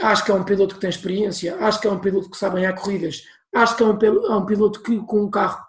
acho 0.00 0.24
que 0.24 0.30
é 0.30 0.34
um 0.34 0.44
piloto 0.44 0.74
que 0.74 0.80
tem 0.80 0.90
experiência, 0.90 1.56
acho 1.56 1.80
que 1.80 1.86
é 1.86 1.90
um 1.90 2.00
piloto 2.00 2.30
que 2.30 2.36
sabe 2.36 2.56
ganhar 2.56 2.74
corridas, 2.74 3.22
acho 3.54 3.76
que 3.76 3.82
é 3.82 3.86
um, 3.86 3.98
é 3.98 4.36
um 4.36 4.46
piloto 4.46 4.82
que 4.82 4.98
com 5.00 5.22
um 5.22 5.30
carro, 5.30 5.60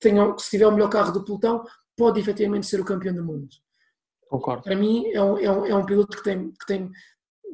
tenha, 0.00 0.36
se 0.38 0.50
tiver 0.50 0.66
o 0.66 0.72
melhor 0.72 0.88
carro 0.88 1.12
do 1.12 1.24
pelotão, 1.24 1.64
pode 1.96 2.20
efetivamente 2.20 2.66
ser 2.66 2.80
o 2.80 2.84
campeão 2.84 3.14
do 3.14 3.24
mundo. 3.24 3.48
Concordo. 4.28 4.62
Para 4.62 4.76
mim 4.76 5.06
é 5.12 5.22
um, 5.22 5.38
é 5.38 5.50
um, 5.50 5.66
é 5.66 5.74
um 5.74 5.84
piloto 5.84 6.16
que 6.16 6.24
tem, 6.24 6.50
que 6.50 6.66
tem 6.66 6.90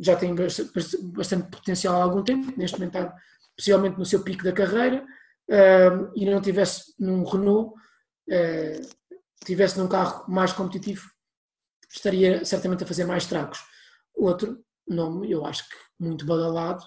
já 0.00 0.16
tem 0.16 0.34
bastante 0.34 1.48
potencial 1.50 2.00
há 2.00 2.02
algum 2.02 2.22
tempo, 2.22 2.52
neste 2.56 2.78
momento 2.78 2.96
está 2.96 3.14
possivelmente 3.56 3.98
no 3.98 4.06
seu 4.06 4.22
pico 4.22 4.42
da 4.42 4.52
carreira, 4.52 5.04
uh, 5.50 6.10
e 6.16 6.24
não 6.24 6.40
tivesse 6.40 6.94
num 6.98 7.22
Renault, 7.24 7.74
uh, 8.30 8.88
tivesse 9.44 9.78
num 9.78 9.86
carro 9.86 10.24
mais 10.26 10.52
competitivo, 10.52 11.10
estaria 11.88 12.44
certamente 12.44 12.84
a 12.84 12.86
fazer 12.86 13.04
mais 13.04 13.26
tragos. 13.26 13.60
Outro 14.14 14.64
nome, 14.88 15.30
eu 15.30 15.44
acho 15.44 15.68
que 15.68 15.76
muito 15.98 16.24
badalado, 16.24 16.82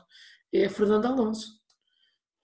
é 0.52 0.68
Fernando 0.68 1.06
Alonso. 1.06 1.62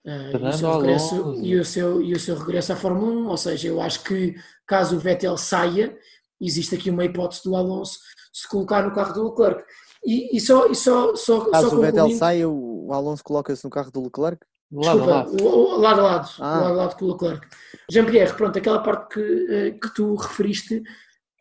Uh, 0.04 0.30
Fernando 0.30 0.44
e, 0.44 0.54
o 0.54 0.58
seu 0.58 0.72
regresso, 0.78 1.14
Alonso. 1.14 1.44
e, 1.44 1.56
o 1.56 1.64
seu, 1.64 2.02
e 2.02 2.12
o 2.12 2.20
seu 2.20 2.38
regresso 2.38 2.72
à 2.72 2.76
Fórmula 2.76 3.12
1, 3.12 3.26
ou 3.26 3.36
seja, 3.36 3.68
eu 3.68 3.80
acho 3.80 4.04
que 4.04 4.36
caso 4.66 4.96
o 4.96 5.00
Vettel 5.00 5.36
saia, 5.36 5.98
existe 6.40 6.76
aqui 6.76 6.90
uma 6.90 7.04
hipótese 7.04 7.42
do 7.42 7.56
Alonso 7.56 7.98
se 8.32 8.48
colocar 8.48 8.84
no 8.84 8.94
carro 8.94 9.12
do 9.12 9.28
Leclerc. 9.28 9.64
E, 10.04 10.36
e 10.36 10.40
só, 10.40 10.66
e 10.68 10.74
só, 10.74 11.14
só, 11.14 11.50
Caso 11.50 11.70
só 11.70 11.76
o 11.76 11.80
Vettel 11.80 12.10
saia, 12.10 12.48
o 12.48 12.92
Alonso 12.92 13.22
coloca-se 13.22 13.62
no 13.64 13.70
carro 13.70 13.90
do 13.90 14.02
Leclerc? 14.04 14.44
Lado 14.72 14.88
a 14.88 14.92
Desculpa, 14.92 15.10
lado. 15.10 15.44
o- 15.44 15.76
lado 15.78 16.00
a 16.00 16.02
lado, 16.04 16.28
Ah. 16.38 16.60
lado 16.60 16.76
lado 16.76 16.96
com 16.96 17.04
o 17.06 17.12
Leclerc. 17.12 17.46
Jean-Pierre, 17.90 18.34
pronto, 18.34 18.56
aquela 18.58 18.82
parte 18.82 19.14
que, 19.14 19.46
eh, 19.50 19.70
que 19.72 19.94
tu 19.94 20.14
referiste 20.14 20.82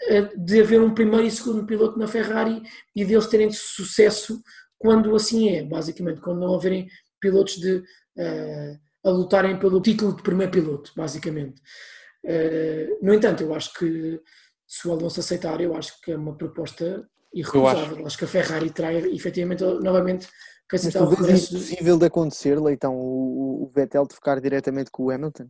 eh, 0.08 0.30
de 0.36 0.62
haver 0.62 0.82
um 0.82 0.94
primeiro 0.94 1.26
e 1.28 1.32
segundo 1.32 1.66
piloto 1.66 2.00
na 2.00 2.08
Ferrari 2.08 2.62
e 2.96 3.04
deles 3.06 3.28
terem 3.28 3.52
sucesso 3.52 4.42
quando 4.78 5.14
assim 5.16 5.50
é, 5.50 5.64
basicamente, 5.64 6.22
quando 6.22 6.40
não 6.40 6.56
haverem 6.56 6.88
pilotos 7.20 7.58
de, 7.58 7.84
eh, 8.18 8.78
a 9.04 9.10
lutarem 9.10 9.60
pelo 9.60 9.82
título 9.82 10.16
de 10.16 10.24
primeiro 10.24 10.52
piloto, 10.54 10.92
basicamente. 10.96 11.62
Eh, 12.26 12.98
no 13.02 13.14
entanto, 13.14 13.44
eu 13.44 13.54
acho 13.54 13.74
que 13.74 14.20
se 14.66 14.88
o 14.88 14.92
Alonso 14.94 15.20
aceitar, 15.20 15.60
eu 15.62 15.76
acho 15.76 16.00
que 16.02 16.12
é 16.14 16.18
uma 16.18 16.34
proposta 16.36 17.06
irrecusável. 17.34 18.06
acho. 18.06 18.18
que 18.18 18.26
a 18.26 18.28
Ferrari 18.28 18.70
terá 18.72 18.94
efetivamente 18.94 19.64
novamente 19.64 20.28
tu 21.00 21.04
o 21.04 21.08
vês 21.08 21.20
regresso 21.22 21.44
isso 21.44 21.54
do- 21.54 21.60
possível 21.60 21.98
de 21.98 22.06
acontecer, 22.06 22.60
Leitão, 22.60 22.96
o, 22.96 23.64
o 23.64 23.72
Vettel 23.74 24.06
trocar 24.08 24.40
diretamente 24.40 24.92
com 24.92 25.04
o 25.06 25.12
Hamilton? 25.12 25.48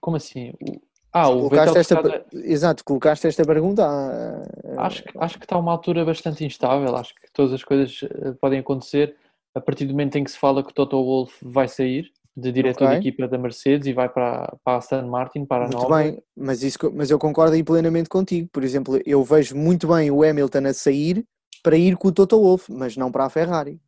Como 0.00 0.16
assim? 0.16 0.50
O- 0.60 0.80
Ah, 1.14 1.28
o 1.28 1.48
Colocaste 1.50 1.94
Vettel 1.94 2.10
esta, 2.14 2.26
Exato, 2.38 2.84
colocaste 2.84 3.26
esta 3.26 3.44
pergunta. 3.44 3.84
ah, 3.86 4.86
Acho, 4.86 5.02
que- 5.04 5.18
acho 5.18 5.38
que 5.38 5.44
está 5.44 5.58
uma 5.58 5.70
altura 5.72 6.04
bastante 6.04 6.44
instável. 6.44 6.96
Acho 6.96 7.14
que 7.14 7.30
todas 7.32 7.52
as 7.52 7.62
coisas 7.62 8.00
eh, 8.02 8.32
podem 8.40 8.60
acontecer 8.60 9.14
a 9.54 9.60
partir 9.60 9.84
do 9.84 9.90
momento 9.92 10.16
em 10.16 10.24
que 10.24 10.30
se 10.30 10.38
fala 10.38 10.62
que 10.62 10.70
o 10.70 10.72
Toto 10.72 10.96
Wolff 11.04 11.36
vai 11.42 11.68
sair 11.68 12.10
de 12.36 12.50
diretor 12.50 12.84
Ok. 12.84 12.94
da 12.94 12.98
equipa 12.98 13.28
da 13.28 13.36
Mercedes 13.38 13.86
e 13.86 13.92
vai 13.92 14.08
para, 14.08 14.56
para 14.64 14.74
a 14.74 14.76
Aston 14.78 15.06
Martin, 15.06 15.44
para 15.44 15.66
a 15.66 15.68
Muito 15.68 15.82
nova. 15.82 16.02
bem, 16.02 16.22
mas, 16.36 16.62
isso, 16.62 16.78
mas 16.94 17.10
eu 17.10 17.18
concordo 17.18 17.54
aí 17.54 17.62
plenamente 17.62 18.08
contigo. 18.08 18.48
Por 18.50 18.64
exemplo, 18.64 18.98
eu 19.04 19.22
vejo 19.22 19.56
muito 19.56 19.86
bem 19.86 20.10
o 20.10 20.22
Hamilton 20.22 20.66
a 20.66 20.72
sair 20.72 21.24
para 21.62 21.76
ir 21.76 21.96
com 21.96 22.08
o 22.08 22.12
Toto 22.12 22.40
Wolff, 22.40 22.72
mas 22.72 22.96
não 22.96 23.12
para 23.12 23.26
a 23.26 23.30
Ferrari. 23.30 23.80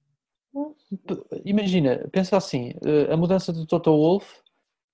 Imagina, 1.44 2.06
pensa 2.12 2.36
assim, 2.36 2.72
eh, 2.84 3.12
a 3.12 3.16
mudança 3.16 3.52
do 3.52 3.66
Toto 3.66 3.90
Wolff 3.90 4.26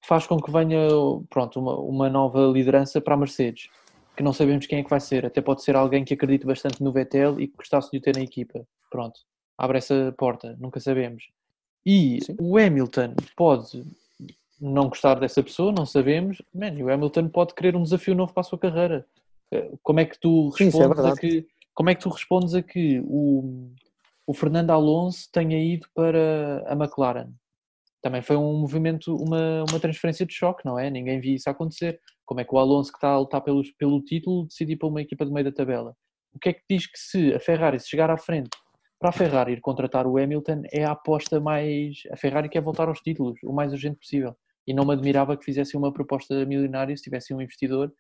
faz 0.07 0.26
com 0.26 0.38
que 0.40 0.51
venha 0.51 0.88
pronto, 1.28 1.61
uma, 1.61 1.76
uma 1.78 2.09
nova 2.09 2.40
liderança 2.46 3.01
para 3.01 3.14
a 3.14 3.18
Mercedes, 3.18 3.68
que 4.16 4.22
não 4.22 4.32
sabemos 4.32 4.66
quem 4.66 4.78
é 4.78 4.82
que 4.82 4.88
vai 4.88 5.01
ser, 5.01 5.26
até 5.26 5.42
pode 5.42 5.62
ser 5.62 5.76
alguém 5.76 6.05
que 6.05 6.14
acredite 6.14 6.46
bastante 6.46 6.82
no 6.82 6.92
Vettel 6.92 7.38
e 7.38 7.48
que 7.48 7.57
gostasse 7.57 7.90
de 7.90 7.98
o 7.98 8.01
ter 8.01 8.16
na 8.16 8.22
equipa. 8.22 8.66
Pronto, 8.90 9.20
abre 9.59 9.78
essa 9.78 10.14
porta, 10.16 10.57
nunca 10.59 10.80
sabemos. 10.80 11.24
E 11.85 12.22
Sim. 12.22 12.37
o 12.41 12.59
Hamilton 12.59 13.14
pode 13.37 13.85
não 14.61 14.89
gostar 14.89 15.14
dessa 15.18 15.43
pessoa, 15.43 15.72
não 15.72 15.87
sabemos, 15.87 16.43
man, 16.55 16.74
e 16.74 16.83
o 16.83 16.93
Hamilton 16.93 17.28
pode 17.28 17.55
querer 17.55 17.74
um 17.74 17.83
desafio 17.83 18.14
novo 18.14 18.33
para 18.33 18.43
a 18.43 18.45
sua 18.45 18.59
carreira. 18.59 19.07
Eh, 19.51 19.72
Como 19.83 20.01
é 20.01 20.05
que 20.05 20.18
tu 20.20 20.53
Sim, 20.53 20.64
é 20.64 20.66
respondes 20.66 20.99
a 20.99 21.03
verdade. 21.03 21.20
que 21.20 21.47
como 21.81 21.89
é 21.89 21.95
que 21.95 22.03
tu 22.03 22.11
respondes 22.11 22.55
a 22.55 22.62
que 22.62 23.01
o, 23.07 23.72
o 24.26 24.35
Fernando 24.35 24.70
Alonso 24.70 25.28
tenha 25.33 25.59
ido 25.59 25.87
para 25.95 26.62
a 26.66 26.74
McLaren? 26.74 27.31
Também 28.03 28.20
foi 28.20 28.37
um 28.37 28.61
movimento, 28.61 29.14
uma, 29.16 29.64
uma 29.70 29.81
transferência 29.81 30.26
de 30.26 30.35
choque, 30.35 30.64
não 30.64 30.78
é? 30.78 30.91
Ninguém 30.91 31.20
viu 31.20 31.35
isso 31.35 31.49
acontecer. 31.49 31.99
Como 32.26 32.41
é 32.41 32.45
que 32.45 32.55
o 32.55 32.59
Alonso, 32.59 32.91
que 32.93 32.99
está 32.99 33.09
a 33.09 33.18
lutar 33.18 33.41
pelo, 33.41 33.62
pelo 33.78 34.03
título, 34.03 34.47
decide 34.47 34.74
ir 34.74 34.76
para 34.76 34.89
uma 34.89 35.01
equipa 35.01 35.24
do 35.24 35.33
meio 35.33 35.45
da 35.45 35.53
tabela? 35.53 35.97
O 36.35 36.39
que 36.39 36.51
é 36.51 36.53
que 36.53 36.62
diz 36.68 36.87
que 36.87 36.99
se 36.99 37.33
a 37.33 37.41
Ferrari 37.41 37.81
se 37.81 37.89
chegar 37.89 38.11
à 38.11 38.18
frente 38.18 38.51
para 39.01 39.09
a 39.09 39.12
Ferrari 39.12 39.55
ir 39.55 39.61
contratar 39.62 40.07
o 40.07 40.18
Hamilton 40.18 40.62
é 40.70 40.84
a 40.84 40.92
aposta 40.92 41.40
mais. 41.40 42.03
A 42.12 42.16
Ferrari 42.18 42.51
quer 42.51 42.61
voltar 42.61 42.86
aos 42.86 43.01
títulos 43.01 43.38
o 43.42 43.51
mais 43.53 43.72
urgente 43.72 43.96
possível. 43.98 44.36
E 44.66 44.74
não 44.74 44.84
me 44.84 44.92
admirava 44.92 45.36
que 45.38 45.44
fizessem 45.44 45.80
uma 45.80 45.90
proposta 45.90 46.44
milionária 46.44 46.94
se 46.94 47.03
tivessem 47.03 47.34
um 47.34 47.40
investidor 47.40 47.90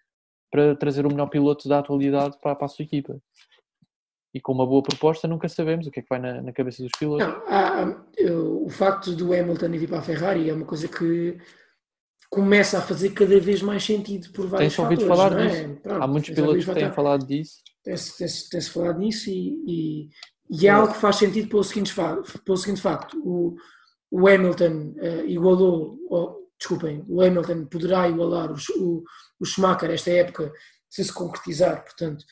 para 0.52 0.76
trazer 0.76 1.06
o 1.06 1.08
melhor 1.08 1.28
piloto 1.30 1.66
da 1.68 1.78
atualidade 1.78 2.38
para, 2.42 2.54
para 2.54 2.66
a 2.66 2.68
sua 2.68 2.84
equipa. 2.84 3.18
E 4.34 4.40
com 4.40 4.52
uma 4.52 4.66
boa 4.66 4.82
proposta 4.82 5.26
nunca 5.26 5.48
sabemos 5.48 5.86
o 5.86 5.90
que 5.90 6.00
é 6.00 6.02
que 6.02 6.08
vai 6.08 6.20
na, 6.20 6.42
na 6.42 6.52
cabeça 6.52 6.82
dos 6.82 6.92
pilotos. 6.98 7.26
Não, 7.26 7.34
há- 7.48 7.82
há- 7.82 8.04
eu- 8.18 8.62
o 8.64 8.68
facto 8.68 9.16
do 9.16 9.32
Hamilton 9.32 9.66
ir 9.74 9.88
para 9.88 9.98
a 10.00 10.02
Ferrari 10.02 10.50
é 10.50 10.52
uma 10.52 10.66
coisa 10.66 10.86
que 10.86 11.38
começa 12.28 12.78
a 12.78 12.82
fazer 12.82 13.10
cada 13.10 13.40
vez 13.40 13.62
mais 13.62 13.82
sentido 13.82 14.30
por 14.32 14.46
vários 14.46 14.76
Tem-se 14.76 14.80
ouvido 14.82 15.06
fatores. 15.08 15.32
falar 15.34 15.40
é? 15.42 15.48
disso. 15.64 15.80
Pronto, 15.82 16.02
Há 16.02 16.06
muitos 16.06 16.30
pilotos 16.30 16.64
que 16.66 16.74
têm 16.74 16.92
falado 16.92 17.26
disso. 17.26 17.62
Tem-se 17.82 18.18
tem-se- 18.18 18.50
tem-se 18.50 18.70
falado 18.70 18.98
nisso 19.00 19.30
e, 19.30 19.64
e- 19.66 20.08
e 20.50 20.66
é 20.66 20.70
algo 20.70 20.92
que 20.92 20.98
faz 20.98 21.16
sentido 21.16 21.48
pelo 21.48 21.62
seguinte, 21.64 21.94
pelo 22.44 22.56
seguinte 22.56 22.80
facto. 22.80 23.16
O, 23.24 23.56
o 24.10 24.26
Hamilton 24.28 24.94
eh, 24.98 25.24
igualou, 25.26 25.98
ou, 26.08 26.50
desculpem, 26.58 27.04
o 27.08 27.22
Hamilton 27.22 27.66
poderá 27.66 28.08
igualar 28.08 28.50
o, 28.50 28.56
Sch- 28.56 28.76
o, 28.76 29.04
o 29.38 29.44
Schumacher 29.44 29.90
esta 29.90 30.10
época 30.10 30.52
se 30.88 31.04
se 31.04 31.12
concretizar, 31.12 31.84
portanto, 31.84 32.24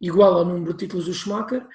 igual 0.00 0.34
ao 0.34 0.44
número 0.44 0.72
de 0.72 0.78
títulos 0.78 1.04
do 1.06 1.12
Schumacher 1.14 1.66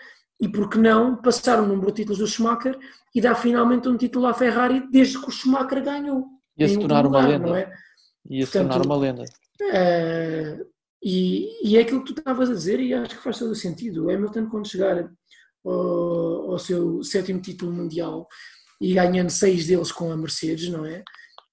e 0.42 0.50
por 0.50 0.70
que 0.70 0.78
não 0.80 1.16
passar 1.22 1.60
o 1.62 1.68
número 1.68 1.88
de 1.92 1.98
títulos 1.98 2.20
do 2.20 2.28
Schumacher 2.28 2.78
e 3.14 3.22
dar 3.22 3.36
finalmente 3.36 3.88
um 3.88 3.96
título 3.98 4.26
à 4.26 4.34
Ferrari 4.34 4.88
desde 4.92 5.20
que 5.22 5.28
o 5.28 5.32
Schumacher 5.32 5.84
ganhou. 5.84 6.26
Ia 6.58 6.68
se 6.68 6.80
tornar 6.80 7.06
uma 7.06 7.26
lenda. 7.26 7.48
não 7.48 7.56
é? 7.56 7.72
Ia 8.30 8.46
se 8.46 8.52
Portanto, 8.52 8.72
tornar 8.72 8.86
uma 8.86 8.98
lenda. 8.98 9.24
Eh, 9.62 10.60
e, 11.04 11.68
e 11.70 11.78
é 11.78 11.82
aquilo 11.82 12.04
que 12.04 12.14
tu 12.14 12.20
estavas 12.20 12.50
a 12.50 12.54
dizer, 12.54 12.80
e 12.80 12.94
acho 12.94 13.16
que 13.16 13.24
faz 13.24 13.38
todo 13.40 13.52
o 13.52 13.56
sentido. 13.56 14.06
O 14.06 14.10
Hamilton, 14.12 14.50
quando 14.50 14.68
chegar 14.68 15.10
ao, 15.70 16.52
ao 16.52 16.60
seu 16.60 17.04
sétimo 17.04 17.42
título 17.42 17.72
mundial 17.72 18.28
e 18.82 18.94
ganhando 18.94 19.30
seis 19.30 19.66
deles 19.68 19.92
com 19.92 20.12
a 20.12 20.18
Mercedes, 20.18 20.70
não 20.70 20.86
é? 20.86 21.04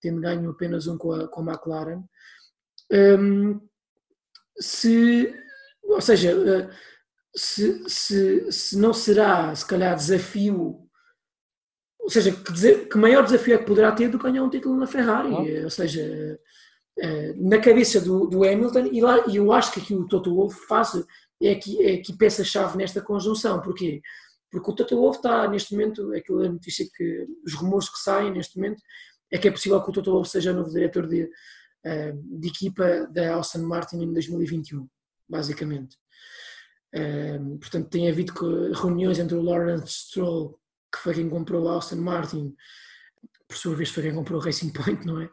Tendo 0.01 0.21
ganho 0.21 0.51
apenas 0.51 0.87
um 0.87 0.99
com 0.99 1.13
a, 1.13 1.27
com 1.29 1.41
a 1.49 1.53
McLaren, 1.53 2.03
hum, 2.93 3.61
se, 4.59 5.35
ou 5.83 6.01
seja, 6.01 6.31
eh, 6.31 6.71
se, 7.35 7.89
se, 7.89 8.53
se 8.53 8.79
não 8.79 8.93
será, 8.93 9.55
se 9.55 9.67
calhar, 9.67 9.97
desafio. 9.97 10.81
Ou 12.01 12.11
seja, 12.11 12.31
que, 12.33 12.53
desa- 12.53 12.85
que 12.85 12.99
maior 12.99 13.25
desafio 13.25 13.55
é 13.55 13.59
que 13.59 13.65
poderá 13.65 13.91
ter 13.93 14.09
do 14.09 14.19
que 14.19 14.25
ganhar 14.25 14.45
um 14.45 14.51
título 14.51 14.77
na 14.77 14.87
Ferrari? 14.87 15.33
Eh, 15.49 15.65
Ou 15.65 15.71
seja, 15.71 16.39
eh, 16.99 17.33
na 17.37 17.59
cabeça 17.59 18.01
do, 18.01 18.27
do 18.27 18.45
Hamilton, 18.45 18.87
e, 18.93 19.01
lá, 19.01 19.25
e 19.27 19.37
eu 19.37 19.51
acho 19.53 19.73
que 19.73 19.81
aqui 19.81 19.95
o 19.95 20.07
Toto 20.07 20.35
Wolff 20.35 20.67
faz 20.69 20.93
é 21.43 21.53
aqui, 21.53 21.83
é 21.83 21.95
aqui 21.95 22.17
peça-chave 22.17 22.77
nesta 22.77 23.01
conjunção. 23.01 23.61
Porquê? 23.61 24.01
Porque 24.51 24.71
o 24.71 24.75
Toto 24.75 24.97
Wolff 24.97 25.19
está 25.19 25.49
neste 25.49 25.73
momento, 25.73 26.13
aquela 26.15 26.49
notícia 26.49 26.87
que 26.95 27.27
os 27.45 27.55
rumores 27.55 27.89
que 27.89 27.99
saem 27.99 28.33
neste 28.33 28.57
momento 28.57 28.81
é 29.33 29.39
que 29.39 29.49
é 29.49 29.51
possível 29.51 29.83
que 29.83 29.91
o 29.91 29.93
Toto 29.93 30.13
Wolff 30.13 30.31
seja 30.31 30.53
novo 30.53 30.71
diretor 30.71 31.09
de, 31.09 31.29
eh, 31.85 32.13
de 32.15 32.49
equipa 32.49 33.09
da 33.11 33.37
Aston 33.37 33.63
Martin 33.63 33.97
em 34.03 34.13
2021, 34.13 34.89
basicamente. 35.29 35.97
Eh, 36.95 37.39
portanto, 37.61 37.89
tem 37.89 38.09
havido 38.09 38.33
reuniões 38.73 39.19
entre 39.19 39.37
o 39.37 39.43
Lawrence 39.43 39.89
Stroll, 39.89 40.57
que 40.93 41.01
foi 41.01 41.15
quem 41.15 41.29
comprou 41.29 41.69
a 41.69 41.79
Aston 41.79 41.97
Martin, 41.97 42.55
por 43.49 43.57
sua 43.57 43.75
vez 43.75 43.91
foi 43.91 44.05
quem 44.05 44.15
comprou 44.15 44.41
o 44.41 44.43
Racing 44.43 44.73
Point, 44.73 45.05
não 45.05 45.21
é? 45.21 45.29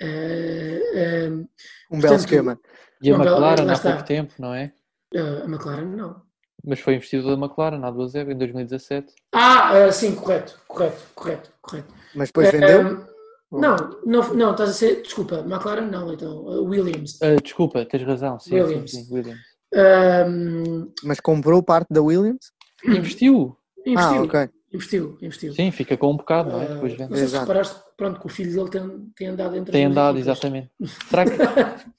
Eh, 0.00 1.28
Um 1.30 1.46
Portanto, 1.88 2.02
belo 2.02 2.14
esquema. 2.16 2.60
E 3.00 3.10
a 3.10 3.14
McLaren 3.14 3.70
há 3.70 3.78
pouco 3.78 4.04
tempo, 4.04 4.34
não 4.38 4.52
é? 4.54 4.72
Eh, 5.14 5.42
a 5.42 5.44
McLaren 5.44 5.86
não. 5.86 6.22
Mas 6.64 6.80
foi 6.80 6.94
investidor 6.96 7.36
da 7.36 7.44
McLaren 7.46 7.78
duas 7.92 8.14
épocas, 8.14 8.34
em 8.34 8.38
2017. 8.38 9.14
Ah, 9.32 9.70
eh, 9.76 9.92
sim, 9.92 10.14
correto, 10.14 10.58
correto, 10.66 11.02
correto, 11.14 11.50
correto. 11.62 11.94
Mas 12.14 12.28
depois 12.28 12.48
Eh, 12.48 12.52
vendeu? 12.52 13.06
Não, 13.50 13.76
não, 14.04 14.34
não, 14.34 14.50
estás 14.50 14.70
a 14.70 14.72
ser, 14.74 15.02
desculpa, 15.02 15.36
McLaren 15.38 15.86
não, 15.90 16.12
então, 16.12 16.44
Williams. 16.64 17.18
Ah, 17.22 17.36
desculpa, 17.42 17.84
tens 17.86 18.02
razão. 18.02 18.38
Sim, 18.38 18.56
Williams. 18.60 18.90
sim, 18.90 19.04
sim, 19.04 19.14
Williams. 19.14 19.40
Ahm, 19.74 20.90
Mas 21.04 21.20
comprou 21.20 21.62
parte 21.62 21.88
da 21.90 22.02
Williams? 22.02 22.52
Investiu. 22.84 23.56
investiu, 23.86 23.96
Ah, 23.96 24.22
ok. 24.22 24.50
investiu, 24.74 25.18
investiu. 25.22 25.52
Sim, 25.54 25.70
fica 25.70 25.96
com 25.96 26.12
um 26.12 26.16
bocado, 26.16 26.50
não 26.50 26.60
é? 26.60 26.68
Depois 26.68 26.92
não 26.92 26.98
vende. 26.98 27.08
sei 27.10 27.18
se 27.18 27.24
Exato. 27.24 27.50
reparaste, 27.50 27.82
pronto, 27.96 28.20
que 28.20 28.26
o 28.26 28.28
filho 28.28 28.52
dele 28.52 28.70
tem, 28.70 29.12
tem 29.16 29.26
andado 29.28 29.56
entre 29.56 29.72
Tem 29.72 29.84
andado, 29.86 30.18
equipas. 30.18 30.36
exatamente. 30.38 30.70
Será 31.08 31.24
que. 31.24 31.30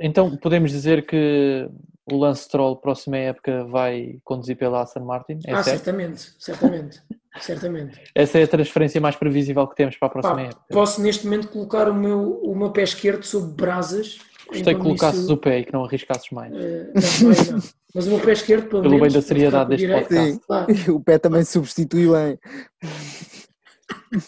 Então 0.00 0.36
podemos 0.36 0.72
dizer 0.72 1.06
que 1.06 1.70
o 2.14 2.18
Lance 2.18 2.44
Stroll, 2.44 2.76
próxima 2.76 3.16
época, 3.16 3.64
vai 3.64 4.18
conduzir 4.24 4.56
pela 4.56 4.82
Aston 4.82 5.04
Martin? 5.04 5.38
É 5.46 5.52
ah, 5.52 5.62
certo? 5.62 5.76
certamente, 5.84 6.32
certamente, 6.38 7.02
certamente. 7.40 8.00
Essa 8.14 8.38
é 8.38 8.42
a 8.44 8.48
transferência 8.48 9.00
mais 9.00 9.16
previsível 9.16 9.66
que 9.66 9.76
temos 9.76 9.96
para 9.96 10.08
a 10.08 10.10
próxima 10.10 10.34
Pá, 10.36 10.42
época. 10.42 10.64
posso 10.70 11.00
neste 11.02 11.24
momento 11.24 11.48
colocar 11.48 11.88
o 11.88 11.94
meu, 11.94 12.40
o 12.42 12.54
meu 12.56 12.70
pé 12.70 12.82
esquerdo 12.82 13.24
sobre 13.24 13.52
brasas. 13.54 14.18
Gostei 14.48 14.74
que 14.74 14.80
colocasses 14.80 15.22
isso- 15.24 15.32
o 15.32 15.36
pé 15.36 15.60
e 15.60 15.64
que 15.64 15.72
não 15.72 15.84
arriscasses 15.84 16.28
mais. 16.32 16.52
eh, 16.52 16.92
não, 17.22 17.52
não. 17.56 17.62
Mas 17.94 18.06
o 18.06 18.10
meu 18.10 18.20
pé 18.20 18.32
esquerdo, 18.32 18.68
pelo, 18.68 18.82
Pelo 18.82 18.94
bem 18.94 19.00
menos, 19.00 19.14
da 19.14 19.20
vai 19.20 19.28
seriedade 19.28 19.70
deste 19.70 19.86
direito. 19.86 20.08
podcast. 20.08 20.40
Claro. 20.46 20.66
O 20.96 21.00
pé 21.00 21.18
também 21.18 21.44
se 21.44 21.52
substitui 21.52 22.08
bem. 22.10 22.38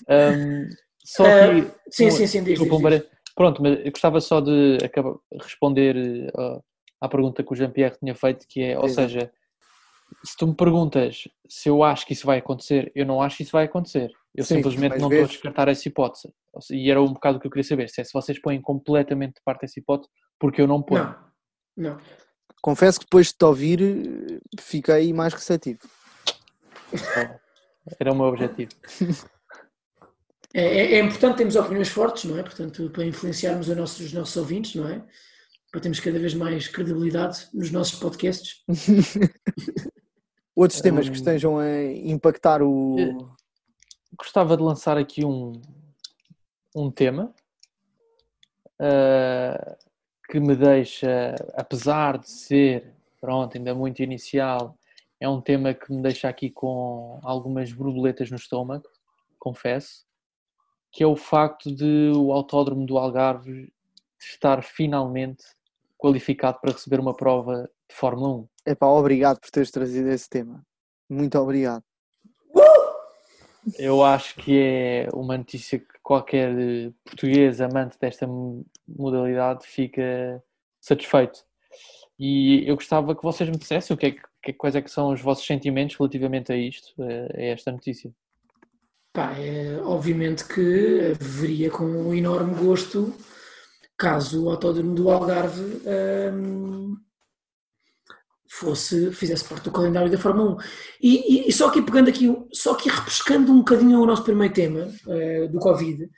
Ahm, 0.09 0.68
só 1.05 1.26
Eh, 1.26 1.61
que. 1.62 1.70
Sim, 1.91 2.07
um- 2.07 2.11
sim, 2.11 2.26
sim, 2.26 2.39
diz, 2.45 2.59
Desculpa, 2.59 2.74
um 2.74 2.78
diz, 2.91 3.01
bare- 3.01 3.11
pronto, 3.35 3.62
mas 3.62 3.78
eu 3.85 3.91
gostava 3.91 4.20
só 4.20 4.41
de 4.41 4.78
acabar, 4.85 5.14
responder 5.41 6.30
uh, 6.37 6.62
à 7.03 7.09
pergunta 7.09 7.43
que 7.43 7.53
o 7.53 7.57
Jean-Pierre 7.57 7.97
tinha 7.99 8.15
feito, 8.15 8.47
que 8.49 8.63
é, 8.63 8.79
ou 8.79 8.85
Exato. 8.85 9.09
seja, 9.09 9.33
se 10.25 10.37
tu 10.37 10.47
me 10.47 10.55
perguntas 10.55 11.25
se 11.49 11.69
eu 11.69 11.83
acho 11.83 12.07
que 12.07 12.13
isso 12.13 12.25
vai 12.25 12.39
acontecer, 12.39 12.93
eu 12.95 13.05
não 13.05 13.21
acho 13.21 13.39
que 13.39 13.43
isso 13.43 13.53
vai 13.53 13.65
acontecer. 13.65 14.11
Eu 14.35 14.45
Sim, 14.45 14.57
simplesmente 14.57 14.99
não 14.99 15.11
estou 15.11 15.25
a 15.25 15.29
descartar 15.29 15.69
essa 15.69 15.89
hipótese. 15.89 16.33
E 16.71 16.91
era 16.91 17.03
um 17.03 17.13
bocado 17.13 17.39
o 17.39 17.41
que 17.41 17.47
eu 17.47 17.51
queria 17.51 17.65
saber, 17.65 17.91
se 17.91 18.01
é 18.01 18.05
se 18.05 18.13
vocês 18.13 18.41
põem 18.41 18.61
completamente 18.61 19.35
de 19.35 19.43
parte 19.45 19.65
essa 19.65 19.79
hipótese, 19.79 20.09
porque 20.39 20.63
eu 20.63 20.67
não 20.69 20.81
ponho. 20.81 21.15
Não, 21.77 21.91
não. 21.91 21.99
Confesso 22.63 23.01
que 23.01 23.07
depois 23.07 23.27
de 23.27 23.35
te 23.35 23.45
ouvir, 23.45 24.41
fiquei 24.61 25.13
mais 25.13 25.35
receptivo. 25.35 25.81
Era 27.99 28.13
o 28.13 28.15
meu 28.15 28.27
objetivo. 28.27 28.71
É, 30.55 30.63
é, 30.63 30.95
é, 30.95 31.01
importante 31.01 31.39
termos 31.39 31.57
opiniões 31.57 31.89
fortes, 31.89 32.25
não 32.25 32.39
é? 32.39 32.43
Portanto, 32.43 32.91
para 32.91 33.07
influenciarmos 33.07 33.69
os 33.69 33.77
nossos, 33.77 34.01
os 34.01 34.13
nossos 34.13 34.37
ouvintes, 34.37 34.75
não 34.75 34.87
é? 34.87 35.03
Para 35.73 35.81
termos 35.81 36.01
cada 36.01 36.18
vez 36.18 36.35
mais 36.35 36.68
credibilidade 36.68 37.49
nos 37.53 37.70
nossos 37.70 37.99
podcasts. 37.99 38.62
Outros 40.55 40.83
temas 40.83 41.09
que 41.09 41.16
estejam 41.16 41.59
a 41.59 41.83
impactar 41.83 42.62
o. 42.62 43.35
Gostava 44.16 44.55
de 44.55 44.62
lançar 44.62 44.99
aqui 44.99 45.25
um, 45.25 45.53
um 46.77 46.91
tema 46.91 47.35
uh, 48.79 49.77
que 50.31 50.39
me 50.39 50.55
deixa, 50.55 51.35
apesar 51.55 52.18
de 52.18 52.29
ser, 52.29 52.95
pronto, 53.18 53.57
ainda 53.57 53.75
muito 53.75 54.03
inicial, 54.03 54.79
é 55.18 55.27
um 55.27 55.41
tema 55.41 55.73
que 55.73 55.91
me 55.91 56.03
deixa 56.03 56.29
aqui 56.29 56.51
com 56.51 57.18
algumas 57.23 57.73
borboletas 57.73 58.31
no 58.31 58.37
estômago, 58.37 58.85
confesso 59.39 60.05
que 60.93 61.03
é 61.03 61.07
o 61.07 61.16
facto 61.16 61.75
de 61.75 62.12
o 62.14 62.33
Autódromo 62.33 62.85
do 62.85 62.99
Algarve 62.99 63.73
estar 64.20 64.62
finalmente 64.62 65.43
qualificado 66.03 66.59
para 66.61 66.73
receber 66.73 66.99
uma 66.99 67.15
prova 67.15 67.71
de 67.89 67.95
Fórmula 67.95 68.41
1. 68.67 68.73
Epá, 68.73 68.87
obrigado 68.89 69.39
por 69.39 69.49
teres 69.53 69.71
trazido 69.71 70.11
esse 70.11 70.29
tema. 70.29 70.61
Muito 71.09 71.39
obrigado. 71.39 71.85
Eu 73.79 74.03
acho 74.03 74.35
que 74.35 74.59
é 74.59 75.09
uma 75.15 75.39
notícia 75.39 75.79
que 75.79 75.87
qualquer 76.03 76.53
português 77.05 77.61
amante 77.61 77.97
desta 78.01 78.27
modalidade 78.89 79.65
fica 79.65 80.43
satisfeito. 80.81 81.45
E 82.19 82.69
eu 82.69 82.75
gostava 82.75 83.15
que 83.15 83.23
vocês 83.23 83.49
me 83.49 83.57
dissessem 83.57 83.95
o 83.95 83.97
que 83.97 84.07
é 84.07 84.15
que, 84.43 84.53
quais 84.55 84.75
é 84.75 84.83
que 84.83 84.91
são 84.91 85.13
os 85.13 85.21
vossos 85.21 85.47
sentimentos 85.47 85.95
relativamente 85.95 86.53
a 86.53 86.57
isto, 86.57 87.01
a 87.01 87.41
esta 87.41 87.71
notícia. 87.71 88.13
Pá, 89.13 89.37
é, 89.39 89.81
obviamente 89.85 90.45
que 90.49 91.13
veria 91.21 91.71
com 91.71 91.85
um 91.85 92.13
enorme 92.13 92.55
gosto 92.55 93.15
caso 94.03 94.43
o 94.43 94.51
Autódromo 94.51 94.97
do 94.97 95.09
Algarve 95.09 95.63
um, 96.35 96.97
fosse, 98.51 99.13
fizesse 99.13 99.45
parte 99.45 99.63
do 99.63 99.71
calendário 99.71 100.11
da 100.11 100.19
Fórmula 100.19 100.57
1. 100.57 100.57
E, 101.01 101.35
e, 101.35 101.49
e, 101.49 101.53
só 101.53 101.69
aqui 101.69 101.81
pegando 101.81 102.11
aqui, 102.11 102.27
só 102.53 102.73
aqui 102.73 102.89
repescando 102.89 103.53
um 103.53 103.59
bocadinho 103.59 104.01
o 104.01 104.07
nosso 104.07 104.25
primeiro 104.25 104.53
tema 104.53 104.93
uh, 105.07 105.49
do 105.49 105.61
Covid, 105.61 106.11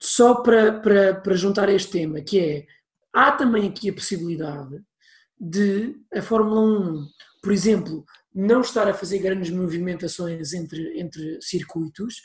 só 0.00 0.36
para, 0.36 0.78
para, 0.78 1.14
para 1.16 1.34
juntar 1.34 1.68
a 1.68 1.72
este 1.72 1.90
tema, 1.90 2.20
que 2.20 2.38
é, 2.38 2.66
há 3.12 3.32
também 3.32 3.68
aqui 3.68 3.90
a 3.90 3.94
possibilidade 3.94 4.80
de 5.40 5.96
a 6.14 6.22
Fórmula 6.22 6.60
1, 6.60 7.06
por 7.42 7.52
exemplo, 7.52 8.04
não 8.32 8.60
estar 8.60 8.86
a 8.86 8.94
fazer 8.94 9.18
grandes 9.18 9.50
movimentações 9.50 10.52
entre, 10.52 11.00
entre 11.00 11.42
circuitos 11.42 12.22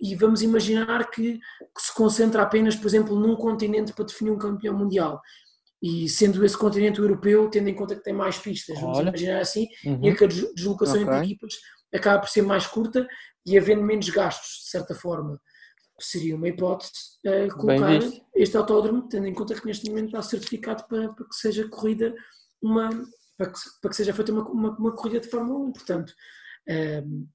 e 0.00 0.14
vamos 0.14 0.42
imaginar 0.42 1.10
que, 1.10 1.38
que, 1.38 1.82
se 1.82 1.94
concentra 1.94 2.42
apenas, 2.42 2.74
por 2.74 2.86
exemplo, 2.86 3.18
num 3.18 3.36
continente 3.36 3.92
para 3.92 4.06
definir 4.06 4.30
um 4.30 4.38
campeão 4.38 4.76
mundial. 4.76 5.20
E 5.82 6.08
sendo 6.08 6.44
esse 6.44 6.56
continente 6.56 7.00
europeu, 7.00 7.48
tendo 7.50 7.68
em 7.68 7.74
conta 7.74 7.94
que 7.94 8.02
tem 8.02 8.12
mais 8.12 8.38
pistas, 8.38 8.80
vamos 8.80 8.98
Olha. 8.98 9.08
imaginar 9.08 9.40
assim, 9.40 9.66
uhum. 9.84 10.04
e 10.04 10.14
que 10.14 10.24
a 10.24 10.26
deslocação 10.26 11.02
okay. 11.02 11.06
entre 11.06 11.24
equipas 11.26 11.54
acaba 11.94 12.20
por 12.20 12.28
ser 12.28 12.42
mais 12.42 12.66
curta 12.66 13.06
e 13.44 13.58
havendo 13.58 13.82
menos 13.82 14.08
gastos, 14.08 14.64
de 14.64 14.70
certa 14.70 14.94
forma. 14.94 15.40
Seria 15.98 16.34
uma 16.34 16.48
hipótese 16.48 16.92
uh, 17.26 17.54
colocar 17.58 17.98
este 18.34 18.56
autódromo, 18.56 19.06
tendo 19.08 19.26
em 19.26 19.34
conta 19.34 19.54
que 19.54 19.66
neste 19.66 19.88
momento 19.90 20.06
está 20.06 20.22
certificado 20.22 20.86
para, 20.88 21.12
para 21.12 21.26
que 21.26 21.34
seja 21.34 21.68
corrida 21.68 22.14
uma, 22.62 22.88
para 23.36 23.50
que, 23.50 23.58
para 23.82 23.90
que 23.90 23.96
seja 23.96 24.14
feita 24.14 24.32
uma, 24.32 24.48
uma, 24.48 24.78
uma, 24.78 24.92
corrida 24.92 25.20
de 25.20 25.28
Fórmula 25.28 25.58
1. 25.66 25.72
Portanto, 25.72 26.14
um, 27.06 27.28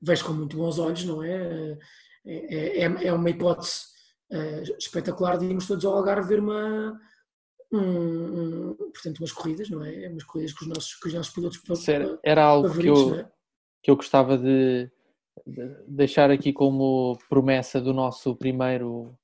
vejo 0.00 0.24
com 0.24 0.32
muito 0.32 0.56
bons 0.56 0.78
olhos, 0.78 1.04
não 1.04 1.22
é? 1.22 1.78
É, 2.24 2.84
é, 2.84 3.06
é 3.06 3.12
uma 3.12 3.30
hipótese 3.30 3.82
uh, 4.32 4.76
espetacular 4.78 5.38
de 5.38 5.46
irmos 5.46 5.66
todos 5.66 5.84
ao 5.84 5.96
Algarve 5.96 6.28
ver 6.28 6.40
uma, 6.40 7.00
um, 7.72 8.70
um, 8.70 8.74
portanto, 8.74 9.18
umas 9.18 9.32
corridas, 9.32 9.70
não 9.70 9.84
é? 9.84 10.08
Umas 10.08 10.24
corridas 10.24 10.52
com 10.54 10.64
os 10.64 10.68
nossos, 10.68 10.94
com 10.96 11.08
os 11.08 11.14
nossos 11.14 11.32
pilotos 11.32 11.88
era, 11.88 12.18
era 12.22 12.44
algo 12.44 12.72
que 12.72 12.86
eu, 12.86 13.14
é? 13.14 13.30
que 13.82 13.90
eu 13.90 13.96
gostava 13.96 14.36
de, 14.36 14.90
de 15.46 15.74
deixar 15.86 16.30
aqui 16.30 16.52
como 16.52 17.18
promessa 17.28 17.80
do 17.80 17.92
nosso 17.92 18.34
primeiro 18.36 19.16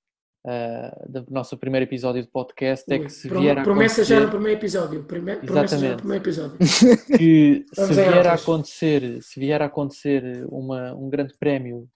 uh, 0.47 1.11
do 1.11 1.27
nosso 1.31 1.57
primeiro 1.57 1.85
episódio 1.85 2.23
de 2.23 2.29
podcast 2.29 2.85
é 2.93 2.99
que 2.99 3.09
se 3.09 3.29
vier 3.29 3.59
a 3.59 3.63
promessa 3.63 4.03
acontecer... 4.03 4.15
já 4.15 4.21
no 4.21 4.31
primeiro 4.31 4.59
episódio 4.61 5.05
Promessa 5.05 5.45
Exatamente. 5.45 5.81
já 5.81 5.91
no 5.91 5.97
primeiro 5.97 6.25
episódio 6.25 6.59
que 7.19 7.65
se 7.73 7.95
vier 7.95 8.27
a 8.27 8.35
acontecer 8.35 9.23
se 9.23 9.41
vier 9.41 9.63
a 9.63 9.67
acontecer 9.67 10.47
uma, 10.49 10.95
um 10.95 11.09
grande 11.09 11.35
prémio 11.39 11.89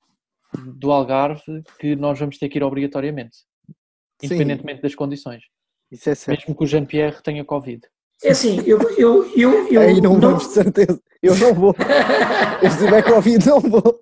do 0.77 0.91
Algarve 0.91 1.63
que 1.79 1.95
nós 1.95 2.19
vamos 2.19 2.39
ter 2.39 2.49
que 2.49 2.59
ir 2.59 2.63
obrigatoriamente 2.63 3.39
independentemente 4.23 4.79
Sim. 4.79 4.83
das 4.83 4.95
condições 4.95 5.43
Isso 5.91 6.09
é 6.11 6.15
certo. 6.15 6.39
mesmo 6.39 6.57
que 6.57 6.65
o 6.65 6.67
Jean-Pierre 6.67 7.23
tenha 7.23 7.45
Covid 7.45 7.87
é 8.25 8.31
assim, 8.31 8.61
eu, 8.67 8.81
eu, 8.99 9.25
eu, 9.37 9.69
eu 9.69 9.81
Aí 9.81 10.01
não, 10.01 10.15
não 10.15 10.21
vamos 10.21 10.49
de 10.49 10.55
certeza. 10.55 11.01
Eu 11.23 11.37
não 11.37 11.55
vou. 11.55 11.73
se 12.69 12.85
tiver 12.85 13.03
Covid, 13.05 13.47
não 13.47 13.61
vou. 13.61 14.01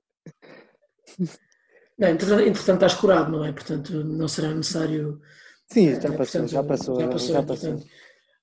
Não, 1.99 2.09
entretanto, 2.09 2.75
estás 2.75 2.95
curado, 2.95 3.33
não 3.33 3.45
é? 3.45 3.53
Portanto, 3.53 3.93
não 4.05 4.29
será 4.29 4.49
necessário. 4.49 5.21
Sim, 5.73 5.93
já, 5.93 5.97
é, 5.97 6.01
passou, 6.01 6.17
portanto, 6.17 6.49
já 6.51 6.63
passou, 6.63 7.01
já 7.01 7.09
passou. 7.09 7.35
Já 7.35 7.43
passou. 7.43 7.71
Portanto, 7.71 7.87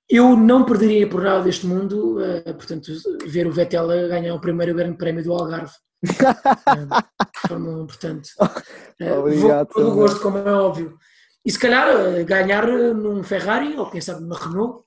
eu 0.09 0.35
não 0.35 0.65
perderia 0.65 1.07
por 1.07 1.21
nada 1.21 1.43
deste 1.43 1.65
mundo, 1.65 2.17
uh, 2.19 2.53
portanto, 2.55 2.91
ver 3.25 3.47
o 3.47 3.51
Vettel 3.51 3.87
ganhar 4.09 4.33
o 4.33 4.41
primeiro 4.41 4.75
grande 4.75 4.97
prémio 4.97 5.23
do 5.23 5.33
Algarve. 5.33 5.71
uh, 6.03 7.47
forma, 7.47 7.85
portanto, 7.85 8.27
uh, 8.41 9.19
Obrigado, 9.19 9.69
vou, 9.73 9.83
todo 9.83 9.95
gosto, 9.95 10.19
como 10.19 10.37
é 10.39 10.51
óbvio. 10.51 10.97
E 11.45 11.51
se 11.51 11.59
calhar 11.59 12.23
ganhar 12.25 12.65
num 12.67 13.23
Ferrari 13.23 13.77
ou 13.77 13.89
quem 13.89 14.01
sabe 14.01 14.21
numa 14.21 14.37
Renault. 14.37 14.83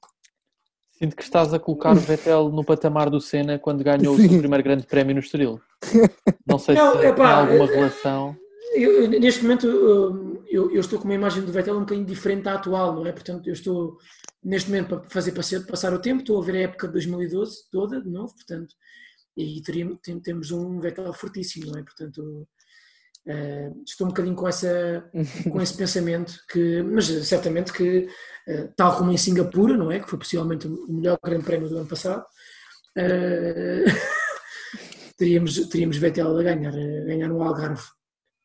Sinto 0.98 1.14
que 1.14 1.22
estás 1.22 1.52
a 1.52 1.58
colocar 1.58 1.92
o 1.92 1.96
Vettel 1.96 2.48
no 2.48 2.64
patamar 2.64 3.10
do 3.10 3.20
Senna 3.20 3.58
quando 3.58 3.84
ganhou 3.84 4.16
Sim. 4.16 4.36
o 4.36 4.38
primeiro 4.38 4.64
grande 4.64 4.86
prémio 4.86 5.14
no 5.14 5.20
Estoril. 5.20 5.60
Não 6.46 6.58
sei 6.58 6.74
não, 6.74 6.92
se 6.92 7.06
epá, 7.06 7.46
tem 7.46 7.56
alguma 7.56 7.66
relação 7.66 8.36
eu, 8.76 9.08
neste 9.08 9.42
momento 9.42 9.66
eu, 10.48 10.70
eu, 10.70 10.80
estou 10.80 10.98
com 10.98 11.04
uma 11.04 11.14
imagem 11.14 11.44
do 11.44 11.52
Vettel 11.52 11.76
um 11.76 11.80
bocadinho 11.80 12.06
diferente 12.06 12.44
da 12.44 12.54
atual, 12.54 12.94
não 12.94 13.06
é? 13.06 13.12
Portanto, 13.12 13.46
eu 13.46 13.52
estou 13.52 13.98
neste 14.42 14.70
momento 14.70 14.88
para 14.88 15.10
fazer 15.10 15.32
passar 15.32 15.92
o 15.92 15.98
tempo, 15.98 16.20
estou 16.20 16.40
a 16.40 16.44
ver 16.44 16.56
a 16.56 16.60
época 16.62 16.86
de 16.86 16.92
2012 16.94 17.70
toda 17.70 18.00
de 18.00 18.08
novo, 18.08 18.34
portanto, 18.34 18.74
e 19.36 19.60
teríamos, 19.62 19.98
temos 20.22 20.50
um 20.50 20.80
Vettel 20.80 21.12
fortíssimo, 21.12 21.66
não 21.66 21.78
é? 21.78 21.82
Portanto, 21.82 22.48
uh, 23.26 23.82
estou 23.84 24.06
um 24.06 24.10
bocadinho 24.10 24.36
com, 24.36 24.48
essa, 24.48 25.10
com 25.50 25.60
esse 25.60 25.76
pensamento, 25.76 26.38
que, 26.48 26.82
mas 26.82 27.06
certamente 27.26 27.72
que, 27.72 28.08
uh, 28.48 28.72
tal 28.76 28.96
como 28.96 29.12
em 29.12 29.18
Singapura, 29.18 29.76
não 29.76 29.90
é? 29.90 30.00
Que 30.00 30.08
foi 30.08 30.18
possivelmente 30.18 30.66
o 30.66 30.92
melhor 30.92 31.18
grande 31.22 31.44
prémio 31.44 31.68
do 31.68 31.76
ano 31.76 31.88
passado, 31.88 32.24
uh, 32.96 33.84
teríamos, 35.18 35.68
teríamos 35.68 35.96
Vettel 35.98 36.38
a 36.38 36.42
ganhar, 36.42 36.72
a 36.72 37.04
ganhar 37.04 37.28
no 37.28 37.42
Algarve 37.42 37.82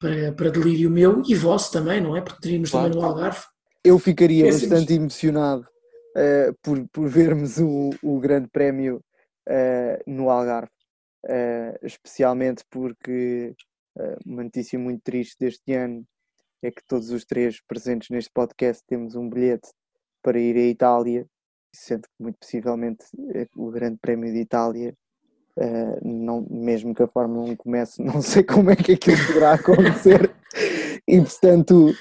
para, 0.01 0.33
para 0.33 0.49
delírio 0.49 0.89
meu 0.89 1.21
e 1.27 1.35
vosso 1.35 1.71
também, 1.71 2.01
não 2.01 2.17
é? 2.17 2.21
Porque 2.21 2.41
teríamos 2.41 2.71
claro. 2.71 2.89
também 2.89 3.01
no 3.01 3.07
Algarve. 3.07 3.45
Eu 3.83 3.99
ficaria 3.99 4.45
bastante 4.45 4.93
emocionado 4.93 5.61
uh, 5.61 6.53
por, 6.61 6.87
por 6.89 7.07
vermos 7.07 7.59
o, 7.59 7.91
o 8.01 8.19
Grande 8.19 8.49
Prémio 8.49 9.01
uh, 9.47 10.11
no 10.11 10.29
Algarve, 10.29 10.71
uh, 11.25 11.85
especialmente 11.85 12.63
porque 12.69 13.53
uma 14.25 14.41
notícia 14.41 14.79
muito 14.79 15.01
triste 15.03 15.35
deste 15.37 15.73
ano 15.73 16.05
é 16.63 16.71
que 16.71 16.81
todos 16.87 17.09
os 17.09 17.25
três 17.25 17.61
presentes 17.67 18.09
neste 18.09 18.31
podcast 18.33 18.81
temos 18.87 19.15
um 19.15 19.29
bilhete 19.29 19.69
para 20.23 20.39
ir 20.39 20.55
à 20.55 20.61
Itália, 20.61 21.27
sendo 21.75 22.03
que 22.03 22.13
muito 22.17 22.37
possivelmente 22.39 23.03
o 23.53 23.69
Grande 23.69 23.97
Prémio 24.01 24.31
de 24.31 24.39
Itália 24.39 24.95
Uh, 25.57 25.99
não, 26.01 26.45
mesmo 26.49 26.95
que 26.95 27.03
a 27.03 27.07
Fórmula 27.07 27.49
1 27.51 27.55
comece, 27.55 28.01
não 28.03 28.21
sei 28.21 28.43
como 28.43 28.71
é 28.71 28.75
que 28.75 28.93
aquilo 28.93 29.17
poderá 29.27 29.53
acontecer, 29.53 30.31
e 31.07 31.19
portanto, 31.19 31.93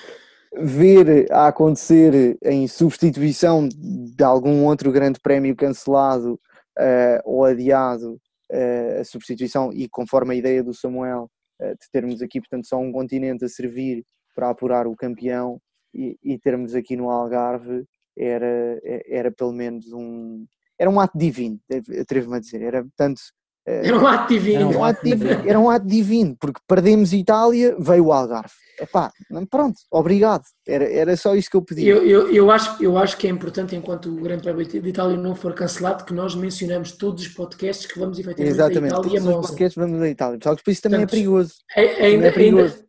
ver 0.56 1.30
a 1.32 1.48
acontecer 1.48 2.38
em 2.42 2.66
substituição 2.68 3.68
de 3.68 4.22
algum 4.22 4.64
outro 4.66 4.92
grande 4.92 5.18
prémio 5.20 5.56
cancelado 5.56 6.34
uh, 6.78 7.20
ou 7.24 7.44
adiado, 7.44 8.20
uh, 8.52 9.00
a 9.00 9.04
substituição, 9.04 9.72
e 9.72 9.88
conforme 9.88 10.34
a 10.34 10.38
ideia 10.38 10.62
do 10.62 10.74
Samuel, 10.74 11.30
de 11.60 11.90
termos 11.92 12.22
aqui, 12.22 12.40
portanto, 12.40 12.66
só 12.66 12.78
um 12.78 12.90
continente 12.90 13.44
a 13.44 13.48
servir 13.48 14.02
para 14.34 14.48
apurar 14.48 14.86
o 14.86 14.96
campeão, 14.96 15.60
e, 15.94 16.16
e 16.22 16.38
termos 16.38 16.74
aqui 16.74 16.96
no 16.96 17.10
Algarve 17.10 17.84
era, 18.16 18.80
era 19.06 19.30
pelo 19.30 19.52
menos 19.52 19.92
um. 19.92 20.46
Era 20.78 20.88
um 20.88 20.98
ato 20.98 21.18
divino, 21.18 21.60
atrevo-me 22.00 22.36
a 22.36 22.40
dizer. 22.40 22.62
Era, 22.62 22.82
portanto, 22.82 23.20
era 23.66 23.98
um 23.98 24.06
ato 24.06 24.32
divino. 24.32 24.70
Era 24.70 24.78
um 24.78 24.84
ato 24.84 25.04
divino, 25.04 25.48
era 25.48 25.60
um 25.60 25.70
ato 25.70 25.86
divino 25.86 26.36
porque 26.40 26.60
perdemos 26.66 27.12
Itália, 27.12 27.76
veio 27.78 28.06
o 28.06 28.12
Algarve. 28.12 28.52
Epá, 28.80 29.12
pronto, 29.50 29.76
obrigado. 29.90 30.42
Era, 30.66 30.90
era 30.90 31.14
só 31.16 31.34
isso 31.34 31.50
que 31.50 31.56
eu 31.56 31.62
pedi. 31.62 31.86
Eu, 31.86 32.02
eu, 32.06 32.32
eu, 32.32 32.50
acho, 32.50 32.82
eu 32.82 32.96
acho 32.96 33.16
que 33.18 33.26
é 33.26 33.30
importante, 33.30 33.76
enquanto 33.76 34.06
o 34.10 34.14
Grande 34.22 34.42
Prémio 34.42 34.64
de 34.64 34.78
Itália 34.88 35.18
não 35.18 35.34
for 35.34 35.52
cancelado, 35.54 36.04
que 36.06 36.14
nós 36.14 36.34
mencionamos 36.34 36.92
todos 36.92 37.22
os 37.22 37.28
podcasts 37.28 37.84
que 37.84 37.98
vamos 37.98 38.18
efetivamente 38.18 38.54
Exatamente, 38.54 38.94
a 38.94 38.96
Itália 38.98 39.02
todos 39.20 39.26
e 39.26 39.28
os 39.38 39.46
podcasts 39.48 39.74
vamos 39.76 40.00
a 40.00 40.08
Itália. 40.08 40.38
Só 40.42 40.50
que 40.52 40.56
depois 40.56 40.74
isso 40.76 40.82
também 40.82 41.00
Portanto, 41.00 41.14
é 41.14 41.20
perigoso. 41.20 41.52
É, 41.76 42.04
ainda, 42.06 42.26
é 42.26 42.32
perigoso. 42.32 42.74
ainda, 42.74 42.84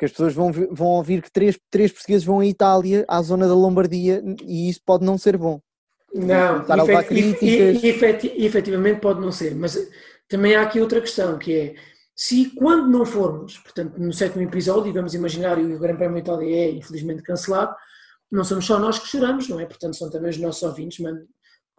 Que 0.00 0.04
as 0.06 0.10
pessoas 0.10 0.34
vão, 0.34 0.50
vão 0.72 0.88
ouvir 0.88 1.22
que 1.22 1.30
três, 1.30 1.56
três 1.70 1.92
portugueses 1.92 2.24
vão 2.24 2.40
à 2.40 2.46
Itália, 2.46 3.04
à 3.06 3.22
zona 3.22 3.46
da 3.46 3.54
Lombardia, 3.54 4.20
e 4.44 4.68
isso 4.68 4.80
pode 4.84 5.04
não 5.04 5.16
ser 5.16 5.36
bom. 5.38 5.60
não, 6.12 6.64
efet- 6.82 7.04
e- 7.04 7.04
críticas. 7.06 7.82
e- 7.84 7.86
efeti- 7.88 8.32
efetivamente 8.36 9.00
pode 9.00 9.20
não 9.20 9.30
ser, 9.30 9.54
mas 9.54 9.78
também 10.28 10.56
há 10.56 10.62
aqui 10.62 10.80
outra 10.80 11.00
questão, 11.00 11.38
que 11.38 11.54
é, 11.54 11.74
se 12.14 12.50
quando 12.56 12.88
não 12.88 13.04
formos, 13.04 13.58
portanto, 13.58 13.98
no 13.98 14.12
sétimo 14.12 14.42
episódio, 14.42 14.90
e 14.90 14.92
vamos 14.92 15.14
imaginar, 15.14 15.58
e 15.58 15.74
o 15.74 15.78
Grande 15.78 15.98
Prémio 15.98 16.18
Itália 16.18 16.56
é 16.56 16.70
infelizmente 16.70 17.22
cancelado, 17.22 17.74
não 18.30 18.42
somos 18.42 18.64
só 18.64 18.78
nós 18.78 18.98
que 18.98 19.06
choramos, 19.06 19.48
não 19.48 19.60
é? 19.60 19.66
Portanto, 19.66 19.96
são 19.96 20.10
também 20.10 20.30
os 20.30 20.38
nossos 20.38 20.62
ouvintes, 20.62 20.98
mano, 20.98 21.26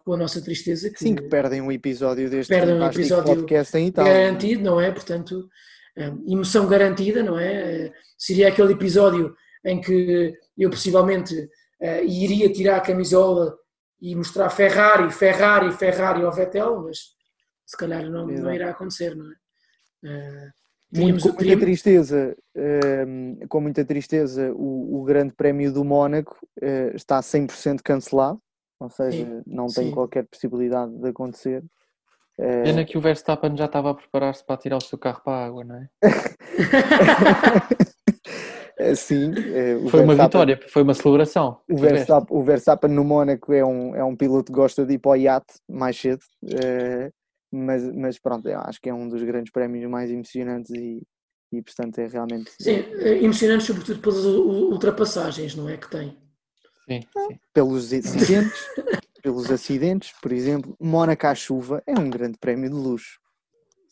com 0.04 0.14
a 0.14 0.16
nossa 0.16 0.40
tristeza, 0.40 0.88
que 0.90 0.98
Sim, 0.98 1.14
que 1.14 1.28
perdem 1.28 1.60
um 1.60 1.70
episódio 1.70 2.30
deste 2.30 2.48
Perdem 2.48 2.76
um 2.76 2.86
episódio 2.86 3.36
podcast 3.36 3.76
em 3.76 3.88
Itália. 3.88 4.12
garantido, 4.12 4.62
não 4.62 4.80
é? 4.80 4.90
Portanto, 4.90 5.48
hum, 5.98 6.24
emoção 6.26 6.66
garantida, 6.66 7.22
não 7.22 7.38
é? 7.38 7.84
Eh, 7.86 7.92
Seria 8.16 8.48
aquele 8.48 8.72
episódio 8.72 9.36
em 9.64 9.80
que 9.80 10.34
eu 10.56 10.70
possivelmente 10.70 11.48
eh, 11.80 12.04
iria 12.04 12.50
tirar 12.50 12.76
a 12.76 12.80
camisola 12.80 13.54
e 14.00 14.14
mostrar 14.16 14.48
Ferrari, 14.50 15.10
Ferrari, 15.12 15.70
Ferrari 15.72 16.22
ao 16.22 16.32
Vettel, 16.32 16.82
mas 16.82 17.17
se 17.68 17.76
calhar 17.76 18.08
não, 18.10 18.26
não 18.26 18.52
irá 18.52 18.70
acontecer, 18.70 19.14
não 19.14 19.30
é? 19.30 19.34
Eh, 20.04 20.50
Muito, 20.90 21.34
com 21.34 21.44
muita 21.44 21.60
tristeza, 21.60 22.36
ehm, 22.54 23.46
com 23.46 23.60
muita 23.60 23.84
tristeza, 23.84 24.50
o, 24.54 25.00
o 25.00 25.04
Grande 25.04 25.34
Prémio 25.34 25.70
do 25.70 25.84
Mónaco 25.84 26.38
eh, 26.62 26.92
está 26.94 27.20
100% 27.20 27.82
cancelado, 27.82 28.40
ou 28.80 28.88
seja, 28.88 29.22
Sim, 29.22 29.42
não 29.46 29.66
tem 29.66 29.88
sim. 29.88 29.90
qualquer 29.90 30.26
possibilidade 30.26 30.96
de 30.96 31.08
acontecer. 31.08 31.62
Eh, 32.38 32.62
Pena 32.62 32.86
que 32.86 32.96
o 32.96 33.02
Verstappen 33.02 33.54
já 33.54 33.66
estava 33.66 33.90
a 33.90 33.94
preparar-se 33.94 34.42
para 34.46 34.56
tirar 34.56 34.78
o 34.78 34.82
seu 34.82 34.96
carro 34.96 35.20
para 35.22 35.34
a 35.34 35.44
água, 35.44 35.62
não 35.64 35.76
é? 35.76 35.88
O 38.80 39.88
Foi 39.90 40.04
uma 40.04 40.14
vitória, 40.14 40.60
foi 40.68 40.82
uma 40.82 40.94
celebração. 40.94 41.60
O. 41.68 41.76
Verstappen, 41.76 42.36
o 42.36 42.42
Verstappen 42.44 42.90
no 42.90 43.02
Mónaco 43.02 43.52
é 43.52 43.64
um, 43.64 43.96
é 43.96 44.04
um 44.04 44.14
piloto 44.14 44.52
que 44.52 44.56
gosta 44.56 44.86
de 44.86 44.94
ir 44.94 44.98
para 44.98 45.10
o 45.10 45.16
iate 45.16 45.54
mais 45.68 45.96
cedo, 46.00 46.22
mas, 47.50 47.82
mas 47.94 48.18
pronto, 48.18 48.48
eu 48.48 48.58
acho 48.60 48.80
que 48.80 48.88
é 48.88 48.94
um 48.94 49.08
dos 49.08 49.22
grandes 49.22 49.52
prémios 49.52 49.88
mais 49.90 50.10
emocionantes 50.10 50.70
e, 50.70 51.02
e 51.52 51.62
portanto 51.62 51.98
é 51.98 52.06
realmente 52.06 52.50
Sim, 52.60 52.84
eh, 53.00 53.22
emocionante 53.22 53.64
sobretudo 53.64 54.00
pelas 54.00 54.24
ultrapassagens, 54.24 55.54
não 55.54 55.68
é? 55.68 55.76
Que 55.76 55.90
tem. 55.90 56.16
Sim, 56.88 57.00
sim. 57.00 57.38
pelos 57.52 57.92
acidentes, 57.92 58.66
pelos 59.22 59.50
acidentes, 59.50 60.12
por 60.20 60.32
exemplo, 60.32 60.76
Mónaco 60.80 61.26
à 61.26 61.34
chuva 61.34 61.82
é 61.86 61.98
um 61.98 62.10
grande 62.10 62.38
prémio 62.38 62.68
de 62.68 62.76
luxo. 62.76 63.18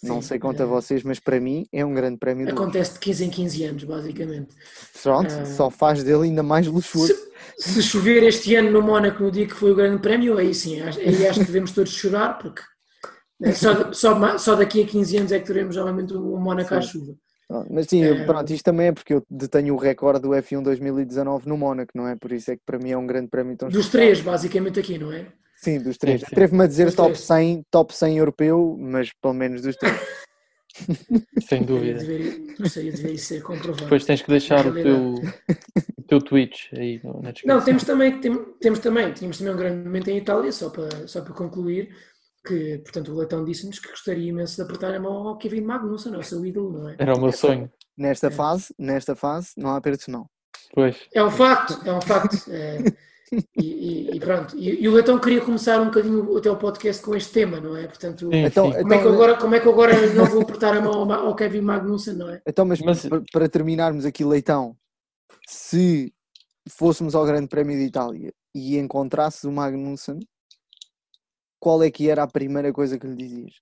Não 0.02 0.20
Sim, 0.20 0.28
sei 0.28 0.38
quanto 0.38 0.60
a 0.62 0.64
eh, 0.64 0.68
vocês, 0.68 1.02
mas 1.02 1.18
para 1.18 1.40
mim 1.40 1.66
é 1.72 1.84
um 1.84 1.94
grande 1.94 2.18
prémio 2.18 2.44
de 2.44 2.52
luxo. 2.52 2.62
Acontece 2.62 2.92
de 2.94 3.00
15 3.00 3.24
em 3.24 3.30
15 3.30 3.64
anos, 3.64 3.84
basicamente. 3.84 4.54
Pronto, 5.02 5.32
eh, 5.32 5.44
só 5.46 5.70
faz 5.70 6.04
dele 6.04 6.24
ainda 6.24 6.42
mais 6.42 6.66
luxuoso. 6.66 7.14
Se, 7.56 7.72
se 7.72 7.82
chover 7.82 8.22
este 8.22 8.54
ano 8.54 8.70
no 8.70 8.82
Mónaco 8.82 9.22
no 9.22 9.30
dia 9.30 9.46
que 9.46 9.54
foi 9.54 9.70
o 9.72 9.74
Grande 9.74 10.02
Prémio, 10.02 10.36
aí 10.36 10.54
sim, 10.54 10.82
aí 10.82 11.26
acho 11.26 11.40
que 11.40 11.46
devemos 11.46 11.72
todos 11.72 11.92
chorar, 11.92 12.38
porque 12.38 12.60
só, 13.54 13.92
só, 13.92 14.14
ma- 14.18 14.38
só 14.38 14.54
daqui 14.56 14.82
a 14.82 14.86
15 14.86 15.16
anos 15.18 15.32
é 15.32 15.38
que 15.40 15.46
teremos 15.46 15.76
novamente 15.76 16.14
o 16.14 16.36
Mónaco 16.38 16.74
à 16.74 16.80
chuva. 16.80 17.14
Pronto, 17.48 17.68
Mas 17.72 17.86
sim, 17.86 18.02
Eh, 18.02 18.24
pronto, 18.24 18.52
isto 18.52 18.64
também 18.64 18.88
é 18.88 18.92
porque 18.92 19.14
eu 19.14 19.22
detenho 19.30 19.74
o 19.74 19.78
recorde 19.78 20.22
do 20.22 20.30
F1 20.34 20.62
2019 20.62 21.48
no 21.48 21.56
Mónaco, 21.56 21.92
não 21.94 22.08
é? 22.08 22.16
Por 22.16 22.32
isso 22.32 22.50
é 22.50 22.56
que 22.56 22.62
para 22.66 22.78
mim 22.78 22.90
é 22.90 22.98
um 22.98 23.06
grande 23.06 23.28
prémio 23.28 23.56
tão 23.56 23.68
Dos 23.68 23.78
especial. 23.86 24.02
três, 24.04 24.20
basicamente, 24.20 24.80
aqui, 24.80 24.98
não 24.98 25.12
é? 25.12 25.26
Sim, 25.56 25.80
dos 25.80 25.96
três. 25.96 26.20
sim. 26.20 26.26
Atrevo-me 26.30 26.64
a 26.64 26.66
dizer 26.66 26.86
Dos 26.86 26.94
top 26.94 27.12
três. 27.12 27.24
100, 27.24 27.62
top 27.70 27.94
100 27.94 28.18
europeu, 28.18 28.76
mas 28.80 29.10
pelo 29.22 29.34
menos 29.34 29.62
dos 29.62 29.76
três. 29.76 29.96
Sem 31.48 31.62
dúvida. 31.64 32.00
deveria, 32.00 32.32
não 32.58 32.68
sei, 32.68 32.90
deveria 32.90 33.16
ser 33.18 33.42
comprovado. 33.42 33.84
Depois 33.84 34.04
tens 34.04 34.20
que 34.22 34.28
deixar 34.28 34.66
o 34.66 34.72
teu, 34.72 35.14
o 35.98 36.02
teu 36.06 36.20
Twitch 36.20 36.72
aí 36.74 37.00
na 37.22 37.30
descrição. 37.30 37.56
Não, 37.58 37.64
temos 37.64 37.84
também, 37.84 38.20
tem- 38.20 38.44
temos 38.60 38.78
também, 38.80 39.12
tínhamos 39.12 39.38
também 39.38 39.54
um 39.54 39.56
grande 39.56 39.84
momento 39.84 40.08
em 40.08 40.18
Itália, 40.18 40.52
só 40.52 40.68
para, 40.68 41.06
só 41.08 41.22
para 41.22 41.32
concluir, 41.32 41.94
que, 42.46 42.78
portanto, 42.78 43.12
o 43.12 43.16
Leitão 43.18 43.44
disse-nos 43.44 43.78
que 43.78 43.88
gostaria 43.90 44.28
imenso 44.30 44.56
de 44.56 44.62
apertar 44.62 44.94
a 44.94 45.00
mão 45.00 45.28
ao 45.28 45.36
Kevin 45.38 45.62
Magnussen, 45.62 46.14
ao 46.14 46.22
seu 46.22 46.44
ídolo, 46.46 46.72
não 46.78 46.88
é? 46.88 46.96
Era 46.98 47.14
o 47.14 47.20
meu 47.20 47.32
sonho. 47.32 47.70
Nesta 47.96 48.28
É. 48.28 48.30
fase, 48.30 48.74
nesta 48.78 49.14
fase, 49.16 49.50
não 49.56 49.70
há 49.70 49.76
apertos 49.76 50.06
não. 50.08 50.26
Pois. 50.74 50.96
É 51.14 51.22
um 51.24 51.30
facto, 51.30 51.80
é 51.86 51.92
um 51.92 52.00
facto. 52.00 52.36
é, 52.50 52.78
e, 53.60 53.64
e- 53.66 54.16
e 54.16 54.20
pronto. 54.20 54.56
E, 54.56 54.82
e 54.82 54.88
o 54.88 54.92
Leitão 54.92 55.18
queria 55.18 55.40
começar 55.40 55.80
um 55.80 55.86
bocadinho 55.86 56.36
até 56.36 56.50
o 56.50 56.56
podcast 56.56 57.02
com 57.02 57.14
este 57.16 57.32
tema, 57.32 57.58
não 57.60 57.76
é? 57.76 57.86
Portanto, 57.86 58.28
Sim, 58.30 58.36
Então, 58.44 58.72
sim. 58.72 58.78
como, 58.82 58.94
é 58.94 58.98
que 58.98 59.04
eu 59.04 59.10
então, 59.10 59.12
agora, 59.14 59.36
como 59.38 59.54
é 59.54 59.60
que 59.60 59.68
agora 59.68 60.14
não 60.14 60.24
vou 60.26 60.42
apertar 60.42 60.76
a 60.76 60.80
mão 60.80 61.10
ao, 61.12 61.34
Kevin 61.34 61.60
Magnussen, 61.62 62.14
não 62.14 62.28
é? 62.30 62.40
Então, 62.46 62.64
mas, 62.64 62.80
Mas- 62.80 63.06
pa- 63.06 63.22
para 63.32 63.48
terminarmos 63.48 64.04
aqui, 64.04 64.24
Leitão, 64.24 64.76
se 65.48 66.12
fôssemos 66.68 67.14
ao 67.14 67.24
Grande 67.24 67.48
Prémio 67.48 67.76
de 67.76 67.84
Itália 67.84 68.32
e 68.54 68.76
encontrasses 68.78 69.44
o 69.44 69.52
Magnussen, 69.52 70.18
qual 71.58 71.82
é 71.82 71.90
que 71.90 72.08
era 72.10 72.22
a 72.22 72.28
primeira 72.28 72.72
coisa 72.72 72.98
que 72.98 73.06
lhe 73.06 73.16
dizias? 73.16 73.54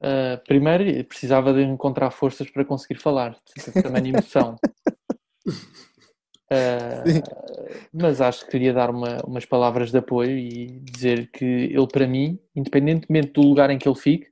Uh, 0.00 0.36
primeiro, 0.46 1.04
precisava 1.06 1.52
de 1.52 1.62
encontrar 1.62 2.10
forças 2.10 2.50
para 2.50 2.64
conseguir 2.64 3.00
falar. 3.00 3.36
Também 3.82 4.08
emoção. 4.08 4.58
Uh, 6.50 7.22
mas 7.92 8.20
acho 8.20 8.44
que 8.44 8.50
queria 8.50 8.72
dar 8.72 8.90
uma- 8.90 9.22
umas 9.24 9.46
palavras 9.46 9.90
de 9.90 9.98
apoio 9.98 10.36
e 10.36 10.78
dizer 10.80 11.30
que 11.30 11.44
ele, 11.44 11.86
para 11.88 12.06
mim, 12.06 12.38
independentemente 12.54 13.32
do 13.32 13.40
lugar 13.42 13.70
em 13.70 13.78
que 13.78 13.88
ele 13.88 13.98
fique, 13.98 14.28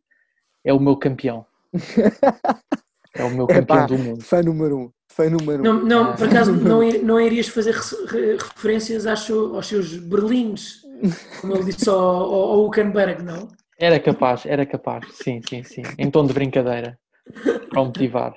é 0.64 0.72
o 0.72 0.80
meu 0.80 0.97
campeão. 0.97 1.47
É 3.14 3.22
o 3.22 3.28
meu 3.28 3.47
campeão 3.47 3.76
Epá, 3.76 3.84
do 3.86 3.99
mundo. 3.99 4.22
Fã 4.22 4.43
número 4.43 4.78
um. 4.78 4.90
Fã 5.07 5.28
número 5.28 5.61
um. 5.61 5.62
Não, 5.62 5.84
não 5.84 6.16
por 6.16 6.26
acaso 6.28 6.51
não, 6.57 6.82
ir- 6.82 7.03
não 7.03 7.20
irias 7.20 7.47
fazer 7.47 7.74
re- 7.74 8.07
re- 8.07 8.36
referências 8.38 9.07
aos 9.07 9.66
seus 9.66 9.99
berlins, 9.99 10.82
como 11.41 11.55
ele 11.55 11.65
disse 11.65 11.89
ao, 11.89 11.99
ao, 11.99 12.35
ao 12.35 12.67
Huckenberg, 12.67 13.23
não? 13.23 13.49
Era 13.79 13.99
capaz, 13.99 14.47
era 14.47 14.65
capaz. 14.65 15.07
Sim, 15.13 15.41
sim, 15.49 15.63
sim. 15.65 15.83
Em 15.99 16.11
tom 16.11 16.25
de 16.27 16.33
brincadeira. 16.33 16.99
Para 17.71 17.81
o 17.81 17.87
motivar. 17.87 18.35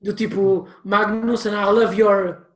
Do 0.00 0.12
tipo, 0.14 0.68
Magnussen, 0.84 1.52
I 1.52 1.64
love 1.66 1.98
your. 1.98 2.46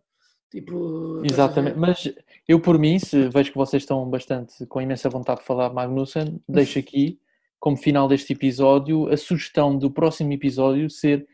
Tipo. 0.51 1.23
Exatamente. 1.25 1.79
Mas 1.79 2.13
eu, 2.47 2.61
por 2.61 2.79
mim, 2.79 2.99
se 2.99 3.29
vejo 3.29 3.53
que 3.53 3.59
vocês 3.59 3.83
estão 3.83 4.09
bastante 4.09 4.67
com 4.67 4.81
imensa 4.81 5.09
vontade 5.09 5.41
de 5.41 5.47
falar 5.47 5.73
Magnussen, 5.73 6.41
deixo 6.49 6.79
aqui, 6.79 7.19
como 7.61 7.77
final 7.77 8.09
deste 8.09 8.33
episódio, 8.33 9.09
a 9.13 9.17
sugestão 9.17 9.77
do 9.77 9.91
próximo 9.91 10.33
episódio 10.33 10.89
ser 10.91 11.27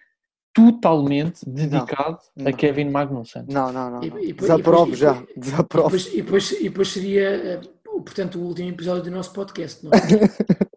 totalmente 0.54 1.40
dedicado 1.48 2.18
não. 2.36 2.48
a 2.48 2.52
Kevin 2.52 2.88
Magnussen. 2.90 3.44
Não, 3.50 3.72
não, 3.72 3.90
não. 3.90 4.00
Não. 4.00 4.18
e- 4.18 4.30
e- 4.30 4.32
Desaprovo 4.32 4.92
e- 4.92 4.96
já. 4.96 5.22
E 5.36 5.40
Desaprovo. 5.40 5.90
depois, 5.90 6.06
e, 6.14 6.22
depois, 6.22 6.50
e 6.52 6.62
depois 6.64 6.88
seria, 6.88 7.28
eh, 7.28 7.60
portanto, 7.84 8.38
o 8.38 8.42
último 8.42 8.68
episódio 8.70 9.02
do 9.02 9.10
nosso 9.10 9.32
podcast, 9.32 9.84
não 9.84 9.90
é? 9.92 9.98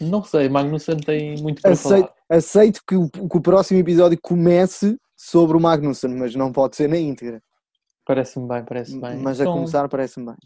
Não 0.00 0.24
sei, 0.24 0.48
Magnussen 0.48 0.96
tem 0.96 1.36
muito 1.42 1.60
para 1.60 1.72
Aceito, 1.72 2.06
falar. 2.06 2.14
aceito 2.30 2.80
que, 2.88 2.96
o, 2.96 3.10
que 3.10 3.36
o 3.36 3.40
próximo 3.42 3.78
episódio 3.78 4.18
comece 4.22 4.96
sobre 5.14 5.54
o 5.54 5.60
Magnussen, 5.60 6.14
mas 6.16 6.34
não 6.34 6.50
pode 6.50 6.76
ser 6.76 6.88
na 6.88 6.96
íntegra. 6.96 7.42
Parece-me 8.06 8.48
bem, 8.48 8.64
parece 8.64 8.98
bem. 8.98 9.18
Mas 9.18 9.38
a 9.38 9.42
Então, 9.44 9.52
começar 9.56 9.86
parece-me 9.86 10.24
bem. 10.26 10.36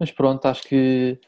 Mas 0.00 0.10
pronto, 0.10 0.46
acho 0.46 0.62
que 0.62 1.20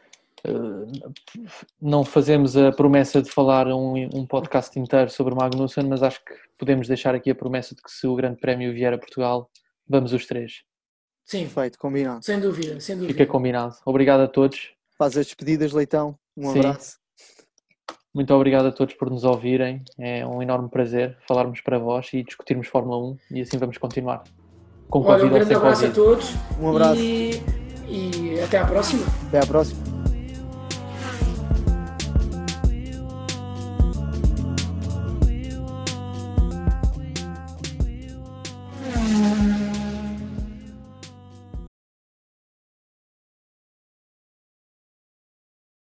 não 1.80 2.04
fazemos 2.04 2.56
a 2.56 2.70
promessa 2.72 3.20
de 3.22 3.30
falar 3.30 3.66
um, 3.68 3.94
um 4.14 4.26
podcast 4.26 4.78
inteiro 4.78 5.10
sobre 5.10 5.34
Magnussen, 5.34 5.84
mas 5.86 6.02
acho 6.02 6.24
que 6.24 6.34
podemos 6.58 6.86
deixar 6.88 7.14
aqui 7.14 7.30
a 7.30 7.34
promessa 7.34 7.74
de 7.74 7.82
que 7.82 7.90
se 7.90 8.06
o 8.06 8.14
Grande 8.14 8.38
Prémio 8.40 8.72
vier 8.72 8.92
a 8.92 8.98
Portugal, 8.98 9.50
vamos 9.88 10.12
os 10.12 10.26
três. 10.26 10.62
Sim, 11.24 11.40
Perfeito, 11.40 11.78
combinado. 11.78 12.24
sem 12.24 12.38
dúvida, 12.38 12.78
sem 12.80 12.96
dúvida. 12.96 13.12
Fica 13.12 13.26
combinado. 13.30 13.74
Obrigado 13.84 14.20
a 14.20 14.28
todos. 14.28 14.72
Faz 14.96 15.16
as 15.16 15.26
despedidas, 15.26 15.72
Leitão. 15.72 16.16
Um 16.36 16.52
Sim. 16.52 16.60
abraço. 16.60 16.96
Muito 18.14 18.32
obrigado 18.32 18.66
a 18.66 18.72
todos 18.72 18.94
por 18.94 19.10
nos 19.10 19.24
ouvirem. 19.24 19.82
É 19.98 20.24
um 20.26 20.40
enorme 20.40 20.70
prazer 20.70 21.18
falarmos 21.28 21.60
para 21.60 21.78
vós 21.78 22.08
e 22.14 22.22
discutirmos 22.22 22.66
Fórmula 22.68 22.96
1 22.96 23.18
e 23.32 23.40
assim 23.42 23.58
vamos 23.58 23.76
continuar. 23.76 24.22
Com 24.88 25.00
Olha, 25.02 25.24
um 25.26 25.28
grande 25.28 25.52
abraço 25.54 25.84
a 25.84 25.88
Covid. 25.88 25.94
todos 25.94 26.34
Um 26.60 26.70
abraço. 26.70 27.00
e, 27.00 27.42
e 27.88 28.40
até 28.40 28.58
à 28.58 28.66
próxima. 28.66 29.04
Até 29.28 29.40
à 29.40 29.46
próxima. 29.46 29.85